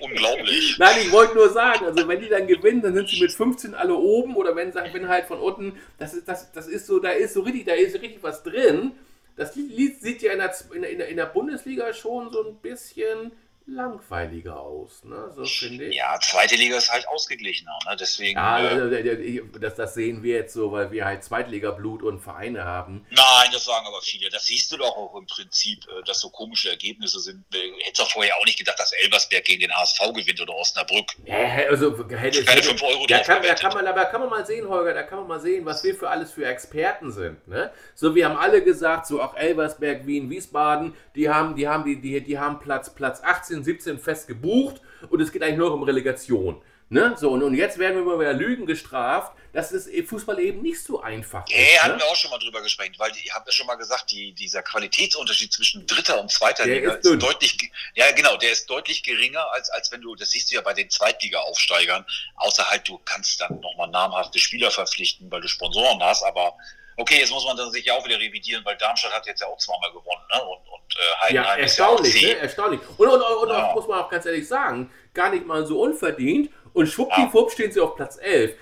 unglaublich. 0.00 0.76
Nein, 0.78 0.96
ich 1.02 1.12
wollte 1.12 1.34
nur 1.34 1.50
sagen, 1.50 1.84
also 1.84 2.08
wenn 2.08 2.20
die 2.20 2.28
dann 2.28 2.46
gewinnen, 2.46 2.80
dann 2.80 2.94
sind 2.94 3.08
sie 3.08 3.20
mit 3.20 3.32
15 3.32 3.74
alle 3.74 3.94
oben 3.94 4.36
oder 4.36 4.56
wenn, 4.56 4.74
wenn 4.74 5.08
halt 5.08 5.26
von 5.26 5.38
unten, 5.38 5.78
das 5.98 6.14
ist, 6.14 6.26
das, 6.26 6.50
das 6.52 6.68
ist 6.68 6.86
so, 6.86 6.98
da 7.00 7.10
ist 7.10 7.34
so 7.34 7.42
richtig, 7.42 7.66
da 7.66 7.74
ist 7.74 7.94
richtig 7.94 8.22
was 8.22 8.42
drin. 8.42 8.92
Das 9.36 9.54
Lied 9.54 10.00
sieht 10.00 10.22
ja 10.22 10.32
in 10.32 10.38
der, 10.38 10.52
in 10.72 10.98
der, 10.98 11.08
in 11.08 11.16
der 11.16 11.26
Bundesliga 11.26 11.92
schon 11.92 12.32
so 12.32 12.44
ein 12.44 12.56
bisschen 12.56 13.32
langweiliger 13.68 14.58
aus, 14.60 15.04
ne? 15.04 15.30
So 15.34 15.44
finde 15.44 15.86
ich. 15.86 15.96
Ja, 15.96 16.18
zweite 16.20 16.56
Liga 16.56 16.76
ist 16.76 16.90
halt 16.90 17.06
ausgeglichener, 17.08 17.78
ne? 17.86 17.96
Deswegen. 17.96 18.38
Ja, 18.38 18.58
äh, 18.60 19.42
das, 19.60 19.74
das 19.74 19.94
sehen 19.94 20.22
wir 20.22 20.36
jetzt 20.36 20.54
so, 20.54 20.72
weil 20.72 20.90
wir 20.90 21.04
halt 21.04 21.22
Zweitliga-Blut 21.22 22.02
und 22.02 22.20
Vereine 22.20 22.64
haben. 22.64 23.06
Nein, 23.10 23.50
das 23.52 23.64
sagen 23.64 23.86
aber 23.86 24.00
viele. 24.02 24.30
Das 24.30 24.46
siehst 24.46 24.72
du 24.72 24.76
doch 24.76 24.96
auch 24.96 25.14
im 25.16 25.26
Prinzip, 25.26 25.86
äh, 25.88 26.02
dass 26.04 26.20
so 26.20 26.30
komische 26.30 26.70
Ergebnisse 26.70 27.20
sind. 27.20 27.44
Hättest 27.80 28.00
doch 28.00 28.10
vorher 28.10 28.34
auch 28.40 28.44
nicht 28.44 28.58
gedacht, 28.58 28.78
dass 28.78 28.92
Elbersberg 28.92 29.44
gegen 29.44 29.60
den 29.60 29.72
HSV 29.72 30.12
gewinnt 30.14 30.40
oder 30.40 30.54
Osnabrück. 30.54 31.12
Ja, 31.24 31.36
also 31.68 31.96
hätte 32.08 32.44
keine 32.44 32.62
5 32.62 32.82
Euro 32.82 33.06
da 33.06 33.20
kann, 33.20 33.42
da 33.42 33.54
kann 33.54 33.72
man, 33.74 33.86
aber 33.86 34.06
kann 34.06 34.20
man 34.20 34.30
mal 34.30 34.46
sehen, 34.46 34.68
Holger, 34.68 34.94
da 34.94 35.02
kann 35.02 35.18
man 35.20 35.28
mal 35.28 35.40
sehen, 35.40 35.64
was 35.64 35.84
wir 35.84 35.94
für 35.94 36.08
alles 36.08 36.32
für 36.32 36.46
Experten 36.46 37.12
sind. 37.12 37.46
Ne? 37.46 37.70
So, 37.94 38.14
wir 38.14 38.24
haben 38.28 38.36
alle 38.36 38.62
gesagt, 38.62 39.06
so 39.06 39.22
auch 39.22 39.36
Elbersberg, 39.36 40.06
Wien, 40.06 40.30
Wiesbaden, 40.30 40.94
die 41.14 41.28
haben, 41.28 41.56
die 41.56 41.68
haben, 41.68 41.84
die, 41.84 42.00
die, 42.00 42.22
die 42.22 42.38
haben 42.38 42.58
Platz, 42.60 42.94
Platz 42.94 43.20
18 43.22 43.57
16, 43.64 43.96
17 43.96 43.98
fest 43.98 44.28
gebucht 44.28 44.80
und 45.10 45.20
es 45.20 45.32
geht 45.32 45.42
eigentlich 45.42 45.58
nur 45.58 45.72
um 45.72 45.82
Relegation. 45.82 46.62
Ne? 46.90 47.14
So, 47.18 47.30
und, 47.30 47.42
und 47.42 47.54
jetzt 47.54 47.78
werden 47.78 47.96
wir 47.96 48.04
mal 48.04 48.18
wieder 48.18 48.32
Lügen 48.32 48.64
gestraft, 48.64 49.36
dass 49.52 49.72
es 49.72 49.90
Fußball 50.08 50.40
eben 50.40 50.62
nicht 50.62 50.82
so 50.82 51.02
einfach 51.02 51.44
ist. 51.46 51.82
Hatten 51.82 51.96
ne? 51.96 51.98
wir 51.98 52.06
auch 52.06 52.16
schon 52.16 52.30
mal 52.30 52.38
drüber 52.38 52.62
gesprochen, 52.62 52.94
weil 52.96 53.10
ich 53.10 53.34
habe 53.34 53.44
ja 53.46 53.52
schon 53.52 53.66
mal 53.66 53.74
gesagt, 53.74 54.10
die, 54.10 54.32
dieser 54.32 54.62
Qualitätsunterschied 54.62 55.52
zwischen 55.52 55.86
dritter 55.86 56.18
und 56.18 56.30
zweiter 56.30 56.64
der 56.64 56.76
Liga 56.76 56.92
ist, 56.94 57.06
ist, 57.06 57.22
deutlich, 57.22 57.70
ja 57.94 58.10
genau, 58.12 58.38
der 58.38 58.52
ist 58.52 58.70
deutlich 58.70 59.02
geringer, 59.02 59.44
als, 59.52 59.68
als 59.68 59.92
wenn 59.92 60.00
du, 60.00 60.14
das 60.14 60.30
siehst 60.30 60.50
du 60.50 60.54
ja 60.54 60.62
bei 60.62 60.72
den 60.72 60.88
Zweitliga-Aufsteigern, 60.88 62.06
außer 62.36 62.66
halt, 62.70 62.88
du 62.88 62.98
kannst 63.04 63.38
dann 63.42 63.60
nochmal 63.60 63.90
namhafte 63.90 64.38
Spieler 64.38 64.70
verpflichten, 64.70 65.30
weil 65.30 65.42
du 65.42 65.48
Sponsoren 65.48 66.02
hast, 66.02 66.22
aber 66.22 66.56
okay, 66.98 67.20
jetzt 67.20 67.30
muss 67.30 67.46
man 67.46 67.56
dann 67.56 67.70
sich 67.70 67.84
ja 67.84 67.94
auch 67.94 68.04
wieder 68.04 68.18
revidieren, 68.18 68.64
weil 68.64 68.76
Darmstadt 68.76 69.12
hat 69.12 69.26
jetzt 69.26 69.40
ja 69.40 69.46
auch 69.46 69.56
zweimal 69.58 69.90
gewonnen, 69.92 70.22
ne? 70.34 70.42
Und, 70.42 70.68
und 70.68 70.96
äh, 70.96 71.22
Heidenheim 71.22 71.58
ja, 71.58 71.62
erstaunlich, 71.62 72.20
ja 72.20 72.28
ne? 72.28 72.34
Erstaunlich. 72.38 72.80
Und, 72.96 73.08
und, 73.08 73.22
und, 73.22 73.48
ja. 73.48 73.72
muss 73.72 73.86
man 73.86 74.00
auch 74.00 74.10
ganz 74.10 74.26
ehrlich 74.26 74.46
sagen, 74.46 74.92
gar 75.14 75.30
nicht 75.30 75.46
mal 75.46 75.64
so 75.64 75.80
unverdient. 75.80 76.50
Und 76.74 76.86
schwuppdiwupp 76.88 77.48
ja. 77.48 77.54
stehen 77.54 77.72
sie 77.72 77.80
auf 77.80 77.96
Platz 77.96 78.18
11. 78.20 78.56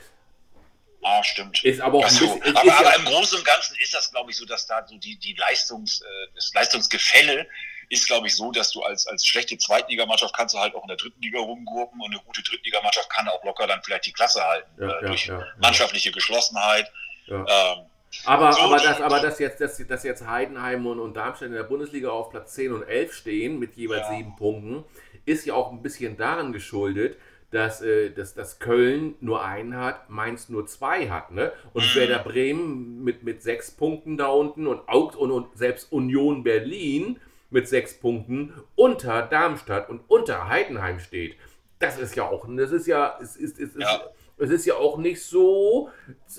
Ah, 1.02 1.22
stimmt. 1.22 1.64
Ist 1.64 1.80
aber 1.80 1.98
auch 1.98 2.08
so. 2.08 2.36
bisschen, 2.36 2.56
aber, 2.56 2.78
aber 2.78 2.96
im 2.96 3.04
Großen 3.04 3.38
und 3.38 3.44
Ganzen 3.44 3.76
ist 3.82 3.94
das, 3.94 4.10
glaube 4.10 4.30
ich, 4.30 4.36
so, 4.36 4.44
dass 4.44 4.66
da 4.66 4.86
so 4.86 4.96
die, 4.98 5.18
die 5.18 5.34
Leistungs, 5.34 6.00
äh, 6.00 6.04
das 6.34 6.52
Leistungsgefälle 6.52 7.48
ist, 7.88 8.06
glaube 8.06 8.26
ich, 8.26 8.34
so, 8.34 8.50
dass 8.50 8.72
du 8.72 8.82
als, 8.82 9.06
als 9.06 9.24
schlechte 9.24 9.56
Zweitligamannschaft 9.56 10.34
kannst 10.34 10.54
du 10.54 10.58
halt 10.58 10.74
auch 10.74 10.82
in 10.82 10.88
der 10.88 10.96
dritten 10.96 11.22
Liga 11.22 11.38
rumgurken 11.38 12.00
und 12.00 12.12
eine 12.12 12.20
gute 12.24 12.42
Drittligamannschaft 12.42 13.08
kann 13.10 13.28
auch 13.28 13.44
locker 13.44 13.66
dann 13.66 13.80
vielleicht 13.84 14.06
die 14.06 14.12
Klasse 14.12 14.44
halten. 14.44 14.68
Ja, 14.82 14.98
äh, 14.98 15.06
durch 15.06 15.30
mannschaftliche 15.58 16.10
Geschlossenheit. 16.10 16.90
Ähm, 17.28 17.86
aber, 18.24 18.58
aber, 18.58 18.76
das, 18.76 19.00
aber 19.00 19.20
dass 19.20 19.38
jetzt, 19.38 19.60
dass, 19.60 19.84
dass 19.86 20.02
jetzt 20.04 20.26
Heidenheim 20.26 20.86
und, 20.86 20.98
und 20.98 21.16
Darmstadt 21.16 21.48
in 21.48 21.54
der 21.54 21.62
Bundesliga 21.64 22.10
auf 22.10 22.30
Platz 22.30 22.54
10 22.54 22.72
und 22.72 22.82
11 22.82 23.12
stehen 23.12 23.58
mit 23.58 23.74
jeweils 23.74 24.08
ja. 24.08 24.16
sieben 24.16 24.36
Punkten, 24.36 24.84
ist 25.24 25.44
ja 25.44 25.54
auch 25.54 25.72
ein 25.72 25.82
bisschen 25.82 26.16
daran 26.16 26.52
geschuldet, 26.52 27.16
dass, 27.50 27.80
äh, 27.82 28.10
dass, 28.10 28.34
dass 28.34 28.58
Köln 28.58 29.14
nur 29.20 29.44
einen 29.44 29.76
hat, 29.76 30.10
Mainz 30.10 30.48
nur 30.48 30.66
zwei 30.66 31.08
hat. 31.08 31.32
Ne? 31.32 31.52
Und 31.72 31.84
mhm. 31.84 32.00
Werder 32.00 32.18
Bremen 32.20 33.04
mit, 33.04 33.22
mit 33.22 33.42
sechs 33.42 33.70
Punkten 33.70 34.16
da 34.16 34.28
unten 34.28 34.66
und, 34.66 34.88
auch, 34.88 35.14
und, 35.16 35.30
und 35.30 35.56
selbst 35.56 35.92
Union 35.92 36.42
Berlin 36.42 37.18
mit 37.50 37.68
sechs 37.68 37.94
Punkten 37.94 38.52
unter 38.74 39.22
Darmstadt 39.22 39.88
und 39.88 40.02
unter 40.08 40.48
Heidenheim 40.48 40.98
steht. 40.98 41.36
Das 41.78 41.98
ist 41.98 42.16
ja 42.16 42.24
auch, 42.24 42.46
das 42.48 42.72
ist 42.72 42.86
ja, 42.86 43.18
es 43.22 43.36
ist, 43.36 43.60
es 43.60 43.74
ist, 43.74 43.80
ja 43.80 44.02
es 44.38 44.50
ist 44.50 44.66
ja 44.66 44.74
auch 44.74 44.98
nicht 44.98 45.22
so 45.22 45.90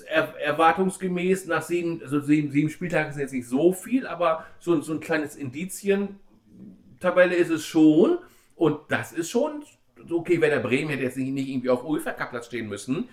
er, 0.06 0.34
erwartungsgemäß 0.38 1.46
nach 1.46 1.62
sieben, 1.62 2.00
also 2.02 2.20
sieben, 2.20 2.50
sieben 2.50 2.70
Spieltagen 2.70 3.10
ist 3.10 3.18
jetzt 3.18 3.32
nicht 3.32 3.48
so 3.48 3.72
viel, 3.72 4.06
aber 4.06 4.46
so, 4.60 4.80
so 4.80 4.92
ein 4.92 5.00
kleines 5.00 5.34
Indizien-Tabelle 5.36 7.34
ist 7.34 7.50
es 7.50 7.66
schon. 7.66 8.18
Und 8.54 8.80
das 8.88 9.12
ist 9.12 9.30
schon 9.30 9.64
okay, 10.10 10.40
wenn 10.40 10.50
der 10.50 10.60
Bremen 10.60 10.90
hätte 10.90 11.02
jetzt 11.02 11.16
nicht, 11.16 11.30
nicht 11.30 11.48
irgendwie 11.48 11.70
auf 11.70 11.84
UEFA-Cup-Platz 11.84 12.46
stehen 12.46 12.68
müssen. 12.68 13.08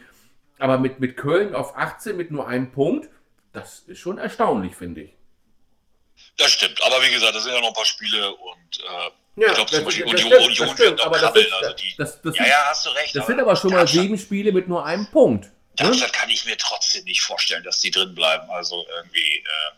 Aber 0.59 0.77
mit, 0.77 0.99
mit 0.99 1.17
Köln 1.17 1.53
auf 1.55 1.75
18 1.75 2.15
mit 2.15 2.31
nur 2.31 2.47
einem 2.47 2.71
Punkt, 2.71 3.09
das 3.51 3.79
ist 3.87 3.99
schon 3.99 4.17
erstaunlich, 4.17 4.75
finde 4.75 5.01
ich. 5.01 5.13
Das 6.37 6.51
stimmt, 6.51 6.81
aber 6.85 7.01
wie 7.01 7.11
gesagt, 7.11 7.35
das 7.35 7.43
sind 7.43 7.53
ja 7.53 7.59
noch 7.59 7.69
ein 7.69 7.73
paar 7.73 7.85
Spiele 7.85 8.33
und 8.33 8.79
äh, 8.79 9.09
ja, 9.35 9.47
ich 9.49 9.53
glaube 9.53 9.71
zum 9.71 9.83
Beispiel 9.85 10.03
Union, 10.05 10.17
stimmt, 10.17 10.33
Union 10.33 10.53
stimmt, 10.53 10.79
wird 10.79 10.97
noch 10.97 11.11
krabbeln. 11.11 11.45
Also 11.61 11.73
die, 11.75 11.95
das, 11.97 12.21
das 12.21 12.37
ja, 12.37 12.47
ja, 12.47 12.65
hast 12.69 12.85
du 12.85 12.89
recht. 12.91 13.15
Das 13.15 13.27
sind 13.27 13.39
aber 13.39 13.55
schon 13.55 13.71
mal 13.71 13.87
sieben 13.87 14.17
Spiele 14.17 14.51
mit 14.51 14.67
nur 14.67 14.85
einem 14.85 15.07
Punkt. 15.07 15.51
Darmstadt 15.75 16.11
ne? 16.11 16.17
kann 16.17 16.29
ich 16.29 16.45
mir 16.45 16.57
trotzdem 16.57 17.03
nicht 17.03 17.21
vorstellen, 17.21 17.63
dass 17.63 17.79
die 17.79 17.91
drin 17.91 18.15
bleiben. 18.15 18.49
Also 18.49 18.85
irgendwie 18.95 19.39
äh, 19.39 19.75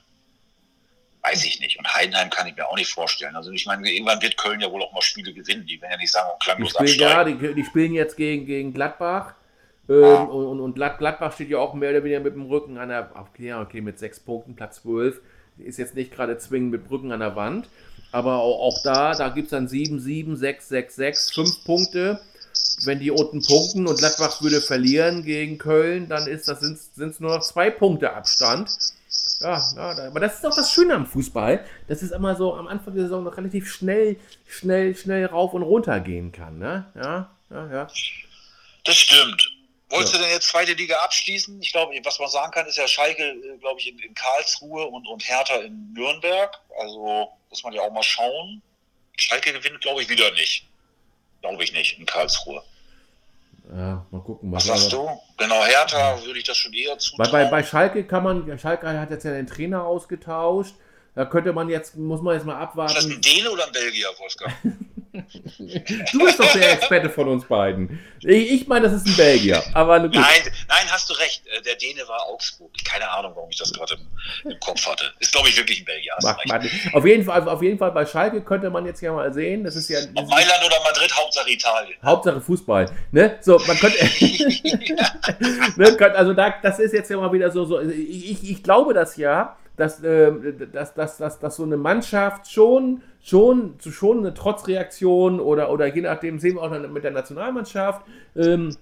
weiß 1.24 1.46
ich 1.46 1.60
nicht. 1.60 1.78
Und 1.80 1.92
Heidenheim 1.94 2.30
kann 2.30 2.48
ich 2.48 2.56
mir 2.56 2.68
auch 2.68 2.76
nicht 2.76 2.92
vorstellen. 2.92 3.36
Also 3.36 3.52
ich 3.52 3.66
meine, 3.66 3.90
irgendwann 3.90 4.22
wird 4.22 4.38
Köln 4.38 4.62
ja 4.62 4.72
wohl 4.72 4.82
auch 4.84 4.94
mal 4.94 5.02
Spiele 5.02 5.34
gewinnen. 5.34 5.66
Die 5.66 5.82
werden 5.82 5.92
ja 5.92 5.98
nicht 5.98 6.12
sagen, 6.12 6.30
oh, 6.32 6.38
klanglos 6.40 6.74
die 6.74 6.88
spielen, 6.88 7.10
Ja, 7.10 7.24
die, 7.24 7.54
die, 7.56 7.66
spielen 7.66 7.94
jetzt 7.94 8.16
gegen, 8.16 8.46
gegen 8.46 8.74
Gladbach. 8.74 9.34
Ähm, 9.90 10.04
ah. 10.04 10.24
und, 10.24 10.60
und, 10.60 10.76
Gladbach 10.76 11.34
steht 11.34 11.50
ja 11.50 11.60
auch 11.60 11.74
mehr 11.74 11.92
oder 11.92 12.04
weniger 12.04 12.20
mit 12.20 12.34
dem 12.34 12.46
Rücken 12.46 12.78
an 12.78 12.90
der, 12.90 13.10
okay, 13.16 13.54
okay, 13.54 13.82
mit 13.82 13.98
sechs 14.00 14.20
Punkten, 14.20 14.56
Platz 14.56 14.82
12. 14.82 15.22
Ist 15.60 15.80
jetzt 15.80 15.96
nicht 15.96 16.12
gerade 16.12 16.38
zwingend 16.38 16.72
mit 16.72 16.88
Brücken 16.88 17.12
an 17.12 17.22
der 17.22 17.36
Wand. 17.36 17.68
Aber 18.12 18.38
auch, 18.38 18.60
auch 18.62 18.84
da, 18.84 19.14
da 19.14 19.30
gibt 19.30 19.48
es 19.48 19.52
dann 19.52 19.68
7, 19.68 20.00
7, 20.00 20.36
6, 20.36 20.70
6, 20.70 20.96
6, 20.96 21.32
5 21.34 21.64
Punkte. 21.64 22.20
Wenn 22.84 23.00
die 23.00 23.12
unten 23.12 23.42
punkten 23.42 23.88
und 23.88 23.98
Gladbach 23.98 24.42
würde 24.42 24.62
verlieren 24.62 25.24
gegen 25.24 25.58
Köln, 25.58 26.10
dann 26.10 26.28
ist 26.28 26.48
das 26.48 26.60
sind 26.60 26.80
es 26.98 27.20
nur 27.20 27.36
noch 27.36 27.44
zwei 27.44 27.70
Punkte 27.70 28.14
Abstand. 28.14 28.70
Ja, 29.40 29.62
ja, 29.76 30.08
aber 30.08 30.20
das 30.20 30.36
ist 30.36 30.46
auch 30.46 30.56
das 30.56 30.72
Schöne 30.72 30.96
am 30.96 31.06
Fußball, 31.06 31.64
dass 31.88 32.02
es 32.02 32.12
immer 32.12 32.36
so 32.36 32.56
am 32.56 32.68
Anfang 32.68 32.96
der 32.96 33.04
Saison 33.04 33.24
noch 33.24 33.38
relativ 33.38 33.70
schnell, 33.70 34.18
schnell, 34.48 34.96
schnell 34.96 35.26
rauf 35.26 35.54
und 35.54 35.62
runter 35.62 36.00
gehen 36.00 36.32
kann. 36.32 36.58
Ne? 36.58 36.86
Ja, 36.96 37.30
ja, 37.50 37.72
ja. 37.72 37.88
Das 38.84 38.96
stimmt. 38.96 39.57
Wolltest 39.90 40.14
ja. 40.14 40.20
du 40.20 40.26
denn 40.26 40.34
jetzt 40.34 40.50
zweite 40.50 40.74
Liga 40.74 40.98
abschließen? 40.98 41.62
Ich 41.62 41.72
glaube, 41.72 41.94
was 42.04 42.20
man 42.20 42.30
sagen 42.30 42.52
kann, 42.52 42.68
ist 42.68 42.78
ja 42.78 42.88
Schalke, 42.88 43.24
äh, 43.24 43.58
glaube 43.60 43.80
ich, 43.80 43.88
in, 43.88 44.00
in, 44.00 44.14
Karlsruhe 44.14 44.86
und, 44.86 45.08
und 45.08 45.28
Hertha 45.28 45.56
in 45.58 45.94
Nürnberg. 45.94 46.60
Also 46.80 47.32
muss 47.50 47.64
man 47.64 47.74
ja 47.74 47.82
auch 47.82 47.92
mal 47.92 48.04
schauen. 48.04 48.62
Schalke 49.18 49.54
gewinnt, 49.54 49.80
glaube 49.82 50.02
ich, 50.02 50.10
wieder 50.10 50.30
nicht. 50.32 50.68
Glaube 51.42 51.64
ich 51.64 51.72
nicht 51.72 51.98
in 52.00 52.06
Karlsruhe. 52.06 52.62
Ja, 53.70 54.06
mal 54.12 54.22
gucken. 54.22 54.52
Was 54.52 54.66
sagst 54.66 54.92
du? 54.92 55.10
Genau, 55.38 55.64
Hertha 55.64 56.22
würde 56.24 56.40
ich 56.40 56.46
das 56.46 56.58
schon 56.58 56.74
eher 56.74 56.98
zutrauen. 57.00 57.32
Bei, 57.32 57.44
bei, 57.46 57.50
bei 57.50 57.64
Schalke 57.64 58.06
kann 58.06 58.24
man, 58.24 58.60
Schalke 58.60 58.88
hat 58.88 59.12
jetzt 59.12 59.24
ja 59.24 59.32
den 59.32 59.48
Trainer 59.48 59.86
ausgetauscht. 59.86 60.76
Da 61.16 61.26
könnte 61.26 61.52
man 61.54 61.70
jetzt, 61.70 61.96
muss 61.96 62.22
man 62.22 62.36
jetzt 62.36 62.46
mal 62.46 62.60
abwarten. 62.60 62.96
Ist 62.96 63.06
das 63.06 63.12
ein 63.12 63.22
Däne 63.22 63.50
oder 63.50 63.66
ein 63.66 63.72
Belgier, 63.72 64.10
Wolfgang? 64.20 64.54
du 66.12 66.20
bist 66.20 66.40
doch 66.40 66.52
der 66.54 66.74
Experte 66.74 67.10
von 67.10 67.28
uns 67.28 67.46
beiden. 67.46 68.00
Ich, 68.22 68.68
meine, 68.68 68.90
das 68.90 69.02
ist 69.02 69.08
ein 69.08 69.16
Belgier. 69.16 69.64
Aber 69.74 70.00
nein, 70.00 70.12
nein, 70.12 70.86
hast 70.90 71.10
du 71.10 71.14
recht. 71.14 71.46
Äh, 71.48 71.62
der 71.62 71.76
Däne 71.76 72.08
war 72.08 72.28
Augsburg. 72.28 72.72
Keine 72.84 73.10
Ahnung, 73.10 73.34
warum 73.36 73.50
ich 73.50 73.58
das 73.58 73.72
gerade 73.74 73.96
im, 73.96 74.52
im, 74.52 74.60
Kopf 74.60 74.86
hatte. 74.88 75.14
Ist, 75.20 75.32
glaube 75.32 75.50
ich, 75.50 75.58
wirklich 75.58 75.82
ein 75.82 75.86
Belgier. 75.86 76.14
auf, 76.94 77.06
jeden 77.06 77.26
Fall, 77.26 77.48
auf 77.48 77.62
jeden 77.62 77.78
Fall 77.78 77.92
bei 77.92 78.06
Schalke 78.06 78.42
könnte 78.42 78.70
man 78.70 78.86
jetzt 78.86 79.02
ja 79.02 79.14
mal 79.14 79.34
sehen. 79.34 79.64
Das 79.64 79.76
ist 79.76 79.90
ja. 79.90 80.00
Ob 80.16 80.28
Mailand 80.30 80.64
oder 80.66 80.78
Madrid, 80.84 81.14
Hauptsache 81.16 81.50
Italien. 81.50 81.98
Hauptsache 82.04 82.42
Fußball. 82.42 82.90
Ne? 83.12 83.38
So, 83.42 83.60
man 83.66 83.78
könnte. 83.78 83.98
ne, 85.76 86.16
also 86.16 86.34
da, 86.34 86.56
das 86.62 86.80
ist 86.80 86.94
jetzt 86.94 87.10
ja 87.10 87.18
mal 87.18 87.32
wieder 87.32 87.52
so. 87.52 87.66
so 87.66 87.80
ich, 87.80 88.50
ich 88.50 88.64
glaube 88.64 88.94
das 88.94 89.18
ja 89.18 89.58
dass, 89.78 90.04
äh, 90.04 90.32
dass, 90.74 90.94
dass, 90.94 91.18
dass, 91.18 91.40
dass 91.40 91.56
so 91.56 91.64
eine 91.64 91.78
Mannschaft 91.78 92.52
schon, 92.52 93.02
schon, 93.22 93.76
schon 93.80 94.20
eine 94.20 94.34
Trotzreaktion 94.34 95.40
oder, 95.40 95.72
oder 95.72 95.88
je 95.94 96.02
nachdem 96.02 96.40
sehen 96.40 96.56
wir 96.56 96.64
auch 96.64 96.90
mit 96.90 97.04
der 97.04 97.12
Nationalmannschaft. 97.12 98.06
Ähm, 98.36 98.76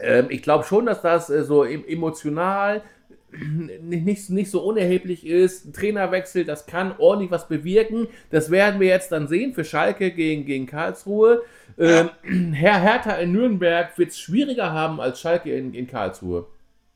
äh, 0.00 0.24
ich 0.28 0.42
glaube 0.42 0.64
schon, 0.64 0.86
dass 0.86 1.02
das 1.02 1.30
äh, 1.30 1.42
so 1.42 1.64
emotional 1.64 2.82
nicht, 3.30 4.30
nicht 4.30 4.50
so 4.50 4.62
unerheblich 4.62 5.26
ist. 5.26 5.66
Ein 5.66 5.72
Trainerwechsel, 5.72 6.44
das 6.44 6.66
kann 6.66 6.94
ordentlich 6.98 7.30
was 7.30 7.48
bewirken. 7.48 8.08
Das 8.30 8.50
werden 8.50 8.80
wir 8.80 8.88
jetzt 8.88 9.12
dann 9.12 9.28
sehen 9.28 9.54
für 9.54 9.64
Schalke 9.64 10.10
gegen, 10.12 10.46
gegen 10.46 10.66
Karlsruhe. 10.66 11.42
Ähm, 11.78 12.10
Herr 12.52 12.80
Hertha 12.80 13.14
in 13.16 13.32
Nürnberg 13.32 13.96
wird 13.98 14.10
es 14.10 14.18
schwieriger 14.18 14.72
haben 14.72 15.00
als 15.00 15.20
Schalke 15.20 15.54
in, 15.54 15.74
in 15.74 15.86
Karlsruhe. 15.86 16.46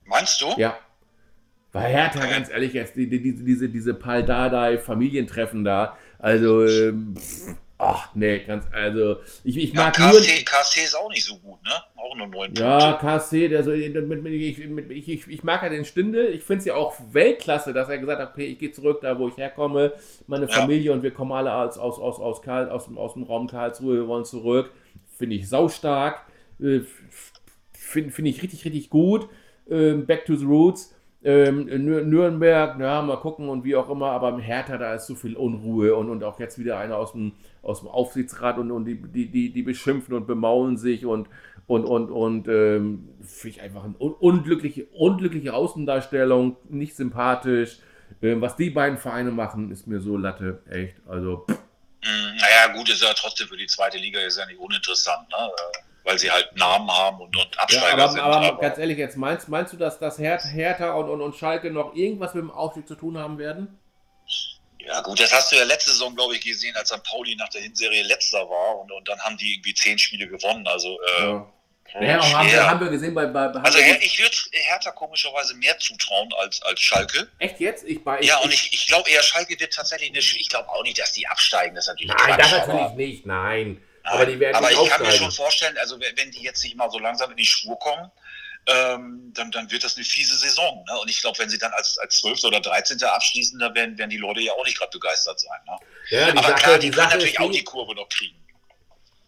Meinst 0.06 0.40
du? 0.40 0.46
Ja. 0.56 0.76
Weil 1.72 1.90
Hertha, 1.90 2.26
ganz 2.26 2.50
ehrlich, 2.50 2.74
jetzt 2.74 2.96
die, 2.96 3.08
die, 3.08 3.34
diese, 3.34 3.68
diese 3.68 3.94
Pal 3.94 4.24
Dardai 4.24 4.76
Familientreffen 4.76 5.64
da, 5.64 5.96
also, 6.18 6.66
ähm, 6.66 7.14
ach 7.78 8.10
nee, 8.14 8.40
ganz, 8.40 8.66
also, 8.72 9.16
ich, 9.42 9.56
ich 9.56 9.72
mag 9.72 9.98
ja, 9.98 10.10
KC, 10.10 10.44
KC 10.44 10.84
ist 10.84 10.94
auch 10.94 11.08
nicht 11.08 11.24
so 11.24 11.38
gut, 11.38 11.62
ne? 11.64 11.72
Auch 11.96 12.14
nur 12.14 12.26
neun. 12.26 12.54
Ja, 12.54 12.92
KC, 12.92 13.48
der 13.48 13.64
so, 13.64 13.70
mit, 13.70 14.22
mit, 14.22 14.32
ich, 14.34 14.58
mit, 14.68 14.90
ich, 14.90 15.26
ich 15.26 15.42
mag 15.44 15.62
ja 15.62 15.70
den 15.70 15.86
Stindel, 15.86 16.26
ich 16.34 16.42
finde 16.42 16.58
es 16.58 16.64
ja 16.66 16.74
auch 16.74 16.94
Weltklasse, 17.10 17.72
dass 17.72 17.88
er 17.88 17.96
gesagt 17.96 18.20
hat, 18.20 18.32
okay, 18.32 18.44
ich 18.44 18.58
gehe 18.58 18.70
zurück 18.70 19.00
da, 19.00 19.18
wo 19.18 19.28
ich 19.28 19.38
herkomme, 19.38 19.94
meine 20.26 20.48
Familie 20.48 20.88
ja. 20.88 20.92
und 20.92 21.02
wir 21.02 21.12
kommen 21.12 21.32
alle 21.32 21.54
aus, 21.54 21.78
aus, 21.78 21.98
aus, 21.98 22.20
aus, 22.20 22.42
Karl, 22.42 22.68
aus, 22.68 22.84
dem, 22.84 22.98
aus 22.98 23.14
dem 23.14 23.22
Raum 23.22 23.48
Karlsruhe, 23.48 23.96
wir 23.96 24.08
wollen 24.08 24.26
zurück, 24.26 24.70
finde 25.16 25.36
ich 25.36 25.48
saustark, 25.48 26.26
äh, 26.60 26.80
finde 27.72 28.10
find 28.10 28.28
ich 28.28 28.42
richtig, 28.42 28.62
richtig 28.66 28.90
gut, 28.90 29.26
äh, 29.70 29.94
back 29.94 30.26
to 30.26 30.36
the 30.36 30.44
roots, 30.44 30.94
ähm, 31.24 31.66
Nürnberg, 31.66 32.80
ja, 32.80 33.00
mal 33.02 33.16
gucken 33.18 33.48
und 33.48 33.64
wie 33.64 33.76
auch 33.76 33.88
immer, 33.88 34.10
aber 34.10 34.30
im 34.30 34.40
Hertha, 34.40 34.76
da 34.76 34.94
ist 34.94 35.06
so 35.06 35.14
viel 35.14 35.36
Unruhe 35.36 35.94
und, 35.94 36.10
und 36.10 36.24
auch 36.24 36.40
jetzt 36.40 36.58
wieder 36.58 36.78
einer 36.78 36.96
aus 36.96 37.12
dem, 37.12 37.32
aus 37.62 37.80
dem 37.80 37.88
Aufsichtsrat 37.88 38.58
und, 38.58 38.70
und 38.72 38.84
die, 38.86 39.00
die, 39.00 39.30
die, 39.30 39.52
die 39.52 39.62
beschimpfen 39.62 40.14
und 40.14 40.26
bemaulen 40.26 40.76
sich 40.76 41.06
und, 41.06 41.28
und, 41.66 41.84
und, 41.84 42.10
und 42.10 42.48
ähm, 42.48 43.08
finde 43.22 43.56
ich 43.56 43.62
einfach 43.62 43.84
eine 43.84 43.94
unglückliche, 43.96 44.86
unglückliche 44.86 45.54
Außendarstellung, 45.54 46.56
nicht 46.68 46.96
sympathisch. 46.96 47.78
Ähm, 48.20 48.40
was 48.40 48.56
die 48.56 48.70
beiden 48.70 48.98
Vereine 48.98 49.30
machen, 49.30 49.70
ist 49.70 49.86
mir 49.86 50.00
so 50.00 50.16
Latte, 50.16 50.62
echt. 50.68 50.96
Also. 51.06 51.46
Mm, 51.48 52.36
naja, 52.36 52.74
gut, 52.74 52.90
ist 52.90 53.02
ja 53.02 53.12
trotzdem 53.14 53.46
für 53.46 53.56
die 53.56 53.66
zweite 53.66 53.96
Liga 53.96 54.20
ist 54.20 54.38
ja 54.38 54.46
nicht 54.46 54.58
uninteressant, 54.58 55.28
ne? 55.30 55.50
Weil 56.04 56.18
sie 56.18 56.30
halt 56.30 56.56
Namen 56.56 56.90
haben 56.90 57.20
und, 57.20 57.36
und 57.36 57.58
Absteiger 57.58 57.86
ja, 57.86 57.92
aber, 57.92 58.08
sind. 58.12 58.20
Aber, 58.20 58.36
aber, 58.36 58.60
ganz 58.60 58.78
ehrlich, 58.78 58.98
jetzt 58.98 59.16
meinst, 59.16 59.48
meinst 59.48 59.72
du, 59.72 59.76
dass 59.76 59.98
das 59.98 60.18
Hertha 60.18 60.92
und, 60.94 61.08
und, 61.08 61.20
und 61.20 61.36
Schalke 61.36 61.70
noch 61.70 61.94
irgendwas 61.94 62.34
mit 62.34 62.42
dem 62.42 62.50
Aufstieg 62.50 62.86
zu 62.88 62.94
tun 62.94 63.18
haben 63.18 63.38
werden? 63.38 63.78
Ja, 64.78 65.00
gut, 65.00 65.20
das 65.20 65.32
hast 65.32 65.52
du 65.52 65.56
ja 65.56 65.64
letzte 65.64 65.90
Saison, 65.90 66.14
glaube 66.14 66.34
ich, 66.34 66.40
gesehen, 66.40 66.74
als 66.76 66.88
St. 66.88 67.04
Pauli 67.04 67.36
nach 67.36 67.48
der 67.50 67.62
Hinserie 67.62 68.02
letzter 68.02 68.48
war 68.48 68.80
und, 68.80 68.90
und 68.90 69.08
dann 69.08 69.20
haben 69.20 69.36
die 69.36 69.54
irgendwie 69.54 69.74
zehn 69.74 69.98
Spiele 69.98 70.26
gewonnen. 70.26 70.66
Also, 70.66 70.98
äh, 71.18 71.22
ja. 71.22 71.52
Ja, 72.00 72.38
haben, 72.38 72.50
wir, 72.50 72.70
haben 72.70 72.80
wir 72.80 72.88
gesehen 72.88 73.12
bei. 73.12 73.26
bei, 73.26 73.48
also, 73.48 73.78
ich 73.78 74.18
würde 74.18 74.34
Hertha 74.52 74.92
komischerweise 74.92 75.54
mehr 75.56 75.78
zutrauen 75.78 76.30
als, 76.38 76.62
als 76.62 76.80
Schalke. 76.80 77.28
Echt 77.38 77.60
jetzt? 77.60 77.84
Ich, 77.84 78.02
bei, 78.02 78.18
ja, 78.22 78.38
und 78.38 78.50
ich, 78.50 78.72
ich 78.72 78.86
glaube 78.86 79.10
eher, 79.10 79.22
Schalke 79.22 79.60
wird 79.60 79.74
tatsächlich 79.74 80.08
eine. 80.08 80.18
Ich 80.20 80.48
glaube 80.48 80.70
auch 80.70 80.82
nicht, 80.84 80.98
dass 80.98 81.12
die 81.12 81.26
absteigen. 81.26 81.74
Das 81.74 81.88
natürlich 81.88 82.14
Nein, 82.14 82.38
das 82.38 82.50
natürlich 82.50 82.92
nicht. 82.92 83.26
Nein. 83.26 83.82
Aber, 84.04 84.26
die 84.26 84.38
werden 84.38 84.56
aber 84.56 84.70
ich 84.70 84.88
kann 84.88 85.02
mir 85.02 85.12
schon 85.12 85.30
vorstellen, 85.30 85.76
also 85.78 85.98
wenn 86.00 86.30
die 86.30 86.42
jetzt 86.42 86.62
nicht 86.64 86.76
mal 86.76 86.90
so 86.90 86.98
langsam 86.98 87.30
in 87.30 87.36
die 87.36 87.46
Spur 87.46 87.78
kommen, 87.78 88.10
ähm, 88.66 89.32
dann, 89.34 89.50
dann 89.50 89.70
wird 89.70 89.82
das 89.82 89.96
eine 89.96 90.04
fiese 90.04 90.36
Saison. 90.36 90.84
Ne? 90.88 90.98
Und 91.00 91.10
ich 91.10 91.20
glaube, 91.20 91.38
wenn 91.38 91.48
sie 91.48 91.58
dann 91.58 91.72
als, 91.72 91.98
als 91.98 92.18
12. 92.18 92.44
oder 92.44 92.60
13. 92.60 93.02
abschließen, 93.02 93.58
dann 93.58 93.74
werden, 93.74 93.98
werden 93.98 94.10
die 94.10 94.18
Leute 94.18 94.40
ja 94.40 94.52
auch 94.52 94.64
nicht 94.64 94.78
gerade 94.78 94.90
begeistert 94.92 95.40
sein. 95.40 95.58
Ne? 95.66 95.76
Ja, 96.10 96.28
aber 96.28 96.42
Sache, 96.42 96.54
klar, 96.54 96.78
die, 96.78 96.90
die 96.90 96.96
können 96.96 97.08
natürlich 97.08 97.40
auch 97.40 97.50
die 97.50 97.64
Kurve 97.64 97.94
noch 97.94 98.08
kriegen. 98.08 98.36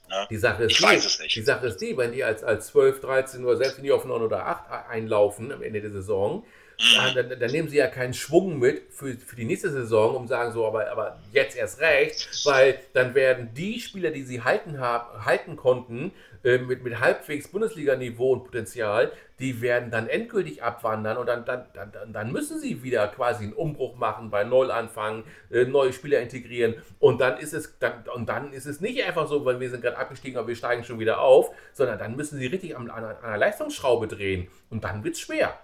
Ne? 0.09 0.27
Die 0.31 0.37
Sache 0.37 0.65
ist 0.65 0.73
ich 0.73 0.79
die, 0.79 0.83
weiß 0.85 1.05
es 1.05 1.19
nicht. 1.19 1.35
Die 1.35 1.43
Sache 1.43 1.67
ist 1.67 1.81
die, 1.81 1.97
wenn 1.97 2.13
die 2.13 2.23
als, 2.23 2.45
als 2.45 2.69
12, 2.69 3.01
13 3.01 3.45
oder 3.45 3.57
selbst 3.57 3.79
wenn 3.79 3.85
die 3.85 3.93
auf 3.93 4.05
9 4.05 4.23
oder 4.23 4.47
8 4.47 4.89
einlaufen 4.89 5.51
am 5.51 5.63
Ende 5.63 5.81
der 5.81 5.91
Saison, 5.91 6.47
Mhm. 6.79 7.15
Dann, 7.15 7.39
dann, 7.41 7.51
nehmen 7.51 7.69
sie 7.69 7.77
ja 7.77 7.87
keinen 7.87 8.15
Schwung 8.15 8.59
mit 8.59 8.93
für, 8.93 9.15
für 9.15 9.37
die 9.37 9.45
nächste 9.45 9.71
Saison, 9.71 10.17
um 10.17 10.27
sagen 10.27 10.53
so, 10.53 10.67
aber, 10.67 10.91
aber 10.91 11.19
jetzt 11.33 11.57
erst 11.57 11.81
recht, 11.81 12.45
weil 12.45 12.79
dann 12.93 13.15
werden 13.15 13.51
die 13.55 13.81
Spieler, 13.81 14.11
die 14.11 14.23
sie 14.23 14.43
halten, 14.43 14.81
haben, 14.81 15.25
halten 15.25 15.57
konnten, 15.57 16.13
äh, 16.45 16.59
mit, 16.59 16.85
mit 16.85 17.01
halbwegs 17.01 17.49
Bundesliga-Niveau 17.49 18.33
und 18.33 18.45
Potenzial, 18.45 19.11
die 19.39 19.63
werden 19.63 19.91
dann 19.91 20.09
endgültig 20.09 20.63
abwandern 20.63 21.17
und 21.17 21.27
dann, 21.27 21.45
dann, 21.45 21.65
dann, 21.73 22.13
dann 22.13 22.33
müssen 22.33 22.61
sie 22.61 22.83
wieder 22.83 23.09
quasi 23.09 23.45
einen 23.45 23.53
Umbruch 23.53 23.97
machen, 23.97 24.31
bei 24.31 24.45
Null 24.45 24.71
anfangen, 24.71 25.25
äh, 25.51 25.65
neue 25.65 25.93
Spieler 25.93 26.21
integrieren 26.21 26.75
und 26.99 27.21
dann 27.21 27.39
ist 27.39 27.55
es 27.55 27.79
dann, 27.79 28.05
und 28.15 28.29
dann 28.29 28.53
ist 28.53 28.67
es 28.67 28.81
nicht 28.81 29.03
einfach 29.03 29.27
so, 29.27 29.45
weil 29.45 29.59
wir 29.59 29.71
sind 29.71 29.83
gerade 29.83 29.97
abgestiegen, 29.97 30.39
aber 30.39 30.49
wir 30.49 30.57
steigen 30.57 30.85
schon 30.85 30.99
wieder 30.99 31.21
auf, 31.21 31.51
sondern 31.73 31.99
dann 31.99 32.15
müssen 32.15 32.39
sie 32.39 32.47
richtig 32.47 32.77
an, 32.77 32.91
an, 32.91 33.05
an 33.05 33.17
einer 33.23 33.39
Leistungsschraube 33.39 34.07
drehen 34.07 34.49
und 34.71 34.85
dann 34.85 35.03
wird 35.03 35.15
es 35.15 35.21
schwer. 35.21 35.59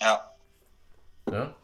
Ja. 0.00 0.32
Ja. 1.32 1.54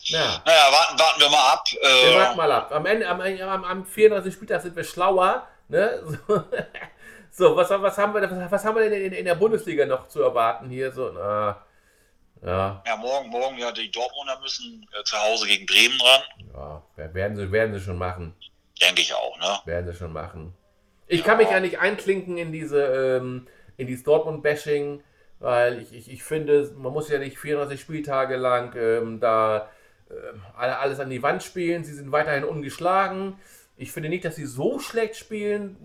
Ja. 0.00 0.42
Naja, 0.44 0.72
warten, 0.72 0.98
warten 0.98 1.20
wir 1.20 1.28
mal 1.28 1.52
ab. 1.52 1.64
Äh, 1.72 2.10
wir 2.10 2.18
warten 2.18 2.36
mal 2.36 2.52
ab. 2.52 2.72
Am 2.72 2.86
Ende, 2.86 3.08
am, 3.08 3.20
am, 3.20 3.64
am 3.64 3.86
34. 3.86 4.32
Spieltag 4.32 4.62
sind 4.62 4.76
wir 4.76 4.84
schlauer. 4.84 5.46
Ne? 5.68 6.00
So, 6.26 6.44
so 7.50 7.56
was, 7.56 7.70
was, 7.70 7.98
haben 7.98 8.14
wir, 8.14 8.22
was, 8.22 8.50
was 8.50 8.64
haben 8.64 8.76
wir 8.76 8.88
denn 8.88 9.02
in, 9.02 9.12
in, 9.12 9.24
der 9.24 9.34
Bundesliga 9.34 9.86
noch 9.86 10.08
zu 10.08 10.22
erwarten 10.22 10.70
hier? 10.70 10.92
So, 10.92 11.10
na, 11.10 11.62
ja. 12.42 12.82
ja, 12.86 12.96
morgen, 12.96 13.28
morgen, 13.30 13.58
ja, 13.58 13.72
die 13.72 13.90
Dortmunder 13.90 14.38
müssen 14.40 14.86
äh, 14.98 15.02
zu 15.02 15.16
Hause 15.16 15.46
gegen 15.46 15.66
Bremen 15.66 16.00
ran. 16.00 16.82
Ja, 16.96 17.12
werden 17.14 17.36
sie, 17.36 17.50
werden 17.50 17.74
sie 17.74 17.80
schon 17.80 17.98
machen. 17.98 18.34
Denke 18.80 19.02
ich 19.02 19.12
auch, 19.12 19.36
ne? 19.38 19.58
Werden 19.64 19.90
sie 19.90 19.98
schon 19.98 20.12
machen. 20.12 20.54
Ich 21.08 21.20
ja. 21.20 21.26
kann 21.26 21.38
mich 21.38 21.50
ja 21.50 21.58
nicht 21.58 21.80
einklinken 21.80 22.38
in 22.38 22.52
diese, 22.52 22.80
ähm, 22.80 23.48
in 23.76 23.88
dieses 23.88 24.04
Dortmund-Bashing. 24.04 25.02
Weil 25.40 25.80
ich, 25.80 25.94
ich, 25.94 26.10
ich 26.10 26.24
finde, 26.24 26.72
man 26.76 26.92
muss 26.92 27.08
ja 27.08 27.18
nicht 27.18 27.38
34 27.38 27.80
Spieltage 27.80 28.36
lang 28.36 28.74
ähm, 28.76 29.20
da 29.20 29.68
äh, 30.10 30.14
alles 30.56 31.00
an 31.00 31.10
die 31.10 31.22
Wand 31.22 31.42
spielen. 31.42 31.84
Sie 31.84 31.94
sind 31.94 32.10
weiterhin 32.10 32.44
ungeschlagen. 32.44 33.38
Ich 33.76 33.92
finde 33.92 34.08
nicht, 34.08 34.24
dass 34.24 34.36
sie 34.36 34.46
so 34.46 34.80
schlecht 34.80 35.16
spielen. 35.16 35.76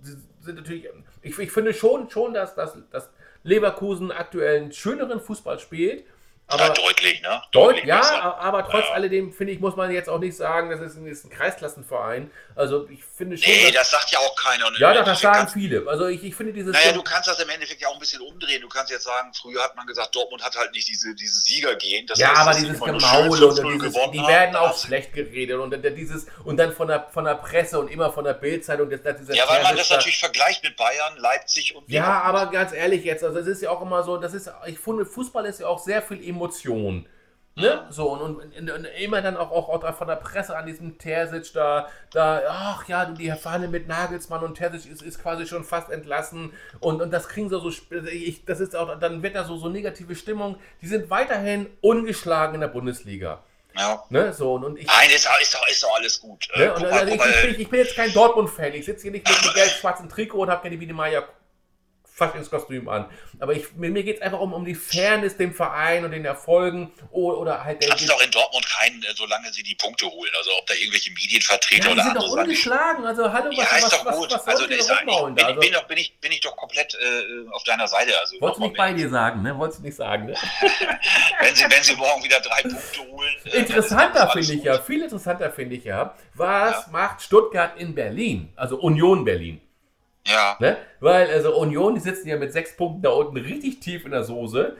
Sie 0.00 0.16
sind 0.40 0.56
natürlich, 0.56 0.88
ich, 1.22 1.38
ich 1.38 1.50
finde 1.52 1.74
schon, 1.74 2.08
schon 2.08 2.32
dass, 2.32 2.54
dass, 2.54 2.78
dass 2.90 3.10
Leverkusen 3.42 4.10
aktuell 4.10 4.62
einen 4.62 4.72
schöneren 4.72 5.20
Fußball 5.20 5.58
spielt. 5.58 6.04
Aber 6.46 6.66
ja, 6.66 6.74
deutlich, 6.74 7.22
ne? 7.22 7.42
Deutlich, 7.52 7.84
ja, 7.86 8.00
besser. 8.00 8.38
aber 8.38 8.68
trotz 8.68 8.84
ja. 8.88 8.94
alledem, 8.94 9.32
finde 9.32 9.54
ich, 9.54 9.60
muss 9.60 9.76
man 9.76 9.90
jetzt 9.90 10.10
auch 10.10 10.18
nicht 10.18 10.36
sagen, 10.36 10.68
das 10.68 10.80
ist 10.80 10.96
ein, 10.96 11.06
ist 11.06 11.24
ein 11.24 11.30
Kreisklassenverein. 11.30 12.30
Also 12.54 12.86
ich 12.90 13.02
finde 13.02 13.38
schon. 13.38 13.50
Nee, 13.50 13.72
das 13.72 13.90
sagt 13.90 14.10
ja 14.10 14.18
auch 14.18 14.36
keiner. 14.36 14.70
ja, 14.78 14.92
das, 14.92 15.06
das 15.06 15.20
sagen 15.20 15.48
viele. 15.48 15.88
Also 15.88 16.06
ich, 16.06 16.22
ich 16.22 16.34
finde 16.34 16.52
dieses. 16.52 16.74
Naja, 16.74 16.92
du 16.92 17.02
kannst 17.02 17.28
das 17.28 17.40
im 17.40 17.48
Endeffekt 17.48 17.80
ja 17.80 17.88
auch 17.88 17.94
ein 17.94 17.98
bisschen 17.98 18.20
umdrehen. 18.20 18.60
Du 18.60 18.68
kannst 18.68 18.92
jetzt 18.92 19.04
sagen, 19.04 19.32
früher 19.32 19.62
hat 19.62 19.74
man 19.74 19.86
gesagt, 19.86 20.14
Dortmund 20.14 20.44
hat 20.44 20.54
halt 20.54 20.72
nicht 20.72 20.86
diese, 20.86 21.14
diese 21.14 21.40
Sieger 21.40 21.76
gehen. 21.76 22.06
Das 22.06 22.18
ja, 22.18 22.28
heißt, 22.28 22.40
aber 22.40 22.54
dieses 22.54 22.78
Gemaul 22.78 23.42
und 23.42 23.82
dieses, 23.82 23.94
die 24.12 24.26
werden 24.26 24.54
auch 24.54 24.76
schlecht 24.76 25.14
geredet 25.14 25.58
und 25.58 25.70
dann 25.70 25.94
dieses 25.94 26.26
und 26.44 26.58
dann 26.58 26.74
von 26.74 26.88
der 26.88 27.08
von 27.10 27.24
der 27.24 27.36
Presse 27.36 27.80
und 27.80 27.88
immer 27.88 28.12
von 28.12 28.24
der 28.24 28.34
Bildzeitung. 28.34 28.90
Ja, 28.90 29.48
weil 29.48 29.62
man 29.62 29.76
das 29.76 29.88
natürlich 29.88 30.18
vergleicht 30.18 30.62
mit 30.62 30.76
Bayern, 30.76 31.16
Leipzig 31.16 31.74
und. 31.74 31.88
Ja, 31.88 32.20
aber 32.20 32.50
ganz 32.50 32.72
ehrlich 32.72 33.04
jetzt, 33.04 33.24
also 33.24 33.38
es 33.38 33.46
ist 33.46 33.62
ja 33.62 33.70
auch 33.70 33.80
immer 33.80 34.02
so, 34.02 34.18
das 34.18 34.34
ist, 34.34 34.50
ich 34.66 34.78
finde, 34.78 35.06
Fußball 35.06 35.46
ist 35.46 35.60
ja 35.60 35.68
auch 35.68 35.78
sehr 35.78 36.02
viel 36.02 36.22
Emotion. 36.34 37.06
Ne? 37.56 37.86
So, 37.88 38.10
und, 38.10 38.40
und, 38.40 38.70
und, 38.70 38.84
immer 38.98 39.22
dann 39.22 39.36
auch, 39.36 39.52
auch, 39.52 39.68
auch 39.68 39.94
von 39.94 40.08
der 40.08 40.16
Presse 40.16 40.56
an 40.56 40.66
diesem 40.66 40.98
Terzic 40.98 41.52
da, 41.52 41.88
da, 42.10 42.42
ach 42.48 42.88
ja, 42.88 43.04
du, 43.04 43.14
die 43.14 43.30
Verhandlung 43.30 43.70
mit 43.70 43.86
Nagelsmann 43.86 44.42
und 44.42 44.56
Terzic 44.56 44.90
ist, 44.90 45.02
ist 45.02 45.22
quasi 45.22 45.46
schon 45.46 45.62
fast 45.62 45.88
entlassen 45.88 46.52
und, 46.80 47.00
und 47.00 47.12
das 47.12 47.28
kriegen 47.28 47.48
sie 47.48 47.60
so, 47.60 47.70
ich, 48.10 48.44
das 48.44 48.58
ist 48.58 48.74
auch, 48.74 48.98
dann 48.98 49.22
wird 49.22 49.36
da 49.36 49.44
so, 49.44 49.56
so 49.56 49.68
negative 49.68 50.16
Stimmung. 50.16 50.56
Die 50.82 50.88
sind 50.88 51.10
weiterhin 51.10 51.68
ungeschlagen 51.80 52.56
in 52.56 52.60
der 52.60 52.68
Bundesliga. 52.68 53.44
Ja. 53.76 54.02
Ne, 54.08 54.32
so, 54.32 54.54
und 54.54 54.76
ich, 54.76 54.86
Nein, 54.86 55.10
ist, 55.10 55.28
ist, 55.40 55.54
doch, 55.54 55.68
ist 55.68 55.82
doch 55.82 55.96
alles 55.96 56.20
gut. 56.20 56.48
Ne? 56.56 56.74
Und, 56.74 56.84
also 56.86 57.06
ich, 57.06 57.14
ich, 57.14 57.42
bin, 57.42 57.60
ich, 57.60 57.68
bin, 57.70 57.80
jetzt 57.80 57.94
kein 57.94 58.12
Dortmund-Fan. 58.12 58.72
Ich 58.74 58.84
sitze 58.84 59.02
hier 59.02 59.10
nicht 59.12 59.28
mit 59.28 59.36
einem 59.36 59.54
gelb-schwarzen 59.54 60.08
Trikot 60.08 60.42
und 60.42 60.50
habe 60.50 60.62
gerne 60.62 60.76
die 60.76 60.80
Wiedemeyer 60.80 61.24
Faschingskostüm 62.14 62.88
an. 62.88 63.10
Aber 63.40 63.54
ich, 63.54 63.72
mir, 63.74 64.04
geht 64.04 64.16
es 64.16 64.22
einfach 64.22 64.38
um, 64.38 64.52
um 64.52 64.64
die 64.64 64.76
Fairness 64.76 65.36
dem 65.36 65.52
Verein 65.52 66.04
und 66.04 66.12
den 66.12 66.24
Erfolgen 66.24 66.92
oder, 67.10 67.64
halt 67.64 67.82
der. 67.82 67.90
Das 67.90 68.00
ist 68.00 68.08
doch 68.08 68.22
in 68.22 68.30
Dortmund 68.30 68.64
keinen, 68.70 69.02
äh, 69.02 69.06
solange 69.16 69.52
sie 69.52 69.64
die 69.64 69.74
Punkte 69.74 70.06
holen. 70.06 70.30
Also 70.38 70.50
ob 70.56 70.66
da 70.68 70.74
irgendwelche 70.74 71.10
Medienvertreter 71.10 71.86
ja, 71.88 71.92
oder 71.92 72.04
andere. 72.04 72.18
Die 72.18 72.30
sind 72.30 72.36
doch 72.36 72.42
ungeschlagen. 72.42 73.04
Also 73.04 73.32
hallo, 73.32 73.50
was, 73.50 73.56
ja, 73.56 73.64
ist 73.64 73.82
was, 73.82 73.90
doch 73.90 74.04
was, 74.04 74.16
gut. 74.16 74.30
Was, 74.30 74.46
was 74.46 74.60
also, 74.60 74.64
ist 74.66 74.86
bin, 74.86 75.34
da? 75.34 75.46
Also, 75.46 75.60
bin, 75.60 75.72
doch, 75.72 75.82
bin, 75.88 75.98
ich, 75.98 76.16
bin 76.20 76.30
ich 76.30 76.40
doch 76.40 76.56
komplett 76.56 76.94
äh, 76.94 77.50
auf 77.50 77.64
deiner 77.64 77.88
Seite. 77.88 78.16
Also, 78.20 78.40
Wolltest 78.40 78.60
du 78.60 78.64
nicht 78.66 78.76
bei 78.76 78.92
dir 78.92 79.10
sagen, 79.10 79.42
ne? 79.42 79.58
Wolltest 79.58 79.80
du 79.80 79.84
nicht 79.84 79.96
sagen, 79.96 80.26
ne? 80.26 80.34
wenn, 81.40 81.54
sie, 81.56 81.64
wenn 81.64 81.82
sie 81.82 81.96
morgen 81.96 82.22
wieder 82.22 82.38
drei 82.38 82.62
Punkte 82.62 83.00
holen. 83.10 83.34
Äh, 83.46 83.58
interessanter 83.58 84.30
finde 84.30 84.52
ich 84.52 84.62
ja, 84.62 84.78
viel 84.78 85.02
interessanter 85.02 85.50
finde 85.50 85.74
ich 85.74 85.82
ja, 85.82 86.14
was 86.34 86.86
ja. 86.86 86.92
macht 86.92 87.22
Stuttgart 87.22 87.76
in 87.76 87.92
Berlin? 87.92 88.52
Also 88.54 88.78
Union 88.78 89.24
Berlin. 89.24 89.60
Ja. 90.26 90.56
Ne? 90.58 90.76
Weil, 91.00 91.30
also 91.30 91.56
Union, 91.56 91.94
die 91.94 92.00
sitzen 92.00 92.28
ja 92.28 92.36
mit 92.36 92.52
sechs 92.52 92.76
Punkten 92.76 93.02
da 93.02 93.10
unten 93.10 93.36
richtig 93.36 93.80
tief 93.80 94.04
in 94.04 94.10
der 94.10 94.24
Soße. 94.24 94.76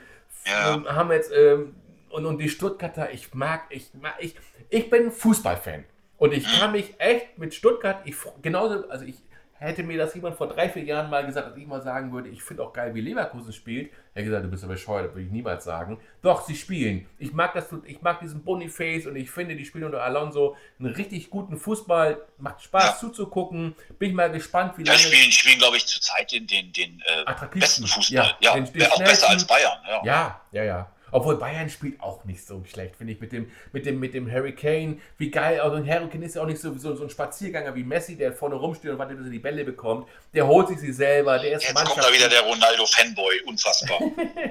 Ja. 0.46 0.74
Ähm, 0.74 0.86
haben 0.88 1.10
jetzt, 1.12 1.32
ähm, 1.32 1.74
und, 2.10 2.26
und 2.26 2.38
die 2.38 2.48
Stuttgarter, 2.48 3.12
ich 3.12 3.34
mag, 3.34 3.64
ich 3.70 3.92
mag, 3.94 4.14
ich, 4.20 4.36
ich 4.70 4.90
bin 4.90 5.10
Fußballfan. 5.10 5.84
Und 6.16 6.32
ich 6.32 6.44
kann 6.58 6.72
mich 6.72 6.94
echt 6.98 7.38
mit 7.38 7.54
Stuttgart, 7.54 8.00
ich, 8.04 8.16
genauso, 8.40 8.88
also 8.88 9.04
ich, 9.04 9.16
Hätte 9.64 9.82
mir 9.82 9.96
das 9.96 10.14
jemand 10.14 10.36
vor 10.36 10.48
drei, 10.48 10.68
vier 10.68 10.84
Jahren 10.84 11.08
mal 11.08 11.24
gesagt, 11.24 11.48
dass 11.48 11.56
ich 11.56 11.66
mal 11.66 11.80
sagen 11.80 12.12
würde, 12.12 12.28
ich 12.28 12.42
finde 12.42 12.62
auch 12.62 12.72
geil, 12.72 12.94
wie 12.94 13.00
Leverkusen 13.00 13.52
spielt, 13.52 13.90
hätte 14.12 14.26
gesagt, 14.26 14.44
du 14.44 14.48
bist 14.48 14.62
aber 14.62 14.74
bescheuert, 14.74 15.06
das 15.06 15.14
würde 15.14 15.26
ich 15.26 15.32
niemals 15.32 15.64
sagen. 15.64 15.98
Doch, 16.22 16.44
sie 16.44 16.54
spielen. 16.54 17.06
Ich 17.18 17.32
mag 17.32 17.54
das, 17.54 17.66
ich 17.84 18.02
mag 18.02 18.20
diesen 18.20 18.44
Boniface 18.44 19.06
und 19.06 19.16
ich 19.16 19.30
finde, 19.30 19.56
die 19.56 19.64
spielen 19.64 19.84
unter 19.84 20.02
Alonso 20.02 20.56
einen 20.78 20.92
richtig 20.92 21.30
guten 21.30 21.56
Fußball. 21.56 22.20
Macht 22.38 22.62
Spaß 22.62 22.84
ja. 22.84 22.96
zuzugucken. 22.96 23.74
Bin 23.98 24.10
ich 24.10 24.14
mal 24.14 24.30
gespannt, 24.30 24.76
wie 24.76 24.84
lange. 24.84 24.98
Ja, 24.98 25.04
spielen, 25.04 25.32
spielen 25.32 25.58
glaube 25.58 25.78
ich, 25.78 25.86
zurzeit 25.86 26.30
den, 26.30 26.46
den, 26.46 26.72
den 26.72 27.02
äh, 27.06 27.58
besten 27.58 27.86
Fußball. 27.86 28.16
Ja, 28.16 28.36
ja 28.40 28.54
den, 28.54 28.72
den 28.72 28.86
auch 28.90 28.98
besser 28.98 29.30
als 29.30 29.46
Bayern. 29.46 29.78
Ja, 29.86 30.02
ja, 30.04 30.40
ja. 30.52 30.64
ja. 30.64 30.93
Obwohl 31.14 31.36
Bayern 31.36 31.70
spielt 31.70 32.00
auch 32.00 32.24
nicht 32.24 32.44
so 32.44 32.64
schlecht, 32.64 32.96
finde 32.96 33.12
ich, 33.12 33.20
mit 33.20 33.30
dem, 33.30 33.48
mit, 33.70 33.86
dem, 33.86 34.00
mit 34.00 34.14
dem 34.14 34.28
Harry 34.28 34.52
Kane. 34.52 34.98
Wie 35.16 35.30
geil, 35.30 35.60
also 35.60 35.76
ein 35.76 35.88
Harry 35.88 36.08
Kane 36.08 36.24
ist 36.24 36.34
ja 36.34 36.42
auch 36.42 36.46
nicht 36.46 36.60
so, 36.60 36.76
so, 36.76 36.96
so 36.96 37.04
ein 37.04 37.08
Spazierganger 37.10 37.72
wie 37.76 37.84
Messi, 37.84 38.16
der 38.16 38.32
vorne 38.32 38.56
rumsteht 38.56 38.90
und 38.90 38.98
wartet, 38.98 39.18
bis 39.18 39.26
er 39.26 39.30
die 39.30 39.38
Bälle 39.38 39.64
bekommt. 39.64 40.08
Der 40.34 40.44
holt 40.44 40.66
sich 40.66 40.80
sie 40.80 40.92
selber, 40.92 41.38
der 41.38 41.52
ist 41.56 41.68
Jetzt 41.68 41.84
kommt 41.84 42.04
da 42.04 42.12
wieder 42.12 42.28
der 42.28 42.40
Ronaldo-Fanboy, 42.40 43.42
unfassbar. 43.46 44.00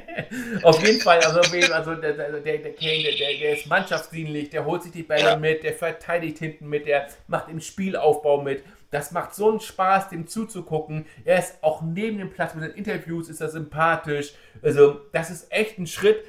auf 0.64 0.82
jeden 0.82 1.02
Fall, 1.02 1.20
also, 1.20 1.42
also 1.42 1.96
der, 1.96 2.14
der, 2.14 2.32
der, 2.40 2.58
der 2.60 2.74
Kane, 2.76 3.04
der, 3.04 3.38
der 3.38 3.58
ist 3.58 3.68
mannschaftsdienlich, 3.68 4.50
der 4.50 4.64
holt 4.64 4.84
sich 4.84 4.94
die 4.94 5.04
Bälle 5.04 5.32
ja. 5.32 5.36
mit, 5.36 5.64
der 5.64 5.74
verteidigt 5.74 6.38
hinten 6.38 6.70
mit, 6.70 6.88
der 6.88 7.10
macht 7.28 7.50
im 7.50 7.60
Spielaufbau 7.60 8.42
mit. 8.42 8.64
Das 8.90 9.12
macht 9.12 9.34
so 9.34 9.50
einen 9.50 9.60
Spaß, 9.60 10.10
dem 10.10 10.28
zuzugucken. 10.28 11.08
Er 11.26 11.40
ist 11.40 11.56
auch 11.62 11.82
neben 11.82 12.20
dem 12.20 12.30
Platz 12.30 12.54
mit 12.54 12.64
den 12.64 12.78
Interviews, 12.78 13.28
ist 13.28 13.42
er 13.42 13.50
sympathisch. 13.50 14.34
Also, 14.62 15.02
das 15.12 15.32
ist 15.32 15.52
echt 15.52 15.80
ein 15.80 15.88
Schritt. 15.88 16.24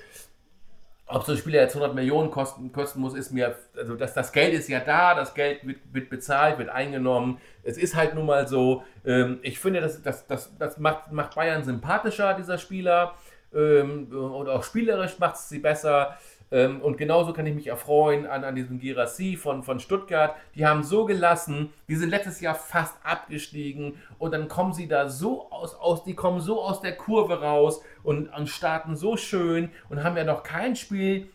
Ob 1.06 1.24
so 1.24 1.32
ein 1.32 1.38
Spieler 1.38 1.60
jetzt 1.60 1.76
100 1.76 1.94
Millionen 1.94 2.30
kosten, 2.30 2.72
kosten 2.72 3.00
muss, 3.00 3.14
ist 3.14 3.30
mir, 3.30 3.56
also 3.76 3.94
das, 3.94 4.14
das 4.14 4.32
Geld 4.32 4.54
ist 4.54 4.68
ja 4.68 4.80
da, 4.80 5.14
das 5.14 5.34
Geld 5.34 5.66
wird, 5.66 5.78
wird 5.92 6.08
bezahlt, 6.08 6.58
wird 6.58 6.70
eingenommen. 6.70 7.38
Es 7.62 7.76
ist 7.76 7.94
halt 7.94 8.14
nun 8.14 8.24
mal 8.24 8.48
so, 8.48 8.84
ähm, 9.04 9.38
ich 9.42 9.58
finde, 9.58 9.82
das, 9.82 10.02
das, 10.02 10.26
das, 10.26 10.56
das 10.58 10.78
macht, 10.78 11.12
macht 11.12 11.34
Bayern 11.34 11.62
sympathischer, 11.62 12.34
dieser 12.34 12.56
Spieler. 12.56 13.14
Ähm, 13.54 14.08
und 14.10 14.48
auch 14.48 14.64
spielerisch 14.64 15.18
macht 15.18 15.36
es 15.36 15.48
sie 15.48 15.58
besser. 15.58 16.16
Ähm, 16.54 16.80
und 16.82 16.98
genauso 16.98 17.32
kann 17.32 17.46
ich 17.46 17.54
mich 17.54 17.66
erfreuen 17.66 18.26
an, 18.26 18.44
an 18.44 18.54
diesem 18.54 18.78
Girassi 18.78 19.36
von, 19.36 19.64
von 19.64 19.80
Stuttgart. 19.80 20.36
Die 20.54 20.64
haben 20.64 20.84
so 20.84 21.04
gelassen, 21.04 21.72
die 21.88 21.96
sind 21.96 22.10
letztes 22.10 22.40
Jahr 22.40 22.54
fast 22.54 22.94
abgestiegen 23.02 24.00
und 24.20 24.32
dann 24.32 24.46
kommen 24.46 24.72
sie 24.72 24.86
da 24.86 25.08
so 25.08 25.50
aus, 25.50 25.74
aus 25.74 26.04
die 26.04 26.14
kommen 26.14 26.40
so 26.40 26.62
aus 26.62 26.80
der 26.80 26.96
Kurve 26.96 27.40
raus 27.40 27.82
und, 28.04 28.28
und 28.28 28.48
starten 28.48 28.94
so 28.94 29.16
schön 29.16 29.70
und 29.88 30.04
haben 30.04 30.16
ja 30.16 30.22
noch 30.22 30.44
kein 30.44 30.76
Spiel 30.76 31.26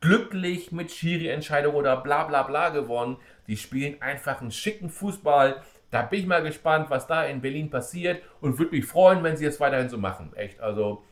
glücklich 0.00 0.70
mit 0.70 0.92
Schiri-Entscheidung 0.92 1.74
oder 1.74 1.96
bla 1.96 2.22
bla 2.22 2.44
bla 2.44 2.68
gewonnen. 2.68 3.16
Die 3.48 3.56
spielen 3.56 4.00
einfach 4.00 4.40
einen 4.40 4.52
schicken 4.52 4.88
Fußball. 4.88 5.62
Da 5.90 6.02
bin 6.02 6.20
ich 6.20 6.26
mal 6.26 6.44
gespannt, 6.44 6.90
was 6.90 7.08
da 7.08 7.24
in 7.24 7.40
Berlin 7.40 7.70
passiert 7.70 8.22
und 8.40 8.60
würde 8.60 8.76
mich 8.76 8.86
freuen, 8.86 9.24
wenn 9.24 9.36
sie 9.36 9.46
es 9.46 9.58
weiterhin 9.58 9.88
so 9.88 9.98
machen. 9.98 10.32
Echt, 10.36 10.60
also, 10.60 11.02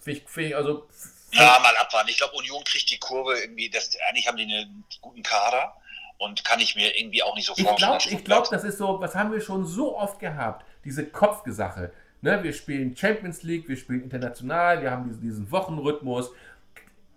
find, 0.00 0.54
also 0.54 0.88
ja, 1.36 1.58
mal 1.60 1.76
abwarten. 1.76 2.08
Ich 2.08 2.18
glaube, 2.18 2.34
Union 2.36 2.62
kriegt 2.64 2.90
die 2.90 2.98
Kurve 2.98 3.38
irgendwie, 3.38 3.70
das, 3.70 3.90
eigentlich 4.08 4.26
haben 4.26 4.36
die 4.36 4.44
einen 4.44 4.84
guten 5.00 5.22
Kader 5.22 5.74
und 6.18 6.44
kann 6.44 6.60
ich 6.60 6.76
mir 6.76 6.98
irgendwie 6.98 7.22
auch 7.22 7.34
nicht 7.34 7.46
so 7.46 7.54
vorstellen. 7.54 7.96
Ich 7.98 8.08
glaube, 8.08 8.22
glaub, 8.24 8.50
das 8.50 8.64
ist 8.64 8.78
so, 8.78 9.00
was 9.00 9.14
haben 9.14 9.32
wir 9.32 9.40
schon 9.40 9.66
so 9.66 9.96
oft 9.96 10.18
gehabt, 10.18 10.64
diese 10.84 11.06
Kopfgesache. 11.06 11.92
Ne, 12.22 12.42
wir 12.42 12.54
spielen 12.54 12.96
Champions 12.96 13.42
League, 13.42 13.68
wir 13.68 13.76
spielen 13.76 14.02
international, 14.02 14.82
wir 14.82 14.90
haben 14.90 15.04
diesen, 15.04 15.20
diesen 15.20 15.50
Wochenrhythmus. 15.52 16.30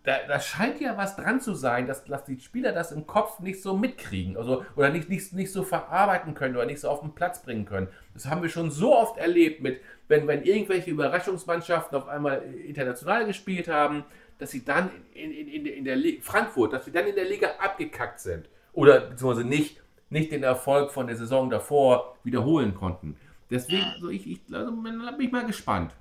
Da, 0.10 0.18
da, 0.28 0.40
scheint 0.40 0.82
ja 0.82 0.98
was 0.98 1.16
dran 1.16 1.40
zu 1.40 1.54
sein, 1.54 1.86
dass, 1.86 2.04
dass, 2.04 2.24
die 2.24 2.40
Spieler 2.40 2.72
das 2.72 2.92
im 2.92 3.06
Kopf 3.06 3.42
nicht 3.42 3.62
so 3.62 3.78
mitkriegen 3.78 4.38
also, 4.38 4.66
oder 4.76 4.90
nicht, 4.90 5.08
nicht, 5.08 5.34
nicht 5.34 5.52
so 5.52 5.62
verarbeiten 5.62 6.34
können 6.34 6.56
oder 6.56 6.66
nicht 6.66 6.80
so 6.80 6.90
auf 6.90 7.02
den 7.02 7.14
Platz 7.14 7.44
bringen 7.44 7.66
können. 7.66 7.90
Das 8.16 8.26
haben 8.26 8.42
wir 8.42 8.50
schon 8.50 8.72
so 8.72 8.96
oft 8.96 9.20
erlebt 9.20 9.62
mit, 9.62 9.82
wenn, 10.08 10.26
wenn 10.26 10.42
irgendwelche 10.42 10.90
Überraschungsmannschaften 10.90 11.96
auf 11.96 12.08
einmal 12.08 12.42
international 12.66 13.28
gespielt 13.28 13.68
haben, 13.68 14.04
dass 14.40 14.50
sie 14.50 14.66
dann 14.66 14.90
in, 15.14 15.30
in, 15.30 15.48
in, 15.48 15.66
in 15.68 15.86
der 15.86 15.96
Liga, 15.96 16.24
Frankfurt, 16.24 16.74
dass 16.74 16.86
sie 16.86 16.92
dann 16.92 17.06
in 17.06 17.14
der 17.14 17.26
Liga 17.26 17.50
abgekackt 17.60 18.20
sind 18.20 18.50
oder 18.74 19.02
beziehungsweise 19.02 19.48
nicht, 19.48 19.80
nicht 20.10 20.32
den 20.32 20.42
Erfolg 20.42 20.90
von 20.90 21.06
der 21.06 21.18
Saison 21.18 21.52
davor 21.52 22.18
wiederholen 22.24 22.74
konnten. 22.74 23.16
Deswegen, 23.52 23.86
also 23.94 24.10
ich, 24.10 24.26
ich 24.26 24.42
also 24.52 24.72
bin 24.72 25.04
ich 25.20 25.32
mal 25.32 25.46
gespannt. 25.46 25.94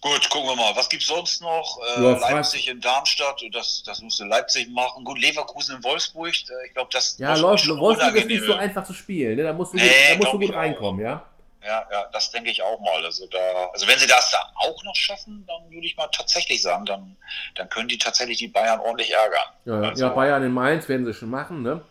Gut, 0.00 0.30
gucken 0.30 0.48
wir 0.48 0.56
mal. 0.56 0.74
Was 0.76 0.88
gibt 0.88 1.02
es 1.02 1.08
sonst 1.08 1.42
noch? 1.42 1.78
Äh, 1.96 2.02
ja, 2.02 2.16
Leipzig 2.16 2.68
in 2.68 2.80
Darmstadt, 2.80 3.42
das, 3.52 3.82
das 3.84 4.00
musste 4.00 4.24
Leipzig 4.24 4.70
machen. 4.70 5.04
Gut, 5.04 5.18
Leverkusen 5.18 5.76
in 5.76 5.84
Wolfsburg, 5.84 6.28
äh, 6.28 6.66
ich 6.66 6.72
glaube, 6.72 6.88
das 6.90 7.18
Ja, 7.18 7.40
Wolfsburg, 7.40 7.78
Wolfsburg 7.78 8.14
ist 8.14 8.26
nicht 8.26 8.44
so 8.44 8.54
einfach 8.54 8.84
zu 8.84 8.94
spielen. 8.94 9.36
Ne? 9.36 9.42
Da 9.42 9.52
musst 9.52 9.74
du 9.74 9.76
nee, 9.76 9.84
gut, 9.84 9.92
da 10.10 10.16
musst 10.16 10.32
du 10.32 10.38
gut 10.38 10.54
reinkommen, 10.54 11.04
ja? 11.04 11.22
Ja, 11.62 11.86
ja, 11.92 12.08
das 12.12 12.30
denke 12.30 12.50
ich 12.50 12.62
auch 12.62 12.80
mal. 12.80 13.04
Also 13.04 13.26
da, 13.26 13.38
also 13.74 13.86
wenn 13.86 13.98
sie 13.98 14.06
das 14.06 14.30
da 14.30 14.38
auch 14.56 14.82
noch 14.84 14.96
schaffen, 14.96 15.44
dann 15.46 15.70
würde 15.70 15.86
ich 15.86 15.94
mal 15.96 16.08
tatsächlich 16.08 16.62
sagen, 16.62 16.86
dann, 16.86 17.16
dann 17.54 17.68
können 17.68 17.88
die 17.88 17.98
tatsächlich 17.98 18.38
die 18.38 18.48
Bayern 18.48 18.80
ordentlich 18.80 19.12
ärgern. 19.12 19.48
Ja, 19.66 19.88
also, 19.90 20.04
ja 20.04 20.08
Bayern 20.10 20.42
in 20.42 20.52
Mainz 20.52 20.88
werden 20.88 21.04
sie 21.04 21.12
schon 21.12 21.28
machen, 21.28 21.62
ne? 21.62 21.84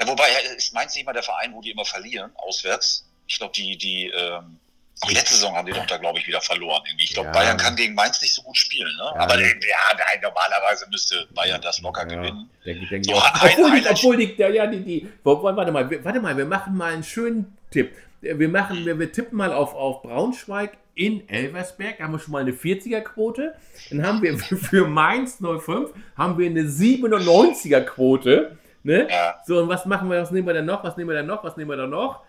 Ja, 0.00 0.08
wobei 0.08 0.24
ist 0.56 0.74
Mainz 0.74 0.96
nicht 0.96 1.06
mal 1.06 1.12
der 1.12 1.22
Verein, 1.22 1.52
wo 1.54 1.60
die 1.60 1.70
immer 1.70 1.84
verlieren, 1.84 2.32
auswärts. 2.34 3.08
Ich 3.28 3.38
glaube, 3.38 3.52
die, 3.52 3.78
die, 3.78 4.08
ähm, 4.08 4.58
auch 5.00 5.10
letzte 5.10 5.34
Saison 5.34 5.54
haben 5.56 5.66
die 5.66 5.72
doch 5.72 5.86
da, 5.86 5.96
glaube 5.96 6.18
ich, 6.18 6.26
wieder 6.26 6.40
verloren. 6.40 6.82
Irgendwie. 6.86 7.04
Ich 7.04 7.14
glaube, 7.14 7.28
ja. 7.28 7.32
Bayern 7.32 7.56
kann 7.56 7.76
gegen 7.76 7.94
Mainz 7.94 8.20
nicht 8.22 8.32
so 8.32 8.42
gut 8.42 8.56
spielen. 8.56 8.94
Ne? 8.96 9.12
Ja, 9.14 9.20
Aber 9.20 9.38
ja, 9.40 9.48
nein, 9.50 10.20
normalerweise 10.22 10.86
müsste 10.90 11.26
Bayern 11.34 11.60
das 11.60 11.80
locker 11.80 12.06
gewinnen. 12.06 12.48
Denke, 12.64 12.86
denke 12.86 13.08
so, 13.08 13.16
obwohl, 13.16 13.80
die, 13.80 13.88
obwohl 13.88 14.16
die, 14.16 14.34
ja, 14.36 14.66
die, 14.66 14.80
die, 14.80 15.08
warte 15.24 15.72
mal, 15.72 16.04
warte 16.04 16.20
mal, 16.20 16.36
wir 16.36 16.46
machen 16.46 16.76
mal 16.76 16.92
einen 16.92 17.04
schönen 17.04 17.56
Tipp. 17.70 17.92
Wir 18.20 18.48
machen, 18.48 18.86
wir, 18.86 18.98
wir 18.98 19.12
tippen 19.12 19.36
mal 19.36 19.52
auf, 19.52 19.74
auf 19.74 20.02
Braunschweig 20.02 20.78
in 20.94 21.28
Elversberg, 21.28 21.98
da 21.98 22.04
haben 22.04 22.12
wir 22.12 22.20
schon 22.20 22.32
mal 22.32 22.42
eine 22.42 22.52
40er-Quote. 22.52 23.54
Dann 23.90 24.06
haben 24.06 24.22
wir 24.22 24.38
für 24.38 24.86
Mainz 24.86 25.38
05 25.40 25.90
haben 26.16 26.38
wir 26.38 26.46
eine 26.46 26.62
97er-Quote. 26.62 28.56
Ne? 28.84 29.08
So, 29.44 29.60
und 29.60 29.68
was 29.68 29.86
machen 29.86 30.08
wir, 30.10 30.22
was 30.22 30.30
nehmen 30.30 30.46
wir 30.46 30.54
denn 30.54 30.66
noch? 30.66 30.84
Was 30.84 30.96
nehmen 30.96 31.10
wir 31.10 31.16
denn 31.16 31.26
noch? 31.26 31.42
Was 31.42 31.56
nehmen 31.56 31.70
wir 31.70 31.76
da 31.76 31.86
noch? 31.86 32.20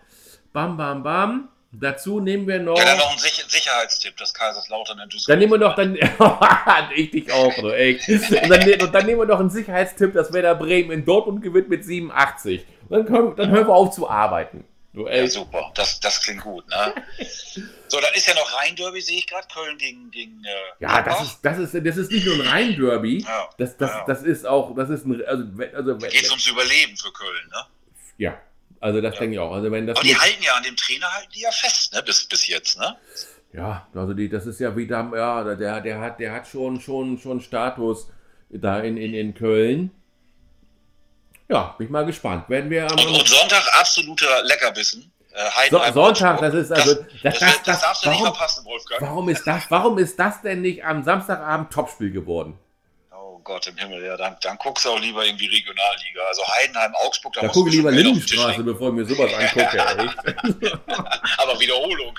Bam, 0.52 0.76
bam, 0.76 1.02
bam. 1.02 1.48
Dazu 1.72 2.20
nehmen 2.20 2.46
wir 2.46 2.58
noch. 2.58 2.78
Ja, 2.78 2.84
dann 2.84 2.98
noch 2.98 3.12
ein 3.12 3.18
Sicherheitstipp, 3.18 4.16
das 4.16 4.32
Kaiserslautern 4.32 4.98
in 5.00 5.08
Düsseldorf. 5.08 5.26
Dann 5.26 5.38
nehmen 5.38 5.52
wir 5.52 5.58
noch, 5.58 5.74
dann, 5.74 6.90
ich 6.94 7.10
dich 7.10 7.30
auch, 7.32 7.54
du, 7.54 7.68
ey. 7.68 8.00
Und 8.08 8.48
dann, 8.48 8.80
und 8.80 8.94
dann 8.94 9.06
nehmen 9.06 9.20
wir 9.20 9.26
noch 9.26 9.40
einen 9.40 9.50
Sicherheitstipp, 9.50 10.14
dass 10.14 10.32
Werder 10.32 10.54
Bremen 10.54 10.90
in 10.90 11.04
Dortmund 11.04 11.42
gewinnt 11.42 11.68
mit 11.68 11.84
87. 11.84 12.64
Und 12.88 12.90
dann, 12.90 13.06
können, 13.06 13.36
dann 13.36 13.50
hören 13.50 13.66
wir 13.66 13.74
auf 13.74 13.94
zu 13.94 14.08
arbeiten. 14.08 14.64
Du, 14.96 15.06
ja, 15.06 15.26
super, 15.28 15.70
das, 15.74 16.00
das 16.00 16.22
klingt 16.22 16.40
gut, 16.40 16.66
ne? 16.68 16.94
so, 17.88 18.00
dann 18.00 18.14
ist 18.14 18.26
ja 18.26 18.34
noch 18.34 18.50
Rhein-Derby, 18.54 19.02
sehe 19.02 19.18
ich 19.18 19.26
gerade, 19.26 19.46
Köln 19.52 19.76
gegen. 19.76 20.10
gegen 20.10 20.42
äh, 20.42 20.50
ja, 20.80 21.02
das 21.02 21.20
ist, 21.20 21.40
das, 21.42 21.58
ist, 21.58 21.74
das 21.74 21.96
ist 21.98 22.10
nicht 22.10 22.24
nur 22.24 22.36
ein 22.36 22.40
Rhein-Derby. 22.40 23.22
Ja, 23.22 23.50
das, 23.58 23.76
das, 23.76 23.90
ja. 23.90 24.04
das 24.06 24.22
ist 24.22 24.46
auch, 24.46 24.74
das 24.74 24.88
ist 24.88 25.04
ein. 25.04 25.22
Also, 25.26 25.44
also, 25.74 25.94
da 25.98 26.08
geht 26.08 26.22
es 26.22 26.30
ums 26.30 26.46
Überleben 26.46 26.96
für 26.96 27.12
Köln, 27.12 27.46
ne? 27.50 27.66
Ja, 28.16 28.40
also 28.80 29.00
das 29.00 29.14
ja. 29.14 29.20
denke 29.20 29.34
ich 29.34 29.40
auch. 29.40 29.52
Also 29.52 29.70
wenn 29.70 29.86
das 29.86 29.96
Aber 29.96 30.06
die 30.06 30.16
halten 30.16 30.42
ja 30.42 30.54
an 30.54 30.62
dem 30.62 30.76
Trainer 30.76 31.06
halten 31.12 31.32
die 31.34 31.40
ja 31.40 31.50
fest, 31.50 31.92
ne? 31.92 32.02
Bis, 32.02 32.24
bis 32.26 32.46
jetzt, 32.46 32.78
ne? 32.78 32.96
Ja, 33.52 33.86
also 33.94 34.12
die, 34.12 34.28
das 34.28 34.46
ist 34.46 34.60
ja 34.60 34.76
wie 34.76 34.86
da, 34.86 35.10
ja, 35.14 35.54
der, 35.54 35.80
der 35.80 36.00
hat, 36.00 36.20
der 36.20 36.32
hat 36.32 36.46
schon, 36.46 36.80
schon, 36.80 37.18
schon 37.18 37.40
Status 37.40 38.08
da 38.50 38.80
in, 38.80 38.96
in, 38.96 39.14
in 39.14 39.34
Köln. 39.34 39.90
Ja, 41.48 41.74
bin 41.78 41.86
ich 41.86 41.90
mal 41.90 42.04
gespannt. 42.04 42.48
Werden 42.48 42.70
wir 42.70 42.90
am, 42.90 42.98
und, 42.98 43.06
und 43.06 43.28
Sonntag 43.28 43.62
absoluter 43.78 44.42
Leckerbissen. 44.44 45.10
Äh, 45.32 45.70
so, 45.70 45.80
Sonntag, 45.92 46.40
das 46.40 46.54
ist 46.54 46.72
also. 46.72 46.94
Das, 46.94 47.04
das, 47.22 47.38
das, 47.38 47.62
das 47.62 47.80
darfst 47.80 48.04
du 48.04 48.08
warum, 48.08 48.24
nicht 48.24 48.36
verpassen, 48.36 48.64
Wolfgang. 48.64 49.02
Warum 49.02 49.28
ist, 49.28 49.46
das, 49.46 49.70
warum 49.70 49.98
ist 49.98 50.18
das 50.18 50.42
denn 50.42 50.62
nicht 50.62 50.84
am 50.84 51.04
Samstagabend 51.04 51.72
Topspiel 51.72 52.10
geworden? 52.10 52.58
Gott 53.46 53.64
im 53.68 53.76
Himmel, 53.76 54.04
ja, 54.04 54.16
dann, 54.16 54.36
dann 54.42 54.58
guckst 54.58 54.84
du 54.84 54.90
auch 54.90 55.00
lieber 55.00 55.24
irgendwie 55.24 55.46
Regionalliga. 55.46 56.20
Also 56.28 56.42
Heidenheim, 56.58 56.92
Augsburg, 56.96 57.32
da, 57.34 57.42
da 57.42 57.48
gucke 57.48 57.70
ich 57.70 57.76
lieber 57.76 57.92
Lindenstraße, 57.92 58.64
bevor 58.64 58.88
ich 58.88 58.94
mir 58.94 59.04
sowas 59.04 59.32
angucke. 59.38 59.78
Aber 61.38 61.60
Wiederholung. 61.60 62.18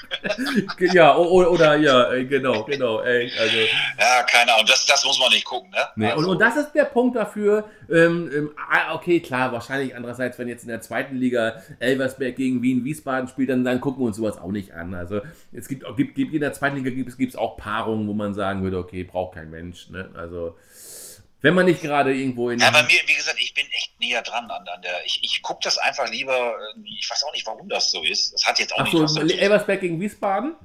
ja, 0.93 1.17
oder, 1.17 1.51
oder, 1.51 1.75
ja, 1.75 2.23
genau, 2.23 2.63
genau. 2.63 3.01
Ey, 3.01 3.29
also. 3.37 3.57
Ja, 3.99 4.23
keine 4.23 4.53
Ahnung, 4.53 4.65
das, 4.67 4.85
das 4.85 5.03
muss 5.03 5.19
man 5.19 5.29
nicht 5.31 5.43
gucken. 5.43 5.69
Ne? 5.69 5.87
Nee, 5.97 6.05
also. 6.07 6.19
und, 6.19 6.25
und 6.29 6.39
das 6.39 6.55
ist 6.55 6.71
der 6.71 6.85
Punkt 6.85 7.17
dafür, 7.17 7.69
ähm, 7.89 8.31
ähm, 8.33 8.51
ah, 8.71 8.95
okay, 8.95 9.19
klar, 9.19 9.51
wahrscheinlich 9.51 9.93
andererseits, 9.95 10.39
wenn 10.39 10.47
jetzt 10.47 10.63
in 10.63 10.69
der 10.69 10.79
zweiten 10.79 11.17
Liga 11.17 11.61
Elversberg 11.79 12.37
gegen 12.37 12.61
Wien, 12.61 12.85
Wiesbaden 12.85 13.27
spielt, 13.27 13.49
dann, 13.49 13.65
dann 13.65 13.81
gucken 13.81 14.01
wir 14.01 14.07
uns 14.07 14.15
sowas 14.15 14.37
auch 14.37 14.51
nicht 14.51 14.73
an. 14.73 14.93
Also 14.93 15.19
es 15.51 15.67
gibt, 15.67 15.85
gibt, 15.97 16.15
gibt 16.15 16.33
in 16.33 16.39
der 16.39 16.53
zweiten 16.53 16.77
Liga 16.77 16.89
gibt 16.89 17.09
es, 17.09 17.17
gibt 17.17 17.33
es 17.33 17.37
auch 17.37 17.57
Paarungen, 17.57 18.07
wo 18.07 18.13
man 18.13 18.33
sagen 18.33 18.63
würde, 18.63 18.77
okay, 18.77 19.03
braucht 19.03 19.35
kein 19.35 19.49
Mensch. 19.49 19.89
Ne? 19.89 20.09
Also 20.15 20.55
wenn 21.41 21.53
man 21.53 21.65
nicht 21.65 21.81
gerade 21.81 22.13
irgendwo 22.13 22.49
in. 22.49 22.59
Ja, 22.59 22.71
bei 22.71 22.83
mir, 22.83 22.99
wie 23.05 23.13
gesagt, 23.13 23.37
ich 23.39 23.53
bin 23.53 23.65
echt 23.71 23.99
näher 23.99 24.21
dran 24.21 24.49
an, 24.49 24.67
an 24.67 24.81
der. 24.81 25.05
Ich, 25.05 25.19
ich 25.23 25.41
gucke 25.41 25.59
das 25.63 25.77
einfach 25.77 26.09
lieber. 26.09 26.55
Ich 26.83 27.09
weiß 27.09 27.23
auch 27.23 27.33
nicht, 27.33 27.45
warum 27.45 27.69
das 27.69 27.91
so 27.91 28.03
ist. 28.03 28.33
Das 28.33 28.45
hat 28.45 28.59
jetzt 28.59 28.73
auch 28.73 28.79
Ach 28.79 28.87
so, 29.07 29.23
nicht 29.23 29.39
Elversberg 29.39 29.79
gegen 29.81 30.01
Wiesbaden? 30.01 30.55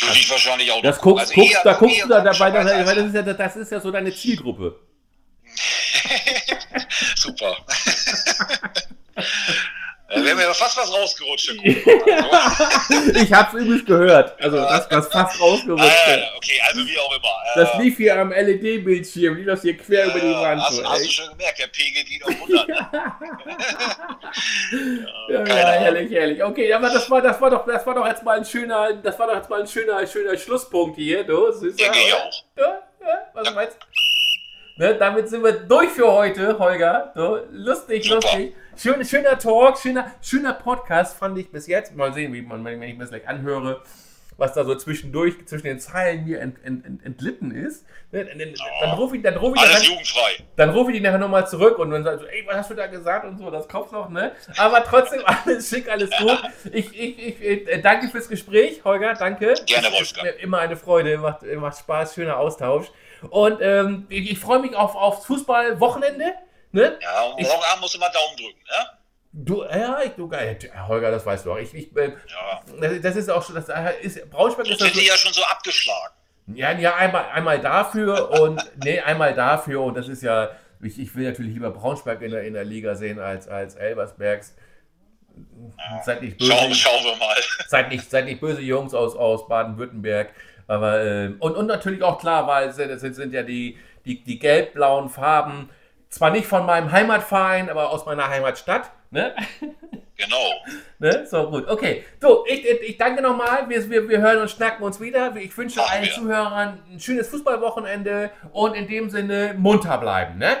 Würde 0.00 0.18
ich 0.18 0.30
wahrscheinlich 0.30 0.70
auch 0.70 0.82
das 0.82 1.00
guckst, 1.00 1.20
also 1.20 1.34
guckst, 1.34 1.52
eher, 1.52 1.62
da 1.64 1.72
guckst 1.74 2.02
du 2.02 2.08
da 2.08 2.20
dabei, 2.20 2.50
das, 2.50 2.96
ist 2.96 3.14
ja, 3.14 3.22
das 3.22 3.56
ist 3.56 3.72
ja 3.72 3.80
so 3.80 3.90
deine 3.90 4.14
Zielgruppe. 4.14 4.78
Super. 7.16 7.56
Da 10.10 10.22
wäre 10.24 10.34
mir 10.34 10.52
fast 10.52 10.76
was 10.76 10.92
rausgerutscht. 10.92 11.50
ich 11.62 13.32
hab's 13.32 13.54
übrigens 13.54 13.84
gehört. 13.84 14.34
Also 14.42 14.56
das, 14.56 14.88
das 14.88 15.06
fast 15.06 15.40
rausgerutscht. 15.40 15.84
Ah, 15.84 16.32
okay, 16.36 16.60
also 16.66 16.84
wie 16.84 16.98
auch 16.98 17.16
immer. 17.16 17.28
Das 17.54 17.78
lief 17.78 17.96
hier 17.96 18.18
am 18.18 18.32
LED-Bildschirm, 18.32 19.36
lief 19.36 19.46
das 19.46 19.62
hier 19.62 19.76
quer 19.76 20.06
über 20.06 20.18
die 20.18 20.34
Wand. 20.34 20.62
Hast, 20.62 20.84
hast 20.84 21.04
du 21.04 21.10
schon 21.10 21.28
gemerkt, 21.30 21.60
der 21.60 21.68
Pegel 21.68 22.02
geht 22.02 22.24
auf 22.24 22.30
100. 22.30 22.68
ja, 25.28 25.46
ja, 25.46 25.54
herrlich, 25.54 26.10
herrlich. 26.10 26.42
Okay, 26.42 26.72
aber 26.72 26.90
das 26.90 27.08
war, 27.08 27.22
das 27.22 27.40
war 27.40 27.50
doch, 27.50 27.64
das 27.64 27.86
war 27.86 27.94
doch 27.94 28.06
jetzt 28.06 28.24
mal 28.24 28.38
ein 28.38 28.44
schöner, 28.44 28.94
das 28.94 29.16
war 29.16 29.28
doch 29.28 29.36
jetzt 29.36 29.48
mal 29.48 29.60
ein 29.60 29.68
schöner, 29.68 30.04
schöner 30.08 30.36
Schlusspunkt 30.36 30.96
hier, 30.96 31.22
du. 31.22 31.52
Süßer, 31.52 31.76
Denke 31.76 31.98
ich 32.04 32.14
auch. 32.14 32.32
Ja, 32.56 32.82
ja, 33.00 33.26
was 33.32 33.46
ja. 33.46 33.54
meinst 33.54 33.76
Ne, 34.80 34.94
damit 34.94 35.28
sind 35.28 35.44
wir 35.44 35.52
durch 35.52 35.90
für 35.90 36.10
heute, 36.10 36.58
Holger. 36.58 37.12
So, 37.14 37.38
lustig, 37.52 38.04
Super. 38.04 38.14
lustig. 38.14 38.54
Schön, 38.82 39.04
schöner 39.04 39.38
Talk, 39.38 39.76
schöner, 39.76 40.10
schöner 40.22 40.54
Podcast 40.54 41.18
fand 41.18 41.36
ich 41.36 41.50
bis 41.50 41.66
jetzt. 41.66 41.94
Mal 41.94 42.14
sehen, 42.14 42.32
wie 42.32 42.40
man, 42.40 42.64
wenn 42.64 42.80
ich 42.80 42.94
mir 42.94 43.00
das 43.00 43.10
gleich 43.10 43.28
anhöre, 43.28 43.82
was 44.38 44.54
da 44.54 44.64
so 44.64 44.74
zwischendurch, 44.74 45.34
zwischen 45.44 45.66
den 45.66 45.78
Zeilen 45.78 46.24
mir 46.24 46.40
ent, 46.40 46.64
ent, 46.64 46.86
ent, 46.86 47.04
entlitten 47.04 47.50
ist. 47.50 47.84
Ne, 48.10 48.24
dann, 48.24 48.38
dann, 48.38 48.90
rufe 48.92 49.18
ich, 49.18 49.22
dann 49.22 49.36
ruf 49.36 49.54
ich, 49.54 49.60
Alles 49.60 49.74
dann, 49.74 49.82
jugendfrei. 49.82 50.44
Dann 50.56 50.70
rufe 50.70 50.92
ich 50.92 50.96
die 50.96 51.02
nachher 51.02 51.18
nochmal 51.18 51.46
zurück 51.46 51.78
und 51.78 51.90
dann 51.90 52.04
sagt 52.04 52.20
so, 52.20 52.26
ey, 52.26 52.42
was 52.46 52.56
hast 52.56 52.70
du 52.70 52.74
da 52.74 52.86
gesagt 52.86 53.26
und 53.26 53.36
so, 53.36 53.50
das 53.50 53.68
Kopf 53.68 53.92
noch, 53.92 54.08
ne? 54.08 54.32
Aber 54.56 54.82
trotzdem 54.82 55.20
alles 55.26 55.68
schick, 55.68 55.86
alles 55.90 56.08
gut. 56.16 56.40
Ich, 56.72 56.98
ich, 56.98 57.18
ich, 57.18 57.68
äh, 57.68 57.82
danke 57.82 58.08
fürs 58.08 58.30
Gespräch, 58.30 58.82
Holger, 58.82 59.12
danke. 59.12 59.56
Gerne, 59.66 59.88
Wolfgang. 59.88 60.40
Immer 60.40 60.60
eine 60.60 60.78
Freude, 60.78 61.18
macht, 61.18 61.42
macht 61.42 61.78
Spaß, 61.80 62.14
schöner 62.14 62.38
Austausch. 62.38 62.86
Und 63.28 63.58
ähm, 63.60 64.06
ich, 64.08 64.30
ich 64.30 64.38
freue 64.38 64.60
mich 64.60 64.74
auf, 64.74 64.96
aufs 64.96 65.26
Fußballwochenende. 65.26 66.32
Ne? 66.72 66.98
Ja, 67.00 67.22
und 67.22 67.42
morgen 67.42 67.64
Abend 67.64 67.80
musst 67.80 67.94
du 67.94 67.98
mal 67.98 68.10
Daumen 68.10 68.36
drücken, 68.36 68.60
ja? 68.68 69.00
Du, 69.32 69.62
ja, 69.64 70.00
ich, 70.02 70.12
du, 70.12 70.28
geil. 70.28 70.58
Holger, 70.88 71.10
das 71.10 71.24
weißt 71.24 71.46
du 71.46 71.52
auch. 71.52 71.58
Ich, 71.58 71.72
ich, 71.72 71.96
äh, 71.96 72.08
ja. 72.08 72.98
das, 72.98 73.14
ist 73.14 73.30
auch 73.30 73.44
schon, 73.44 73.54
das 73.54 73.68
ist, 74.02 74.28
Braunschweig 74.28 74.66
ist 74.68 74.80
das. 74.80 74.92
So, 74.92 75.00
ja 75.00 75.16
schon 75.16 75.32
so 75.32 75.42
abgeschlagen. 75.44 76.14
Ja, 76.48 76.72
ja, 76.72 76.96
einmal, 76.96 77.26
einmal 77.32 77.60
dafür 77.60 78.30
und, 78.40 78.60
nee, 78.84 78.98
einmal 79.00 79.34
dafür 79.34 79.82
und 79.82 79.96
das 79.96 80.08
ist 80.08 80.22
ja, 80.22 80.50
ich, 80.82 80.98
ich 80.98 81.14
will 81.14 81.28
natürlich 81.28 81.54
lieber 81.54 81.70
Braunschweig 81.70 82.22
in 82.22 82.32
der, 82.32 82.42
in 82.42 82.54
der 82.54 82.64
Liga 82.64 82.96
sehen 82.96 83.20
als, 83.20 83.46
als 83.46 83.76
Elversbergs. 83.76 84.56
Ja. 85.78 86.02
Seid 86.02 86.22
nicht 86.22 86.38
böse. 86.38 86.52
Schauen, 86.52 86.74
schauen 86.74 87.04
wir 87.04 87.16
mal. 87.16 87.36
Seid 87.68 87.88
nicht, 87.88 88.10
seid 88.10 88.24
nicht 88.24 88.40
böse 88.40 88.60
Jungs 88.60 88.94
aus, 88.94 89.14
aus 89.14 89.46
Baden-Württemberg. 89.46 90.30
Aber, 90.66 91.00
äh, 91.00 91.32
und, 91.38 91.56
und 91.56 91.66
natürlich 91.66 92.02
auch 92.02 92.18
klar, 92.18 92.46
weil 92.46 92.68
es 92.68 92.76
sind, 92.76 93.14
sind 93.14 93.32
ja 93.32 93.42
die, 93.42 93.78
die, 94.04 94.22
die 94.22 94.38
gelb-blauen 94.38 95.08
Farben, 95.08 95.70
zwar 96.10 96.30
nicht 96.30 96.46
von 96.46 96.66
meinem 96.66 96.92
Heimatverein, 96.92 97.70
aber 97.70 97.90
aus 97.90 98.04
meiner 98.06 98.28
Heimatstadt. 98.28 98.90
Ne? 99.10 99.34
Genau. 100.20 100.50
ne? 100.98 101.26
So, 101.26 101.48
gut. 101.48 101.66
Okay. 101.66 102.04
So, 102.20 102.44
ich, 102.46 102.62
ich 102.62 102.98
danke 102.98 103.22
nochmal. 103.22 103.66
Wir, 103.70 103.88
wir, 103.88 104.06
wir 104.06 104.20
hören 104.20 104.42
und 104.42 104.50
schnacken 104.50 104.84
uns 104.84 105.00
wieder. 105.00 105.34
Ich 105.36 105.56
wünsche 105.56 105.80
Ach, 105.82 105.90
allen 105.90 106.04
ja. 106.04 106.12
Zuhörern 106.12 106.78
ein 106.92 107.00
schönes 107.00 107.28
Fußballwochenende 107.28 108.30
und 108.52 108.74
in 108.74 108.86
dem 108.86 109.08
Sinne 109.08 109.54
munter 109.56 109.96
bleiben. 109.96 110.36
Ne? 110.36 110.58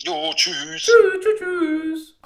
Jo, 0.00 0.30
tschüss. 0.34 0.54
Tschüss, 0.76 1.20
tschüss, 1.22 1.38
tschüss. 1.38 2.17